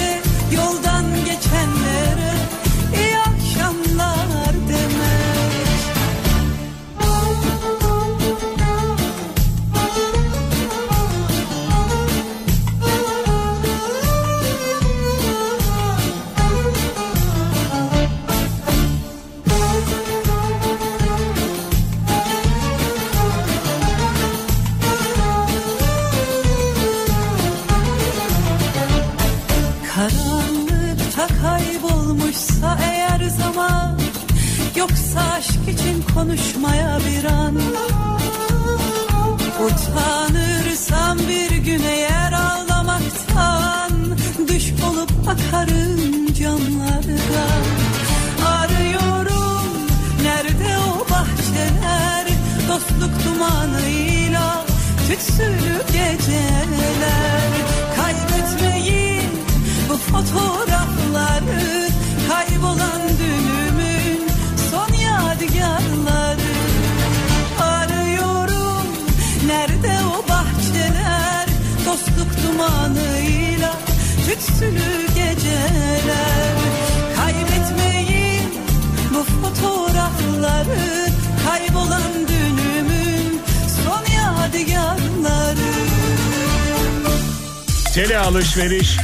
[88.59, 88.98] finish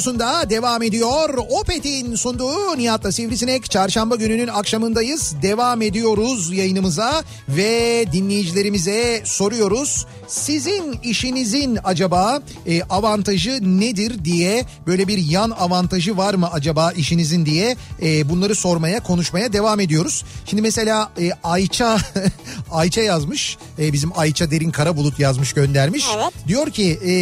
[0.00, 1.38] radyosunda devam ediyor.
[1.50, 3.70] Opet'in sunduğu Nihat'la Sivrisinek.
[3.70, 5.34] Çarşamba gününün akşamındayız.
[5.42, 10.06] Devam ediyoruz yayınımıza ve dinleyicilerimize soruyoruz.
[10.28, 17.46] Sizin işinizin acaba e, avantajı nedir diye böyle bir yan avantajı var mı acaba işinizin
[17.46, 20.24] diye e, bunları sormaya konuşmaya devam ediyoruz.
[20.46, 21.98] Şimdi mesela e, Ayça
[22.70, 23.58] Ayça yazmış.
[23.78, 26.04] E, bizim Ayça Derin Karabulut yazmış göndermiş.
[26.16, 26.32] Evet.
[26.48, 27.12] Diyor ki e,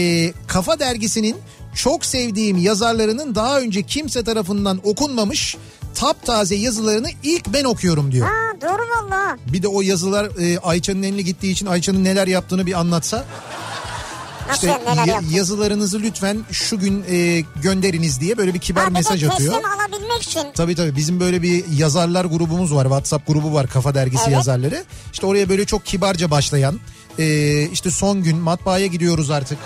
[0.46, 1.36] Kafa Dergisi'nin
[1.74, 5.56] çok sevdiğim yazarlarının daha önce kimse tarafından okunmamış
[5.94, 8.26] taptaze yazılarını ilk ben okuyorum diyor.
[8.26, 9.36] Ha doğru valla.
[9.52, 13.24] Bir de o yazılar e, Ayça'nın eline gittiği için Ayça'nın neler yaptığını bir anlatsa.
[14.54, 15.28] İşte ya- yaptın?
[15.30, 19.52] yazılarınızı lütfen şu gün e, gönderiniz diye böyle bir bir de mesaj atıyor.
[19.54, 20.42] teslim alabilmek için.
[20.54, 22.84] Tabii tabii bizim böyle bir yazarlar grubumuz var.
[22.84, 24.32] WhatsApp grubu var Kafa Dergisi Evet.
[24.32, 24.84] yazarları.
[25.12, 26.80] İşte oraya böyle çok kibarca başlayan
[27.18, 29.58] e, işte son gün matbaaya gidiyoruz artık.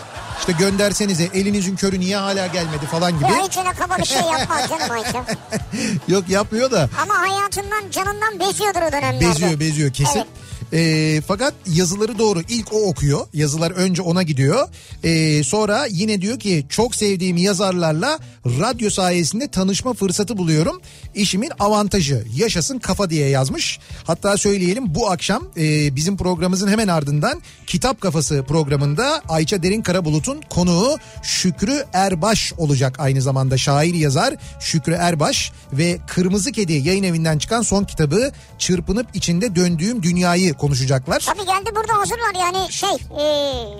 [0.43, 3.24] İşte göndersenize elinizin körü niye hala gelmedi falan gibi.
[3.24, 5.24] Ya hiç öyle kaba bir şey yapmaz canım Ayça.
[6.09, 9.28] Yok yapmıyor da Ama hayatından canından beziyordur o dönemlerde.
[9.31, 10.19] beziyor beziyor kesin.
[10.19, 10.27] Evet.
[10.73, 13.27] E, fakat yazıları doğru ilk o okuyor.
[13.32, 14.69] Yazılar önce ona gidiyor.
[15.05, 20.81] E, sonra yine diyor ki çok sevdiğim yazarlarla radyo sayesinde tanışma fırsatı buluyorum.
[21.15, 23.78] İşimin avantajı yaşasın kafa diye yazmış.
[24.05, 30.40] Hatta söyleyelim bu akşam e, bizim programımızın hemen ardından Kitap Kafası programında Ayça Derin Karabulut'un
[30.51, 37.39] konuğu Şükrü Erbaş olacak aynı zamanda şair yazar Şükrü Erbaş ve Kırmızı Kedi yayın evinden
[37.39, 41.21] çıkan son kitabı Çırpınıp içinde döndüğüm dünyayı konuşacaklar.
[41.21, 43.27] Tabii geldi burada hazırlar yani şey e,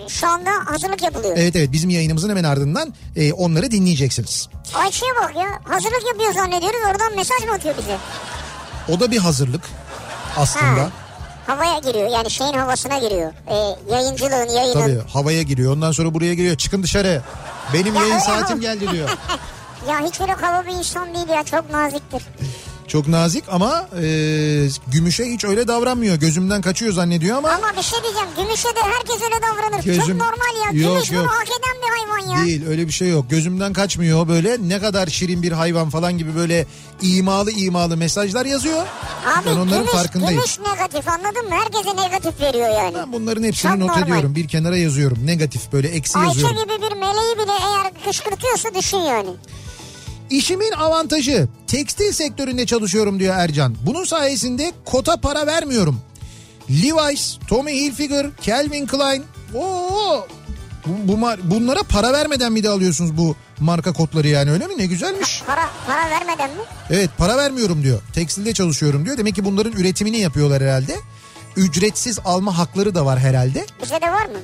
[0.09, 1.37] şu anda hazırlık yapılıyor.
[1.37, 4.49] Evet evet bizim yayınımızın hemen ardından e, onları dinleyeceksiniz.
[4.75, 7.97] Ayça'ya bak ya hazırlık yapıyor zannediyoruz oradan mesaj mı atıyor bize?
[8.89, 9.61] O da bir hazırlık
[10.37, 10.81] aslında.
[10.81, 10.89] Ha.
[11.47, 13.33] Havaya giriyor yani şeyin havasına giriyor.
[13.47, 13.55] E,
[13.93, 14.73] yayıncılığın yayının.
[14.73, 17.21] Tabii havaya giriyor ondan sonra buraya giriyor çıkın dışarı.
[17.73, 19.09] Benim Ya yayın saatim geldi diyor.
[19.89, 22.23] Ya hiç öyle kaba bir insan değil ya çok naziktir.
[22.87, 24.05] Çok nazik ama e,
[24.87, 26.15] Gümüş'e hiç öyle davranmıyor.
[26.15, 29.75] Gözümden kaçıyor zannediyor ama Ama bir şey diyeceğim gümüşe de herkes öyle davranır.
[29.77, 30.81] Çok Gözüm- normal ya.
[30.81, 31.21] Yok, Gümüş yok.
[31.23, 31.89] bunu hak eden bir
[32.19, 32.45] hayvan ya.
[32.45, 33.29] değil öyle bir şey yok.
[33.29, 36.65] Gözümden kaçmıyor böyle ne kadar şirin bir hayvan falan gibi böyle
[37.01, 38.79] imalı imalı mesajlar yazıyor.
[39.25, 40.35] Abi ben onların gümüş, farkındayım.
[40.35, 41.55] gümüş negatif anladın mı?
[41.55, 42.95] Herkese negatif veriyor yani.
[42.97, 44.03] Ben bunların hepsini Çok not normal.
[44.03, 44.35] ediyorum.
[44.35, 45.17] Bir kenara yazıyorum.
[45.25, 46.57] Negatif böyle eksi Ayça yazıyorum.
[46.57, 49.29] gibi bir meleği bile eğer kışkırtıyorsa düşün yani.
[50.33, 53.75] İşimin avantajı tekstil sektöründe çalışıyorum diyor Ercan.
[53.85, 56.01] Bunun sayesinde kota para vermiyorum.
[56.69, 59.23] Levi's, Tommy Hilfiger, Calvin Klein.
[59.55, 60.27] Oo,
[60.85, 64.77] bu, bu bunlara para vermeden mi de alıyorsunuz bu marka kodları yani öyle mi?
[64.77, 65.43] Ne güzelmiş.
[65.47, 66.61] Para para vermeden mi?
[66.89, 68.01] Evet para vermiyorum diyor.
[68.13, 69.17] Tekstilde çalışıyorum diyor.
[69.17, 70.95] Demek ki bunların üretimini yapıyorlar herhalde.
[71.55, 73.65] Ücretsiz alma hakları da var herhalde.
[73.83, 74.39] Bize de var mı?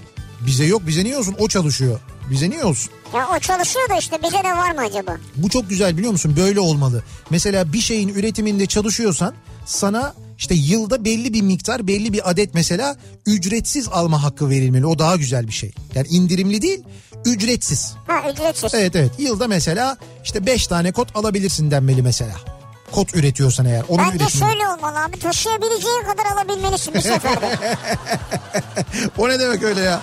[0.45, 1.99] Bize yok bize niye olsun o çalışıyor.
[2.31, 2.91] Bize niye olsun?
[3.13, 5.17] Ya o çalışıyor da işte bize de var mı acaba?
[5.35, 6.35] Bu çok güzel biliyor musun?
[6.37, 7.03] Böyle olmalı.
[7.29, 9.33] Mesela bir şeyin üretiminde çalışıyorsan
[9.65, 12.95] sana işte yılda belli bir miktar belli bir adet mesela
[13.25, 14.85] ücretsiz alma hakkı verilmeli.
[14.85, 15.71] O daha güzel bir şey.
[15.95, 16.83] Yani indirimli değil
[17.25, 17.93] ücretsiz.
[18.07, 18.73] Ha ücretsiz.
[18.73, 22.35] Evet evet yılda mesela işte 5 tane kot alabilirsin denmeli mesela.
[22.91, 24.49] Kot üretiyorsan eğer onun Bence üretimini.
[24.51, 27.59] şöyle olmalı abi taşıyabileceğin kadar alabilmelisin bir seferde.
[29.17, 30.01] O ne demek öyle ya?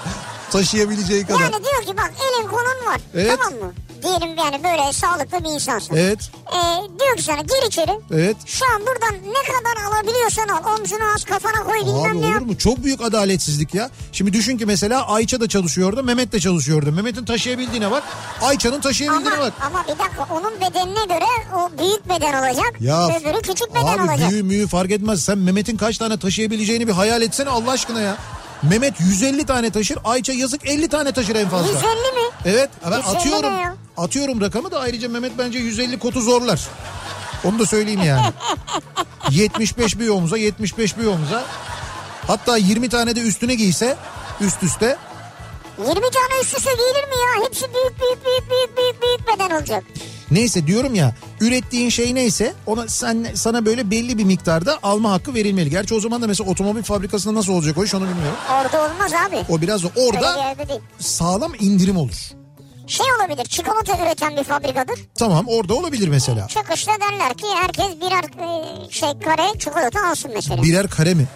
[0.50, 1.40] Taşıyabileceği kadar.
[1.40, 3.38] yani diyor ki bak elin kolun var Evet.
[3.42, 3.72] tamam mı?
[4.02, 5.96] Diyelim yani böyle sağlıklı bir insansın.
[5.96, 6.18] Evet
[6.52, 7.90] Ee, diyor ki sana gir içeri.
[8.14, 8.36] evet.
[8.46, 10.74] Şu an buradan ne kadar alabiliyorsan al.
[10.78, 12.58] Omzunu az kafana koy Abi bilmem ne olur mu?
[12.58, 13.90] Çok büyük adaletsizlik ya.
[14.12, 16.92] Şimdi düşün ki mesela Ayça da çalışıyordu, Mehmet de çalışıyordu.
[16.92, 18.02] Mehmet'in taşıyabildiğine bak,
[18.42, 19.52] Ayça'nın taşıyabildiğine Ama, bak.
[19.66, 22.72] ama bir dakika onun bedenine göre o büyük beden olacak.
[22.80, 24.30] Ya öbürü küçük beden abi olacak.
[24.30, 25.24] büyüğü müyü fark etmez.
[25.24, 28.16] Sen Mehmet'in kaç tane taşıyabileceğini bir hayal etsene Allah aşkına ya.
[28.62, 31.68] Mehmet 150 tane taşır, Ayça yazık 50 tane taşır en fazla.
[31.72, 32.30] 150 mi?
[32.44, 33.52] Evet ben 150 atıyorum.
[33.96, 36.60] Atıyorum rakamı da ayrıca Mehmet bence 150 kotu zorlar.
[37.44, 38.26] Onu da söyleyeyim yani.
[39.30, 41.44] 75 bir omuza 75 bir omuza.
[42.26, 43.96] Hatta 20 tane de üstüne giyse
[44.40, 44.96] üst üste
[45.78, 47.44] 20 tane üst üste giyilir mi ya?
[47.44, 49.84] Hepsi büyük büyük büyük büyük büyük büyük beden olacak.
[50.30, 55.34] Neyse diyorum ya ürettiğin şey neyse ona sen sana böyle belli bir miktarda alma hakkı
[55.34, 55.70] verilmeli.
[55.70, 58.36] Gerçi o zaman da mesela otomobil fabrikasında nasıl olacak o iş onu bilmiyorum.
[58.62, 59.36] Orada olmaz abi.
[59.48, 60.54] O biraz orada
[60.98, 62.30] sağlam indirim olur.
[62.86, 64.98] Şey olabilir çikolata üreten bir fabrikadır.
[65.14, 66.48] Tamam orada olabilir mesela.
[66.48, 70.62] Çıkışta derler ki herkes birer e, şey kare çikolata alsın mesela.
[70.62, 71.26] Birer kare mi?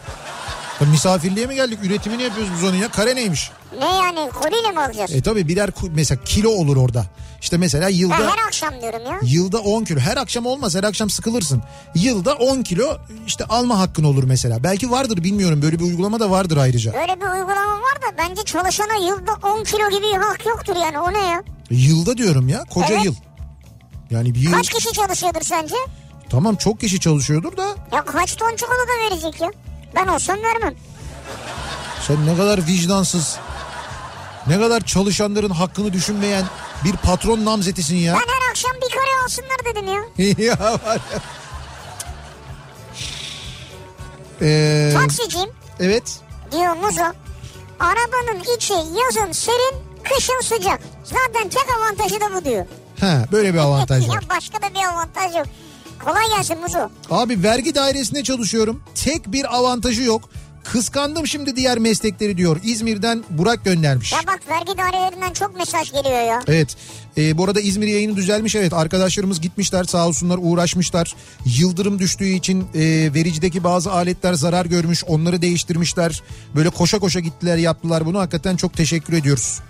[0.80, 1.78] Misafirliğe mi geldik?
[1.82, 2.90] Üretimini yapıyoruz biz onun ya.
[2.90, 3.50] Kare neymiş?
[3.78, 5.14] Ne yani koliyle mi alacağız?
[5.14, 7.06] E tabi birer mesela kilo olur orada.
[7.40, 9.18] İşte mesela yılda Ben her akşam diyorum ya.
[9.22, 10.00] yılda 10 kilo.
[10.00, 10.74] Her akşam olmaz.
[10.74, 11.62] Her akşam sıkılırsın.
[11.94, 14.62] Yılda 10 kilo işte alma hakkın olur mesela.
[14.64, 15.62] Belki vardır bilmiyorum.
[15.62, 16.92] Böyle bir uygulama da vardır ayrıca.
[16.94, 20.98] Böyle bir uygulama var da bence çalışana yılda 10 kilo gibi bir hak yoktur yani
[20.98, 21.42] o ne ya?
[21.70, 22.64] Yılda diyorum ya.
[22.70, 23.04] Koca Evet.
[23.04, 23.14] yıl.
[24.10, 25.74] Yani bir yıl Kaç kişi çalışıyordur sence?
[26.30, 29.50] tamam çok kişi çalışıyordur da Ya kaç ton çikolata verecek ya?
[29.94, 30.74] Ben olsam vermem.
[32.06, 33.36] sen ne kadar vicdansız
[34.50, 36.44] ne kadar çalışanların hakkını düşünmeyen
[36.84, 38.14] bir patron namzetisin ya.
[38.14, 40.44] Ben her akşam bir kare alsınlar dedim ya.
[40.46, 41.20] ya var ya.
[44.42, 45.50] Ee, Taksiciyim
[45.80, 46.20] evet.
[46.52, 47.02] diyor Muzo.
[47.80, 49.74] Arabanın içi yazın serin,
[50.04, 50.80] kışın sıcak.
[51.04, 52.66] Zaten tek avantajı da bu diyor.
[53.00, 54.24] Ha böyle bir avantaj var.
[54.30, 55.46] başka da bir avantaj yok.
[56.04, 56.88] Kolay gelsin Muzo.
[57.10, 58.82] Abi vergi dairesinde çalışıyorum.
[59.04, 60.28] Tek bir avantajı yok.
[60.64, 62.60] Kıskandım şimdi diğer meslekleri diyor.
[62.62, 64.12] İzmir'den Burak göndermiş.
[64.12, 66.42] Ya bak vergi dairelerinden çok mesaj geliyor ya.
[66.46, 66.76] Evet.
[67.16, 68.54] Ee, bu arada İzmir yayını düzelmiş.
[68.54, 71.14] Evet arkadaşlarımız gitmişler sağ olsunlar uğraşmışlar.
[71.44, 72.80] Yıldırım düştüğü için e,
[73.14, 75.04] vericideki bazı aletler zarar görmüş.
[75.04, 76.22] Onları değiştirmişler.
[76.54, 78.18] Böyle koşa koşa gittiler yaptılar bunu.
[78.18, 79.60] Hakikaten çok teşekkür ediyoruz.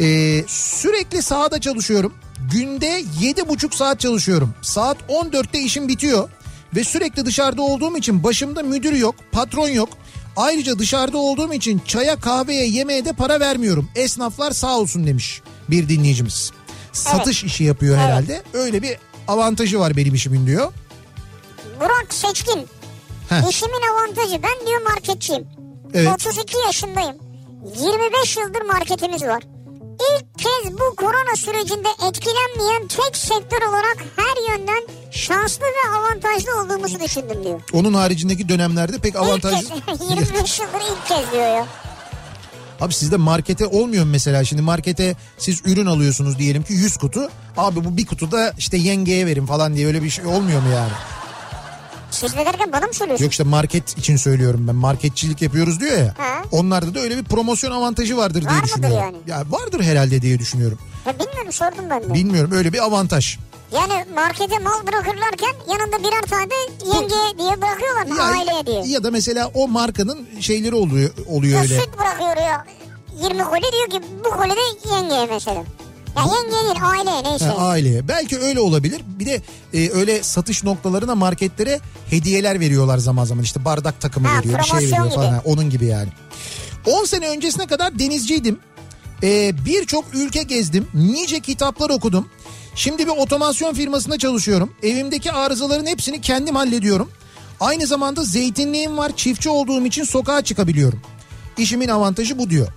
[0.00, 2.14] Ee, sürekli sahada çalışıyorum.
[2.52, 4.54] Günde yedi buçuk saat çalışıyorum.
[4.62, 6.28] Saat 14'te işim bitiyor.
[6.76, 9.88] Ve sürekli dışarıda olduğum için başımda müdür yok, patron yok.
[10.36, 13.88] Ayrıca dışarıda olduğum için çaya, kahveye, yemeğe de para vermiyorum.
[13.94, 16.52] Esnaflar sağ olsun demiş bir dinleyicimiz.
[16.92, 18.06] Satış işi yapıyor Evet.
[18.06, 18.42] herhalde.
[18.52, 18.96] Öyle bir
[19.28, 20.72] avantajı var benim işimin diyor.
[21.80, 22.66] Burak Seçkin.
[23.28, 23.50] Heh.
[23.50, 25.46] İşimin avantajı ben diyor marketçiyim.
[25.94, 26.08] Evet.
[26.12, 27.16] 32 yaşındayım.
[27.82, 29.42] 25 yıldır marketimiz var.
[30.00, 37.00] İlk kez bu korona sürecinde etkilenmeyen tek sektör olarak her yönden şanslı ve avantajlı olduğumuzu
[37.00, 37.60] düşündüm diyor.
[37.72, 39.74] Onun haricindeki dönemlerde pek avantajlı.
[39.76, 41.66] İlk kez, 25 yıldır ilk kez diyor ya.
[42.80, 44.44] Abi sizde markete olmuyor mu mesela?
[44.44, 47.28] Şimdi markete siz ürün alıyorsunuz diyelim ki 100 kutu.
[47.56, 50.92] Abi bu bir kutuda işte yengeye verin falan diye öyle bir şey olmuyor mu yani?
[52.10, 53.24] Siz ne derken bana mı söylüyorsun?
[53.24, 54.74] Yok işte market için söylüyorum ben.
[54.74, 56.14] Marketçilik yapıyoruz diyor ya.
[56.18, 56.42] Ha.
[56.52, 58.98] Onlarda da öyle bir promosyon avantajı vardır diye Var mıdır düşünüyorum.
[58.98, 59.16] yani?
[59.26, 60.78] Ya vardır herhalde diye düşünüyorum.
[61.06, 62.14] Ya bilmiyorum sordum ben de.
[62.14, 63.38] Bilmiyorum öyle bir avantaj.
[63.74, 66.54] Yani markete mal bırakırlarken yanında birer tane de
[66.94, 68.22] yenge diye bırakıyorlar mı?
[68.22, 68.86] Aileye diye.
[68.86, 71.80] ya da mesela o markanın şeyleri oluyor oluyor Ya öyle.
[71.80, 72.66] süt bırakıyor ya.
[73.22, 75.62] 20 koli diyor ki bu koli de yengeye mesela.
[76.16, 77.44] Ya yengeye değil aileye neyse.
[77.44, 78.08] Ha, aileye.
[78.08, 79.02] Belki öyle olabilir.
[79.06, 79.42] Bir de
[79.74, 81.80] e, öyle satış noktalarına marketlere
[82.10, 83.44] hediyeler veriyorlar zaman zaman.
[83.44, 85.30] İşte bardak takımı Ha, veriyor, bir şey veriyor falan.
[85.38, 85.48] gibi.
[85.48, 86.08] Onun gibi yani.
[86.86, 88.58] 10 sene öncesine kadar denizciydim.
[89.22, 90.88] E, Birçok ülke gezdim.
[90.94, 92.28] Nice kitaplar okudum.
[92.74, 94.72] Şimdi bir otomasyon firmasında çalışıyorum.
[94.82, 97.10] Evimdeki arızaların hepsini kendim hallediyorum.
[97.60, 99.12] Aynı zamanda zeytinliğim var.
[99.16, 101.00] Çiftçi olduğum için sokağa çıkabiliyorum.
[101.58, 102.68] İşimin avantajı bu diyor.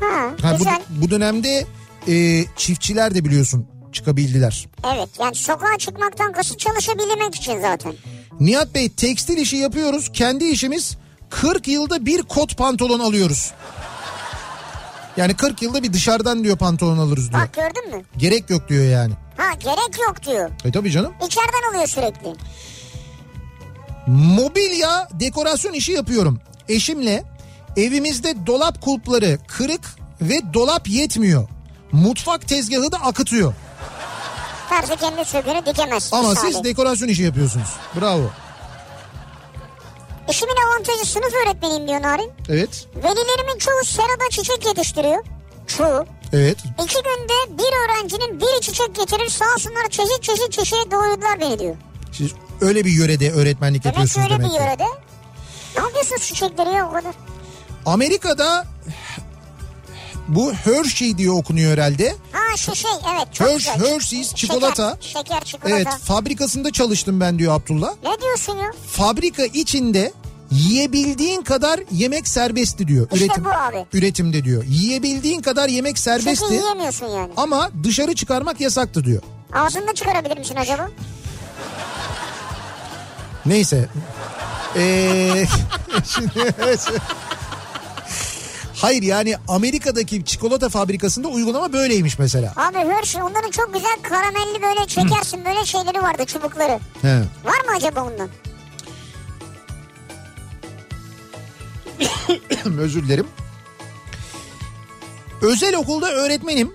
[0.00, 0.80] Ha, Ha, bu, güzel.
[0.90, 1.66] bu dönemde
[2.08, 4.68] e, çiftçiler de biliyorsun çıkabildiler.
[4.94, 7.92] Evet yani sokağa çıkmaktan kasıt çalışabilmek için zaten.
[8.40, 10.10] Nihat Bey tekstil işi yapıyoruz.
[10.12, 10.96] Kendi işimiz
[11.30, 13.52] 40 yılda bir kot pantolon alıyoruz.
[15.16, 17.42] Yani 40 yılda bir dışarıdan diyor pantolon alırız diyor.
[17.42, 18.04] Bak gördün mü?
[18.16, 19.12] Gerek yok diyor yani.
[19.36, 20.50] Ha gerek yok diyor.
[20.64, 21.12] E tabii canım.
[21.26, 22.34] İçeriden alıyor sürekli.
[24.06, 26.40] Mobilya dekorasyon işi yapıyorum.
[26.68, 27.24] Eşimle
[27.76, 31.48] evimizde dolap kulpları kırık ve dolap yetmiyor.
[31.92, 33.54] Mutfak tezgahı da akıtıyor.
[34.68, 36.08] Terzi kendi söküğünü dikemez.
[36.12, 36.52] Ama misali.
[36.54, 37.68] siz dekorasyon işi yapıyorsunuz.
[38.00, 38.30] Bravo.
[40.30, 42.30] İşimin avantajı sınıf öğretmeniyim diyor Narin.
[42.48, 42.86] Evet.
[42.96, 45.24] Velilerimin çoğu serada çiçek yetiştiriyor.
[45.66, 46.06] Çoğu.
[46.32, 46.58] Evet.
[46.84, 51.76] İki günde bir öğrencinin biri çiçek getirir sağ olsunlar çeşit çeşit çiçeğe doyurdular beni diyor.
[52.12, 54.62] Siz öyle bir yörede öğretmenlik Demek ki yapıyorsunuz öyle demek bir ki.
[54.62, 54.84] yörede.
[55.76, 57.14] Ne yapıyorsunuz çiçekleri ya o kadar?
[57.86, 58.64] Amerika'da
[60.28, 62.16] bu Hershey diye okunuyor herhalde.
[62.32, 63.94] Ha şu şey evet çok Hersh, güzel.
[63.94, 64.98] Hershey's çikolata.
[65.00, 65.76] Şeker, şeker çikolata.
[65.76, 67.90] Evet fabrikasında çalıştım ben diyor Abdullah.
[68.02, 68.72] Ne diyorsun ya?
[68.92, 70.12] Fabrika içinde
[70.50, 73.08] yiyebildiğin kadar yemek serbestti diyor.
[73.12, 73.86] İşte bu abi.
[73.92, 74.64] Üretimde diyor.
[74.64, 77.32] Yiyebildiğin kadar yemek Çünkü serbestti yiyemiyorsun yani.
[77.36, 79.22] ama dışarı çıkarmak yasaktı diyor.
[79.52, 80.88] Ağzında çıkarabilir misin acaba?
[83.46, 83.88] Neyse.
[84.76, 85.46] Ee,
[86.14, 86.54] şimdi,
[88.78, 92.52] Hayır yani Amerika'daki çikolata fabrikasında uygulama böyleymiş mesela.
[92.56, 96.78] Abi Hershey onların çok güzel karamelli böyle çekersin böyle şeyleri vardı çubukları.
[97.02, 97.18] He.
[97.44, 98.28] Var mı acaba ondan?
[102.80, 103.26] Özür dilerim.
[105.42, 106.72] Özel okulda öğretmenim.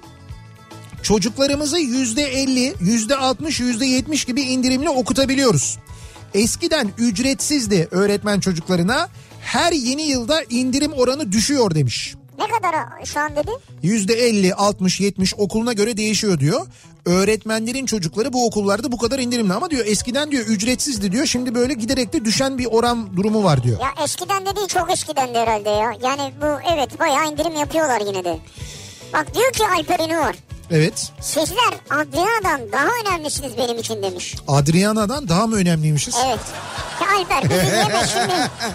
[1.04, 5.78] Çocuklarımızı yüzde elli, yüzde altmış, yüzde yetmiş gibi indirimli okutabiliyoruz.
[6.34, 9.10] Eskiden ücretsizdi öğretmen çocuklarına.
[9.42, 12.16] Her yeni yılda indirim oranı düşüyor demiş.
[12.38, 13.52] Ne kadar şu an dedi?
[13.82, 16.68] Yüzde elli, altmış, yetmiş okuluna göre değişiyor diyor.
[17.06, 21.26] Öğretmenlerin çocukları bu okullarda bu kadar indirimli ama diyor eskiden diyor ücretsizdi diyor.
[21.26, 23.80] Şimdi böyle giderek de düşen bir oran durumu var diyor.
[23.80, 25.94] Ya eskiden dediği çok eskiden de herhalde ya.
[26.04, 28.40] Yani bu evet bayağı indirim yapıyorlar yine de.
[29.14, 30.36] Bak diyor ki Alper var.
[30.74, 31.12] Evet.
[31.22, 34.36] Sizler Adriana'dan daha önemlisiniz benim için demiş.
[34.48, 36.16] Adriana'dan daha mı önemliymişiz?
[36.28, 36.40] Evet.
[37.02, 38.34] Ya Alper bizi yeme şimdi.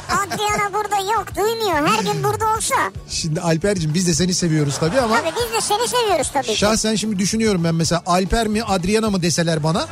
[0.09, 1.89] Adriana burada yok duymuyor.
[1.89, 2.75] Her gün burada olsa.
[3.11, 6.57] Şimdi Alper'cim biz de seni seviyoruz tabii ama Tabii biz de seni seviyoruz tabii ki.
[6.57, 9.87] şahsen şimdi düşünüyorum ben mesela Alper mi Adriana mı deseler bana.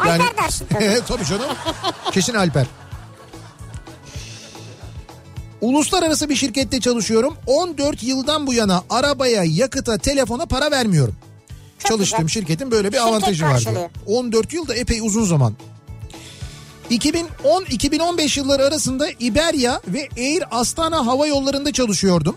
[0.00, 1.00] Alper dersin tabii.
[1.08, 1.46] tabii canım.
[2.12, 2.66] Kesin Alper.
[5.60, 7.36] Uluslararası bir şirkette çalışıyorum.
[7.46, 11.14] 14 yıldan bu yana arabaya, yakıta, telefona para vermiyorum.
[11.78, 12.40] Çok Çalıştığım güzel.
[12.40, 13.64] şirketin böyle bir Şirket avantajı var diyor.
[13.64, 13.90] karşılıyor.
[14.06, 15.54] 14 yıl da epey uzun zaman.
[16.90, 22.36] 2010-2015 yılları arasında Iberia ve Air Astana hava yollarında çalışıyordum.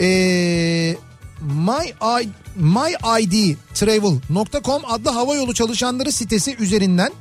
[0.00, 0.96] Ee,
[1.40, 1.92] My,
[2.22, 7.12] I, myidtravel.com adlı havayolu çalışanları sitesi üzerinden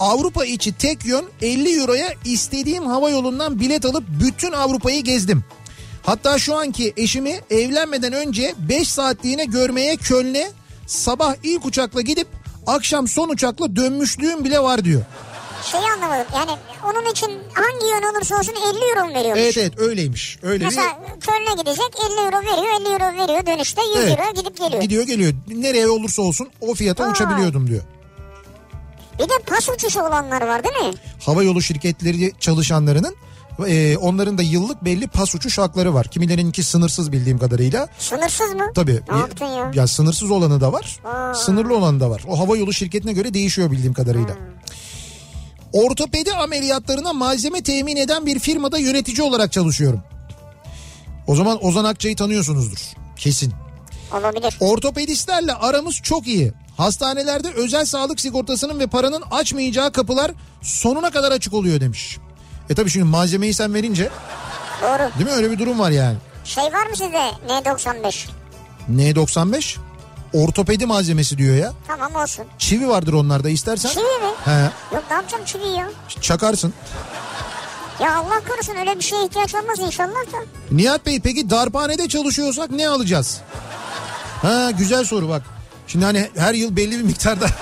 [0.00, 5.44] Avrupa içi tek yön 50 euroya istediğim hava yolundan bilet alıp bütün Avrupa'yı gezdim.
[6.02, 10.50] Hatta şu anki eşimi evlenmeden önce 5 saatliğine görmeye Köln'e
[10.86, 12.28] sabah ilk uçakla gidip
[12.66, 15.02] akşam son uçakla dönmüşlüğüm bile var diyor.
[15.72, 16.26] Şeyi anlamadım.
[16.34, 16.50] Yani
[16.84, 19.42] onun için hangi yön olursa olsun 50 euro mu veriyormuş?
[19.42, 20.38] Evet evet öyleymiş.
[20.42, 20.86] Öyle Mesela
[21.20, 24.18] Köln'e gidecek 50 euro veriyor 50 euro veriyor dönüşte 100 Evet.
[24.18, 24.82] euro gidip geliyor.
[24.82, 25.32] Gidiyor geliyor.
[25.48, 27.10] Nereye olursa olsun o fiyata Aa.
[27.10, 27.82] uçabiliyordum diyor.
[29.18, 30.98] Bir de pas uçuşu olanlar var değil mi?
[31.20, 33.16] Hava yolu şirketleri çalışanlarının
[33.66, 36.06] e, onların da yıllık belli pas uçuş hakları var.
[36.08, 37.88] Kimilerininki sınırsız bildiğim kadarıyla.
[37.98, 38.72] Sınırsız mı?
[38.74, 39.00] Tabii.
[39.12, 39.70] Ne yaptın ya?
[39.74, 41.00] Ya sınırsız olanı da var.
[41.04, 41.34] Aa.
[41.34, 42.22] Sınırlı olanı da var.
[42.28, 44.34] O hava yolu şirketine göre değişiyor bildiğim kadarıyla.
[44.34, 44.54] Hmm.
[45.72, 50.00] Ortopedi ameliyatlarına malzeme temin eden bir firmada yönetici olarak çalışıyorum.
[51.26, 52.78] O zaman Ozan Akçay'ı tanıyorsunuzdur.
[53.16, 53.52] Kesin.
[54.12, 54.56] Olabilir.
[54.60, 56.52] Ortopedistlerle aramız çok iyi.
[56.76, 60.30] Hastanelerde özel sağlık sigortasının ve paranın açmayacağı kapılar
[60.62, 62.18] sonuna kadar açık oluyor demiş.
[62.70, 64.10] E tabii şimdi malzemeyi sen verince
[64.82, 65.10] Doğru.
[65.18, 66.16] değil mi öyle bir durum var yani.
[66.44, 68.26] Şey var mı sizde N95?
[68.96, 69.76] N95
[70.32, 71.72] ortopedi malzemesi diyor ya.
[71.88, 72.44] Tamam olsun.
[72.58, 73.88] Çivi vardır onlarda istersen.
[73.90, 74.34] Çivi mi?
[74.44, 74.60] He,
[74.94, 75.88] Yok ne yapacağım çivi ya?
[76.20, 76.74] çakarsın.
[78.00, 80.38] Ya Allah korusun öyle bir şeye ihtiyaç olmaz inşallah da.
[80.70, 83.40] Nihat Bey peki darphanede çalışıyorsak ne alacağız?
[84.42, 85.42] Ha güzel soru bak.
[85.86, 87.46] Şimdi hani her yıl belli bir miktarda.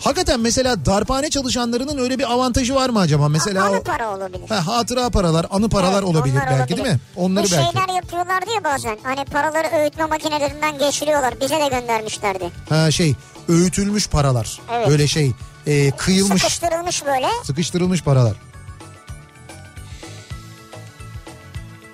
[0.00, 3.28] Hakikaten mesela darphane çalışanlarının öyle bir avantajı var mı acaba?
[3.28, 4.48] Mesela Anı para olabilir.
[4.48, 6.76] ha, hatıra paralar, anı paralar Evet, olabilir belki olabilir.
[6.84, 7.00] değil mi?
[7.16, 7.64] Onları Bir belki.
[7.78, 8.98] şeyler yapıyorlardı ya bazen.
[9.02, 11.34] Hani paraları öğütme makinelerinden geçiriyorlar.
[11.40, 12.50] Bize de göndermişlerdi.
[12.68, 13.14] Ha şey
[13.48, 14.60] öğütülmüş paralar.
[14.72, 14.88] Evet.
[14.88, 15.32] Böyle şey
[15.66, 17.26] e, kıyılmış, Sıkıştırılmış böyle.
[17.44, 18.36] sıkıştırılmış paralar.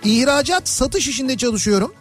[0.04, 1.92] İhracat satış işinde çalışıyorum.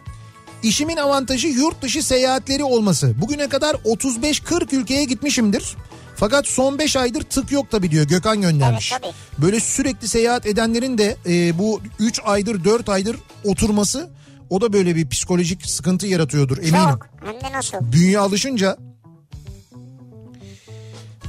[0.62, 3.20] İşimin avantajı yurt dışı seyahatleri olması.
[3.20, 5.76] Bugüne kadar 35-40 ülkeye gitmişimdir.
[6.16, 8.92] Fakat son 5 aydır tık yok tabii diyor Gökhan göndermiş.
[8.92, 9.44] Evet, tabii.
[9.46, 14.10] Böyle sürekli seyahat edenlerin de e, bu 3 aydır 4 aydır oturması
[14.50, 16.90] o da böyle bir psikolojik sıkıntı yaratıyordur eminim.
[16.90, 17.08] Çok.
[17.24, 17.78] Hem de nasıl?
[17.92, 18.76] Bünye alışınca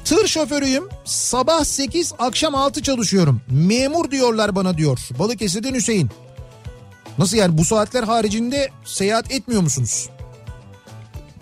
[0.05, 0.83] Tır şoförüyüm.
[1.05, 3.41] Sabah 8 akşam 6 çalışıyorum.
[3.49, 4.99] Memur diyorlar bana diyor.
[5.19, 6.09] Balıkesir'den Hüseyin.
[7.19, 10.09] Nasıl yani bu saatler haricinde seyahat etmiyor musunuz?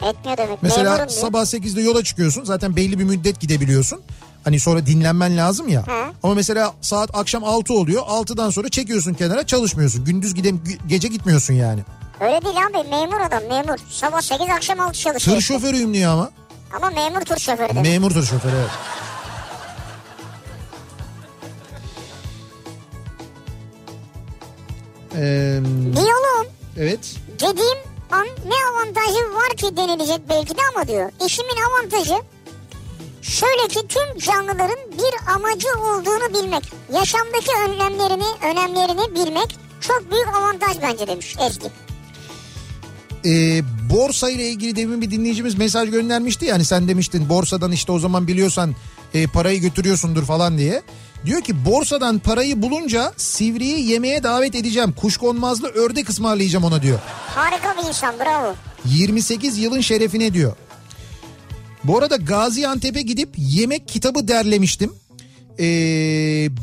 [0.01, 0.63] Etmiyor demek.
[0.63, 2.43] Mesela Memurum sabah 8'de yola çıkıyorsun.
[2.43, 4.01] Zaten belli bir müddet gidebiliyorsun.
[4.43, 5.87] Hani sonra dinlenmen lazım ya.
[5.87, 6.13] Hı.
[6.23, 8.01] Ama mesela saat akşam 6 oluyor.
[8.01, 10.05] 6'dan sonra çekiyorsun kenara çalışmıyorsun.
[10.05, 10.53] Gündüz gide
[10.87, 11.81] gece gitmiyorsun yani.
[12.19, 13.77] Öyle değil abi memur adam memur.
[13.89, 15.37] Sabah 8 akşam 6 çalışıyor.
[15.37, 16.29] Tır şoförüyüm diyor ama.
[16.75, 17.83] Ama memur tır şoförü demek.
[17.83, 18.69] Memur tır şoförü evet.
[25.15, 25.59] Ee,
[25.95, 26.47] Diyaloğum
[26.77, 27.15] evet.
[27.35, 27.77] dediğim
[28.11, 31.11] an ne avantajı var ki denilecek belki de ama diyor.
[31.25, 32.15] İşimin avantajı
[33.21, 36.63] şöyle ki tüm canlıların bir amacı olduğunu bilmek.
[36.93, 41.67] Yaşamdaki önlemlerini, önemlerini bilmek çok büyük avantaj bence demiş Ezgi.
[43.25, 47.99] Ee, borsa ile ilgili demin bir dinleyicimiz mesaj göndermişti yani sen demiştin borsadan işte o
[47.99, 48.75] zaman biliyorsan
[49.13, 50.81] e, parayı götürüyorsundur falan diye.
[51.27, 54.93] Diyor ki borsadan parayı bulunca Sivri'yi yemeğe davet edeceğim.
[54.93, 56.99] Kuşkonmazlı ördek ısmarlayacağım ona diyor.
[57.35, 58.55] Harika bir insan bravo.
[58.85, 60.55] 28 yılın şerefine diyor.
[61.83, 64.93] Bu arada Gaziantep'e gidip yemek kitabı derlemiştim.
[65.59, 65.63] Ee,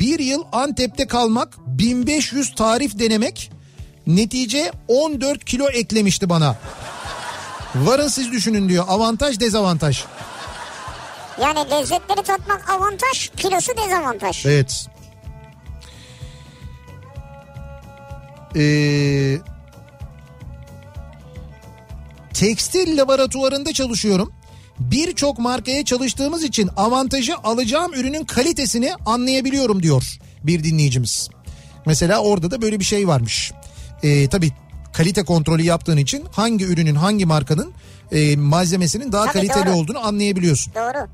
[0.00, 3.50] bir yıl Antep'te kalmak, 1500 tarif denemek,
[4.06, 6.56] netice 14 kilo eklemişti bana.
[7.74, 8.84] Varın siz düşünün diyor.
[8.88, 10.04] Avantaj dezavantaj.
[11.42, 14.46] Yani lezzetleri tatmak avantaj, kilosu dezavantaj.
[14.46, 14.86] Evet.
[18.56, 19.38] Ee,
[22.34, 24.32] tekstil laboratuvarında çalışıyorum.
[24.78, 31.28] Birçok markaya çalıştığımız için avantajı alacağım ürünün kalitesini anlayabiliyorum diyor bir dinleyicimiz.
[31.86, 33.52] Mesela orada da böyle bir şey varmış.
[34.02, 34.52] Ee, tabii
[34.92, 37.72] kalite kontrolü yaptığın için hangi ürünün hangi markanın
[38.12, 39.76] e, malzemesinin daha Tabii, kaliteli doğru.
[39.76, 40.74] olduğunu anlayabiliyorsun.
[40.74, 41.08] Doğru.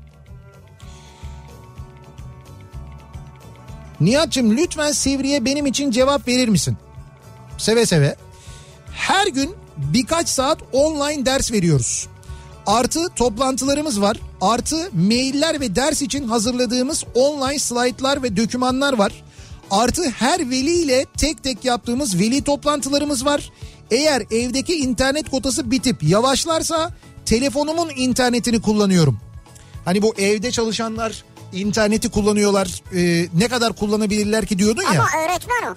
[4.01, 6.77] Nihat'cığım lütfen Sivri'ye benim için cevap verir misin?
[7.57, 8.15] Seve seve.
[8.93, 12.07] Her gün birkaç saat online ders veriyoruz.
[12.65, 14.17] Artı toplantılarımız var.
[14.41, 19.23] Artı mailler ve ders için hazırladığımız online slaytlar ve dokümanlar var.
[19.71, 23.51] Artı her veli ile tek tek yaptığımız veli toplantılarımız var.
[23.91, 26.91] Eğer evdeki internet kotası bitip yavaşlarsa
[27.25, 29.19] telefonumun internetini kullanıyorum.
[29.85, 31.23] Hani bu evde çalışanlar
[31.53, 32.67] interneti kullanıyorlar.
[32.95, 34.89] Ee, ne kadar kullanabilirler ki diyordun ya.
[34.89, 35.75] Ama öğretmen o.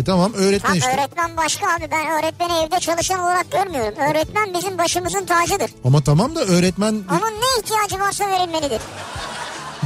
[0.00, 0.90] E tamam öğretmen Tam işte.
[0.94, 1.88] öğretmen başka abi.
[1.90, 3.94] Ben öğretmeni evde çalışan olarak görmüyorum.
[4.10, 5.70] Öğretmen bizim başımızın tacıdır.
[5.84, 8.80] Ama tamam da öğretmen Onun ne ihtiyacı varsa verilmelidir.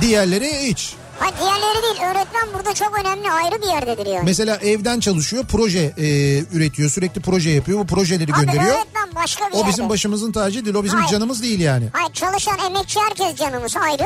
[0.00, 0.94] diğerleri hiç.
[1.20, 2.10] Ha diğerleri değil.
[2.10, 4.24] Öğretmen burada çok önemli ayrı bir yerdedir yani.
[4.24, 7.78] Mesela evden çalışıyor, proje e, üretiyor, sürekli proje yapıyor.
[7.78, 8.64] Bu projeleri Abi gönderiyor.
[8.76, 9.88] öğretmen başka bir O bizim yerde.
[9.92, 11.10] başımızın tacı değil, o bizim Hayır.
[11.12, 11.88] canımız değil yani.
[11.92, 14.04] Hayır çalışan emekçi herkes canımız ayrı.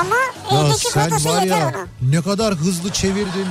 [0.00, 0.16] Ama
[0.52, 1.86] Ya evdeki sen kotası var yeter ya ona.
[2.16, 3.46] ne kadar hızlı çevirdin.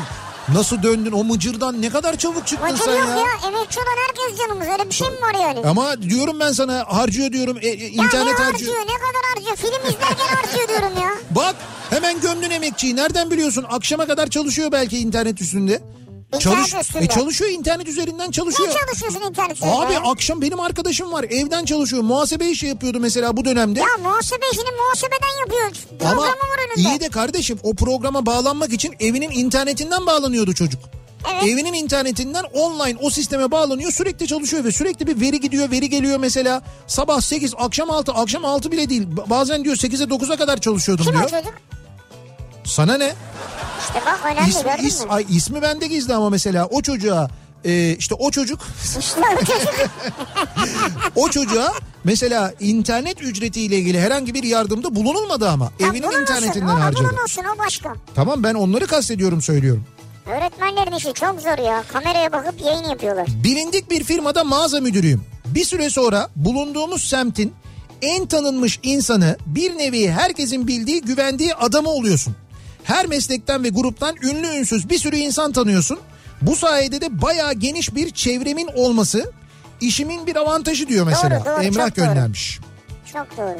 [0.53, 3.15] Nasıl döndün o mıcırdan ne kadar çabuk çıktın Vakit sen yok ya.
[3.15, 3.47] ya.
[3.47, 4.67] Emekçi olan herkes canımız.
[4.67, 5.67] Öyle bir şey mi var yani?
[5.67, 8.45] Ama diyorum ben sana harcıyor diyorum e, e, ya internet ne harcıyor.
[8.53, 8.79] harcıyor?
[8.79, 9.55] Ne kadar harcıyor?
[9.55, 11.09] Film izlerken harcıyor diyorum ya.
[11.31, 11.55] Bak
[11.89, 15.81] hemen gömdün emekçiyi nereden biliyorsun akşama kadar çalışıyor belki internet üstünde.
[16.35, 17.03] İnternet üstünde.
[17.05, 18.69] E çalışıyor internet üzerinden çalışıyor.
[18.69, 23.37] Ne çalışıyorsun internet üzerinde Abi akşam benim arkadaşım var evden çalışıyor muhasebe işi yapıyordu mesela
[23.37, 23.79] bu dönemde.
[23.79, 25.71] Ya muhasebe işini muhasebeden yapıyor.
[25.99, 26.89] Programı Ama var önünde.
[26.89, 30.81] iyi de kardeşim o programa bağlanmak için evinin internetinden bağlanıyordu çocuk.
[31.33, 31.43] Evet.
[31.43, 36.17] Evinin internetinden online o sisteme bağlanıyor sürekli çalışıyor ve sürekli bir veri gidiyor veri geliyor
[36.19, 41.05] mesela sabah 8 akşam 6 akşam 6 bile değil bazen diyor 8'e 9'a kadar çalışıyordum
[41.05, 41.29] Kim o diyor.
[41.29, 41.53] çocuk?
[42.65, 43.13] Sana ne?
[43.89, 45.07] İşte bak önemli İsmi, gördün is, mü?
[45.09, 47.29] ay, ismi bende gizli ama mesela o çocuğa
[47.65, 48.59] e, işte o çocuk
[51.15, 56.75] o çocuğa mesela internet ücretiyle ilgili herhangi bir yardımda bulunulmadı ama Ya evinin bulunursun, internetinden
[56.75, 57.03] o, harcadı.
[57.03, 57.93] Bulunursun o başka.
[58.15, 59.85] Tamam ben onları kastediyorum söylüyorum.
[60.25, 61.83] Öğretmenlerin işi çok zor ya.
[61.87, 63.27] Kameraya bakıp yayın yapıyorlar.
[63.43, 65.23] Bilindik bir firmada mağaza müdürüyüm.
[65.45, 67.53] Bir süre sonra bulunduğumuz semtin
[68.01, 72.35] en tanınmış insanı bir nevi herkesin bildiği güvendiği adamı oluyorsun.
[72.83, 75.99] Her meslekten ve gruptan ünlü ünsüz bir sürü insan tanıyorsun.
[76.41, 79.31] Bu sayede de bayağı geniş bir çevremin olması
[79.81, 81.45] işimin bir avantajı diyor mesela.
[81.45, 82.05] Doğru, doğru, Emrah çok doğru.
[82.05, 82.59] göndermiş.
[83.13, 83.57] Çok doğru.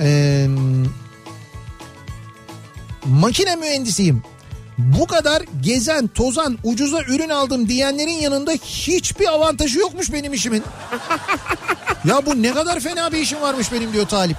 [0.00, 0.46] Ee,
[3.04, 4.22] makine mühendisiyim.
[4.78, 10.62] Bu kadar gezen, tozan, ucuza ürün aldım diyenlerin yanında hiçbir avantajı yokmuş benim işimin.
[12.04, 14.36] ya bu ne kadar fena bir işim varmış benim diyor Talip.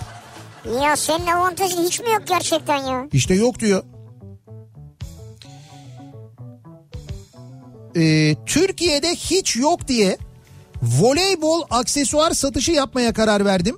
[0.65, 3.07] Ya senin avantajın hiç mi yok gerçekten ya?
[3.13, 3.83] İşte yok diyor.
[7.95, 10.17] Ee, Türkiye'de hiç yok diye
[10.81, 13.77] voleybol aksesuar satışı yapmaya karar verdim.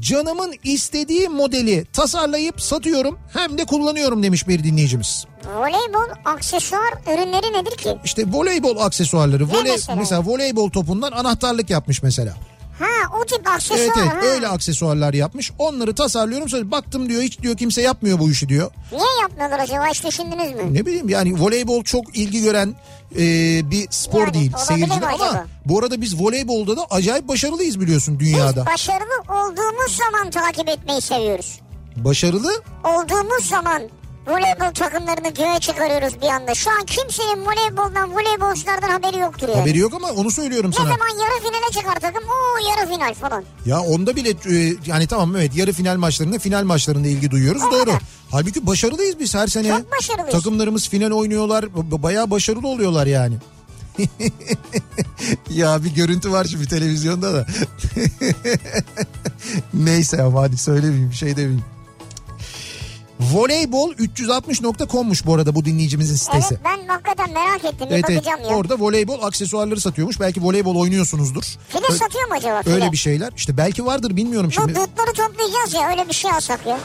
[0.00, 5.24] Canımın istediği modeli tasarlayıp satıyorum hem de kullanıyorum demiş bir dinleyicimiz.
[5.56, 7.98] Voleybol aksesuar ürünleri nedir ki?
[8.04, 9.48] İşte voleybol aksesuarları.
[9.48, 9.96] Voley, mesela?
[9.96, 12.34] mesela voleybol topundan anahtarlık yapmış mesela.
[12.78, 13.78] Ha o tip aksesuar.
[13.78, 14.26] Evet evet ha.
[14.26, 15.52] öyle aksesuarlar yapmış.
[15.58, 16.48] Onları tasarlıyorum.
[16.48, 18.70] Sonra baktım diyor hiç diyor kimse yapmıyor bu işi diyor.
[18.92, 20.74] Niye yapmıyorlar acaba hiç düşündünüz mü?
[20.74, 22.74] Ne bileyim yani voleybol çok ilgi gören
[23.12, 23.20] e,
[23.70, 28.60] bir spor Yani değil seyircide ama bu arada biz voleybolda da acayip başarılıyız biliyorsun dünyada.
[28.60, 31.60] Biz başarılı olduğumuz zaman takip etmeyi seviyoruz.
[31.96, 33.82] Başarılı Olduğumuz zaman
[34.28, 36.54] voleybol takımlarını göğe çıkarıyoruz bir anda.
[36.54, 39.60] Şu an kimsenin voleyboldan, voleybolculardan haberi yoktur yani.
[39.60, 40.84] haberi yok ama onu söylüyorum Ne sana.
[40.88, 42.22] zaman yarı finale çıkar takım?
[42.28, 43.44] Oo yarı final falan.
[43.66, 47.70] Ya onda bile e, yani tamam evet yarı final maçlarında final maçlarında ilgi duyuyoruz O
[47.72, 47.84] doğru.
[47.84, 48.02] kadar.
[48.30, 49.68] Halbuki başarılıyız biz her sene.
[49.68, 50.32] Çok başarılıyız.
[50.32, 51.64] Takımlarımız final oynuyorlar.
[52.02, 53.34] Bayağı başarılı oluyorlar yani.
[55.50, 57.46] ya bir görüntü var şimdi televizyonda da.
[59.74, 61.64] Neyse ama hadi söylemeyeyim bir şey demeyeyim.
[63.20, 66.54] Voleybol 360.com'muş bu arada bu dinleyicimizin sitesi.
[66.54, 67.88] Evet ben hakikaten merak ettim.
[67.90, 68.16] Evet, evet.
[68.26, 68.56] bakacağım ya.
[68.56, 70.20] Orada voleybol aksesuarları satıyormuş.
[70.20, 71.42] Belki voleybol oynuyorsunuzdur.
[71.68, 72.74] File Ö- satıyor mu acaba file?
[72.74, 73.32] Öyle bir şeyler.
[73.36, 74.74] İşte belki vardır bilmiyorum Bu şimdi.
[74.74, 76.78] dutları toplayacağız ya öyle bir şey alsak ya.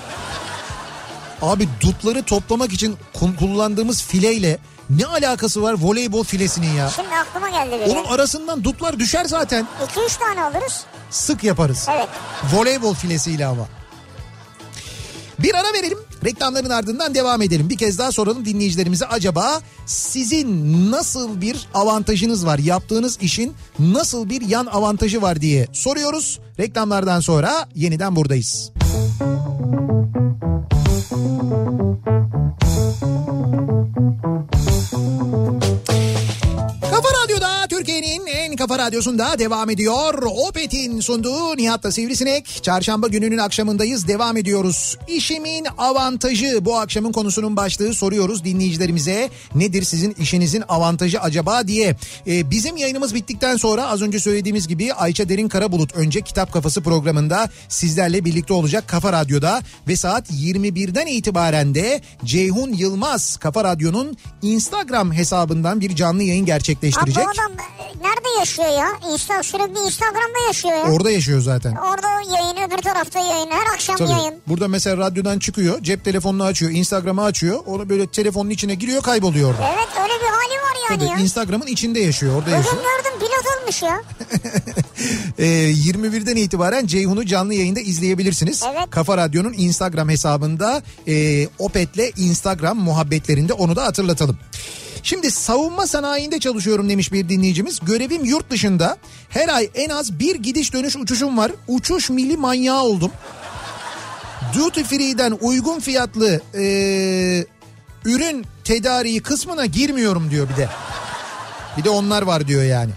[1.42, 2.98] Abi dutları toplamak için
[3.40, 4.58] kullandığımız fileyle
[4.90, 6.90] ne alakası var voleybol filesinin ya?
[6.90, 9.68] Şimdi aklıma geldi bir Onun arasından dutlar düşer zaten.
[9.96, 10.84] 2-3 tane alırız.
[11.10, 11.88] Sık yaparız.
[11.92, 12.08] Evet.
[12.54, 13.68] Voleybol filesiyle ama.
[15.40, 15.98] Bir ara verelim.
[16.26, 17.70] Reklamların ardından devam edelim.
[17.70, 22.60] Bir kez daha soralım dinleyicilerimize acaba sizin nasıl bir avantajınız var?
[22.60, 26.40] Yaptığınız işin nasıl bir yan avantajı var diye soruyoruz.
[26.60, 28.72] Reklamlardan sonra yeniden buradayız.
[36.94, 40.24] Kafa Radyo'da Türkiye'nin en kafa radyosunda devam ediyor.
[40.24, 42.64] Opet'in sunduğu Nihat'la Sivrisinek.
[42.64, 44.08] Çarşamba gününün akşamındayız.
[44.08, 44.98] Devam ediyoruz.
[45.08, 49.30] İşimin avantajı bu akşamın konusunun başlığı soruyoruz dinleyicilerimize.
[49.56, 51.96] Nedir sizin işinizin avantajı acaba diye.
[52.28, 56.82] Ee, bizim yayınımız bittikten sonra az önce söylediğimiz gibi Ayça Derin Karabulut önce Kitap Kafası
[56.82, 64.18] programında sizlerle birlikte olacak Kafa Radyo'da ve saat 21'den itibaren de Ceyhun Yılmaz Kafa Radyo'nun
[64.42, 67.24] Instagram hesabından bir canlı yayın Abi gerçekleştirecek.
[67.26, 68.88] bu adam e, nerede yaşıyor ya?
[69.14, 70.84] Insta, sürekli Instagram'da yaşıyor ya.
[70.94, 71.76] Orada yaşıyor zaten.
[71.76, 74.12] Orada yayın öbür tarafta yayın her akşam Tabii.
[74.12, 74.36] yayın.
[74.48, 77.60] Burada mesela radyodan çıkıyor, cep telefonunu açıyor, Instagram'ı açıyor.
[77.66, 79.68] Onu böyle telefonun içine giriyor, kayboluyor orada.
[79.74, 81.24] Evet öyle bir hali var yani Tabii ya.
[81.26, 82.76] Instagram'ın içinde yaşıyor, orada Bugün yaşıyor.
[82.76, 84.02] gördüm pilot olmuş ya.
[85.40, 88.64] Ee, 21'den itibaren Ceyhun'u canlı yayında izleyebilirsiniz.
[88.72, 88.90] Evet.
[88.90, 94.38] Kafa Radyo'nun Instagram hesabında e, Opet'le Instagram muhabbetlerinde onu da hatırlatalım.
[95.04, 97.80] Şimdi savunma sanayinde çalışıyorum demiş bir dinleyicimiz.
[97.80, 98.98] Görevim yurt dışında.
[99.30, 101.52] Her ay en az bir gidiş dönüş uçuşum var.
[101.68, 103.12] Uçuş milli manyağı oldum.
[104.56, 106.64] Duty free'den uygun fiyatlı e,
[108.06, 110.70] ürün tedariği kısmına girmiyorum diyor bir de.
[111.78, 112.92] Bir de onlar var diyor yani.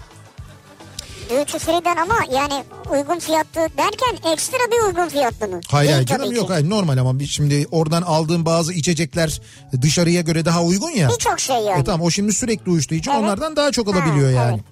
[1.29, 5.59] Duty free'den ama yani uygun fiyatlı derken ekstra bir uygun fiyatlı mı?
[5.67, 9.41] Hayır hayır canım yok hayır normal ama şimdi oradan aldığım bazı içecekler
[9.81, 11.09] dışarıya göre daha uygun ya.
[11.09, 11.81] Birçok şey yani.
[11.81, 13.21] E tamam o şimdi sürekli uçtuğu için Evet.
[13.23, 14.53] onlardan daha çok alabiliyor Ha, yani.
[14.53, 14.63] evet.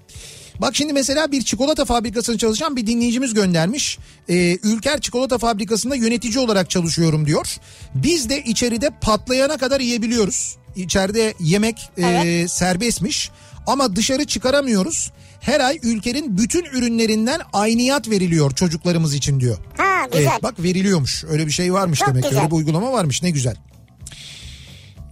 [0.62, 3.98] Bak şimdi mesela bir çikolata fabrikasında çalışan bir dinleyicimiz göndermiş.
[4.30, 7.56] Ee, Ülker Çikolata Fabrikası'nda yönetici olarak çalışıyorum diyor.
[7.96, 10.56] Biz de içeride patlayana kadar yiyebiliyoruz.
[10.76, 12.52] İçeride yemek e, Evet.
[12.52, 13.32] serbestmiş
[13.68, 15.12] ama dışarı çıkaramıyoruz.
[15.46, 19.58] Her ay ülkenin bütün ürünlerinden ayniyat veriliyor çocuklarımız için diyor.
[19.78, 20.28] Ha güzel.
[20.32, 21.24] Evet bak veriliyormuş.
[21.30, 22.24] Öyle bir şey varmış Çok demek.
[22.24, 22.30] ki.
[22.30, 22.44] güzel.
[22.44, 23.24] Öyle bir uygulama varmış.
[23.24, 23.56] Ne güzel.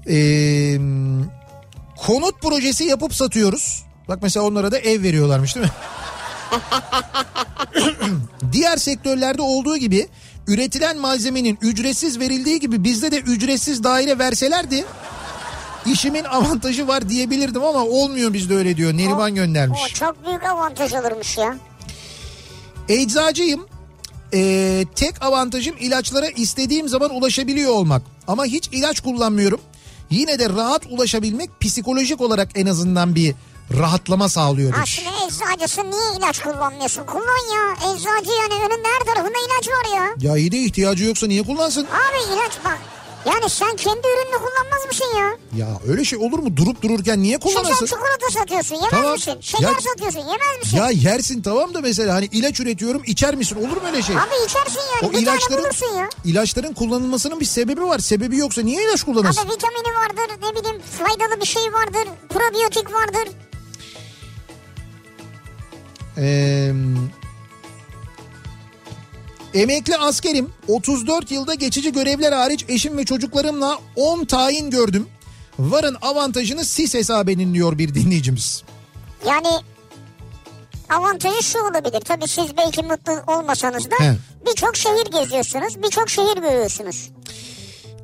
[0.09, 0.77] Ee,
[1.97, 3.83] konut projesi yapıp satıyoruz.
[4.07, 5.71] Bak mesela onlara da ev veriyorlarmış değil mi?
[8.51, 10.07] Diğer sektörlerde olduğu gibi
[10.47, 14.85] üretilen malzemenin ücretsiz verildiği gibi bizde de ücretsiz daire verselerdi
[15.85, 18.93] işimin avantajı var diyebilirdim ama olmuyor bizde öyle diyor.
[18.93, 19.79] Neriman göndermiş.
[19.85, 21.57] O çok büyük avantaj olurmuş ya.
[22.89, 23.65] Eczacıyım.
[24.33, 28.01] Ee, tek avantajım ilaçlara istediğim zaman ulaşabiliyor olmak.
[28.27, 29.61] Ama hiç ilaç kullanmıyorum.
[30.09, 33.35] Yine de rahat ulaşabilmek psikolojik olarak en azından bir
[33.77, 34.73] rahatlama sağlıyor.
[34.73, 37.03] Ha şimdi eczacısın niye ilaç kullanmıyorsun?
[37.05, 37.73] Kullan ya.
[37.93, 40.29] Eczacı yani önünde her tarafında ilaç var ya.
[40.29, 41.85] Ya iyi de ihtiyacı yoksa niye kullansın?
[41.85, 42.79] Abi ilaç bak.
[43.25, 45.37] Yani sen kendi ürününü kullanmaz mısın ya?
[45.57, 46.57] Ya öyle şey olur mu?
[46.57, 49.11] Durup dururken niye Şimdi sen çikolata satıyorsun yemez Tamam.
[49.11, 49.37] misin?
[49.41, 50.77] Şeker Ya- satıyorsun yemez misin?
[50.77, 53.55] Ya yersin tamam da mesela hani ilaç üretiyorum içer misin?
[53.55, 54.15] Olur mu öyle şey?
[54.17, 56.09] Abi içersin yani O bir tane ilaçların bulursun ya.
[56.25, 57.99] ilaçların kullanılmasının bir sebebi var.
[57.99, 59.41] Sebebi yoksa niye ilaç kullanırsın?
[59.41, 62.07] Abi vitamini vardır ne bileyim faydalı bir şey vardır.
[62.29, 63.27] Probiyotik vardır.
[66.17, 66.71] Ee,
[69.53, 75.07] emekli askerim 34 yılda geçici görevler hariç eşim ve çocuklarımla 10 tayin gördüm.
[75.59, 78.63] Varın avantajını siz hesap edin diyor bir dinleyicimiz.
[79.27, 79.47] Yani
[80.89, 82.01] avantajı şu olabilir.
[82.01, 83.95] Tabii siz belki mutlu olmasanız da
[84.47, 85.83] birçok şehir geziyorsunuz.
[85.83, 87.09] Birçok şehir görüyorsunuz.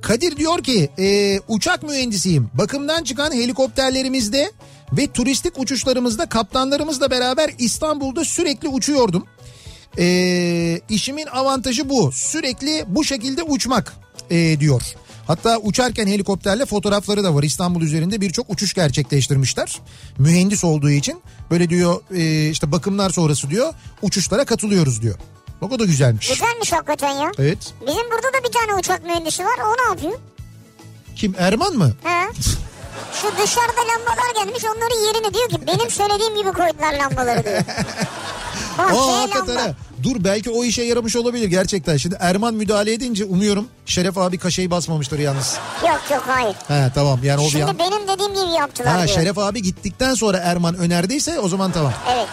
[0.01, 2.49] Kadir diyor ki e, uçak mühendisiyim.
[2.53, 4.51] Bakımdan çıkan helikopterlerimizde
[4.91, 9.25] ve turistik uçuşlarımızda kaptanlarımızla beraber İstanbul'da sürekli uçuyordum.
[9.97, 12.11] E, işimin avantajı bu.
[12.11, 13.93] Sürekli bu şekilde uçmak
[14.29, 14.81] e, diyor.
[15.27, 17.43] Hatta uçarken helikopterle fotoğrafları da var.
[17.43, 19.79] İstanbul üzerinde birçok uçuş gerçekleştirmişler.
[20.17, 21.21] Mühendis olduğu için
[21.51, 25.15] böyle diyor e, işte bakımlar sonrası diyor uçuşlara katılıyoruz diyor.
[25.61, 26.29] Bak o da güzelmiş.
[26.29, 27.31] Güzelmiş hakikaten ya.
[27.39, 27.73] Evet.
[27.81, 29.59] Bizim burada da bir tane uçak mühendisi var.
[29.65, 30.19] O ne yapıyor?
[31.15, 31.93] Kim Erman mı?
[32.03, 32.27] He?
[33.13, 37.61] Şu dışarıda lambalar gelmiş onların yerine diyor ki benim söylediğim gibi koydular lambaları diyor.
[38.79, 39.73] Aa Bahçeye hakikaten ha.
[40.03, 41.97] Dur belki o işe yaramış olabilir gerçekten.
[41.97, 45.57] Şimdi Erman müdahale edince umuyorum Şeref abi kaşeyi basmamıştır yalnız.
[45.81, 46.55] Yok yok hayır.
[46.67, 47.79] He tamam yani o bir Şimdi an...
[47.79, 49.19] benim dediğim gibi yaptılar Ha diyor.
[49.19, 51.93] Şeref abi gittikten sonra Erman önerdiyse o zaman tamam.
[52.13, 52.27] Evet.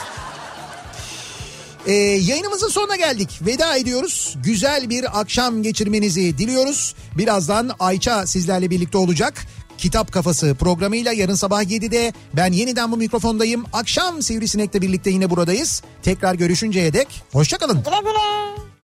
[1.87, 3.41] Ee, yayınımızın sonuna geldik.
[3.47, 4.35] Veda ediyoruz.
[4.45, 6.95] Güzel bir akşam geçirmenizi diliyoruz.
[7.19, 9.47] Birazdan Ayça sizlerle birlikte olacak.
[9.79, 13.65] Kitap Kafası programıyla yarın sabah 7'de ben yeniden bu mikrofondayım.
[13.73, 15.83] Akşam Sivrisinek'le birlikte yine buradayız.
[16.03, 17.83] Tekrar görüşünceye dek hoşçakalın.
[17.85, 18.66] Güle güle.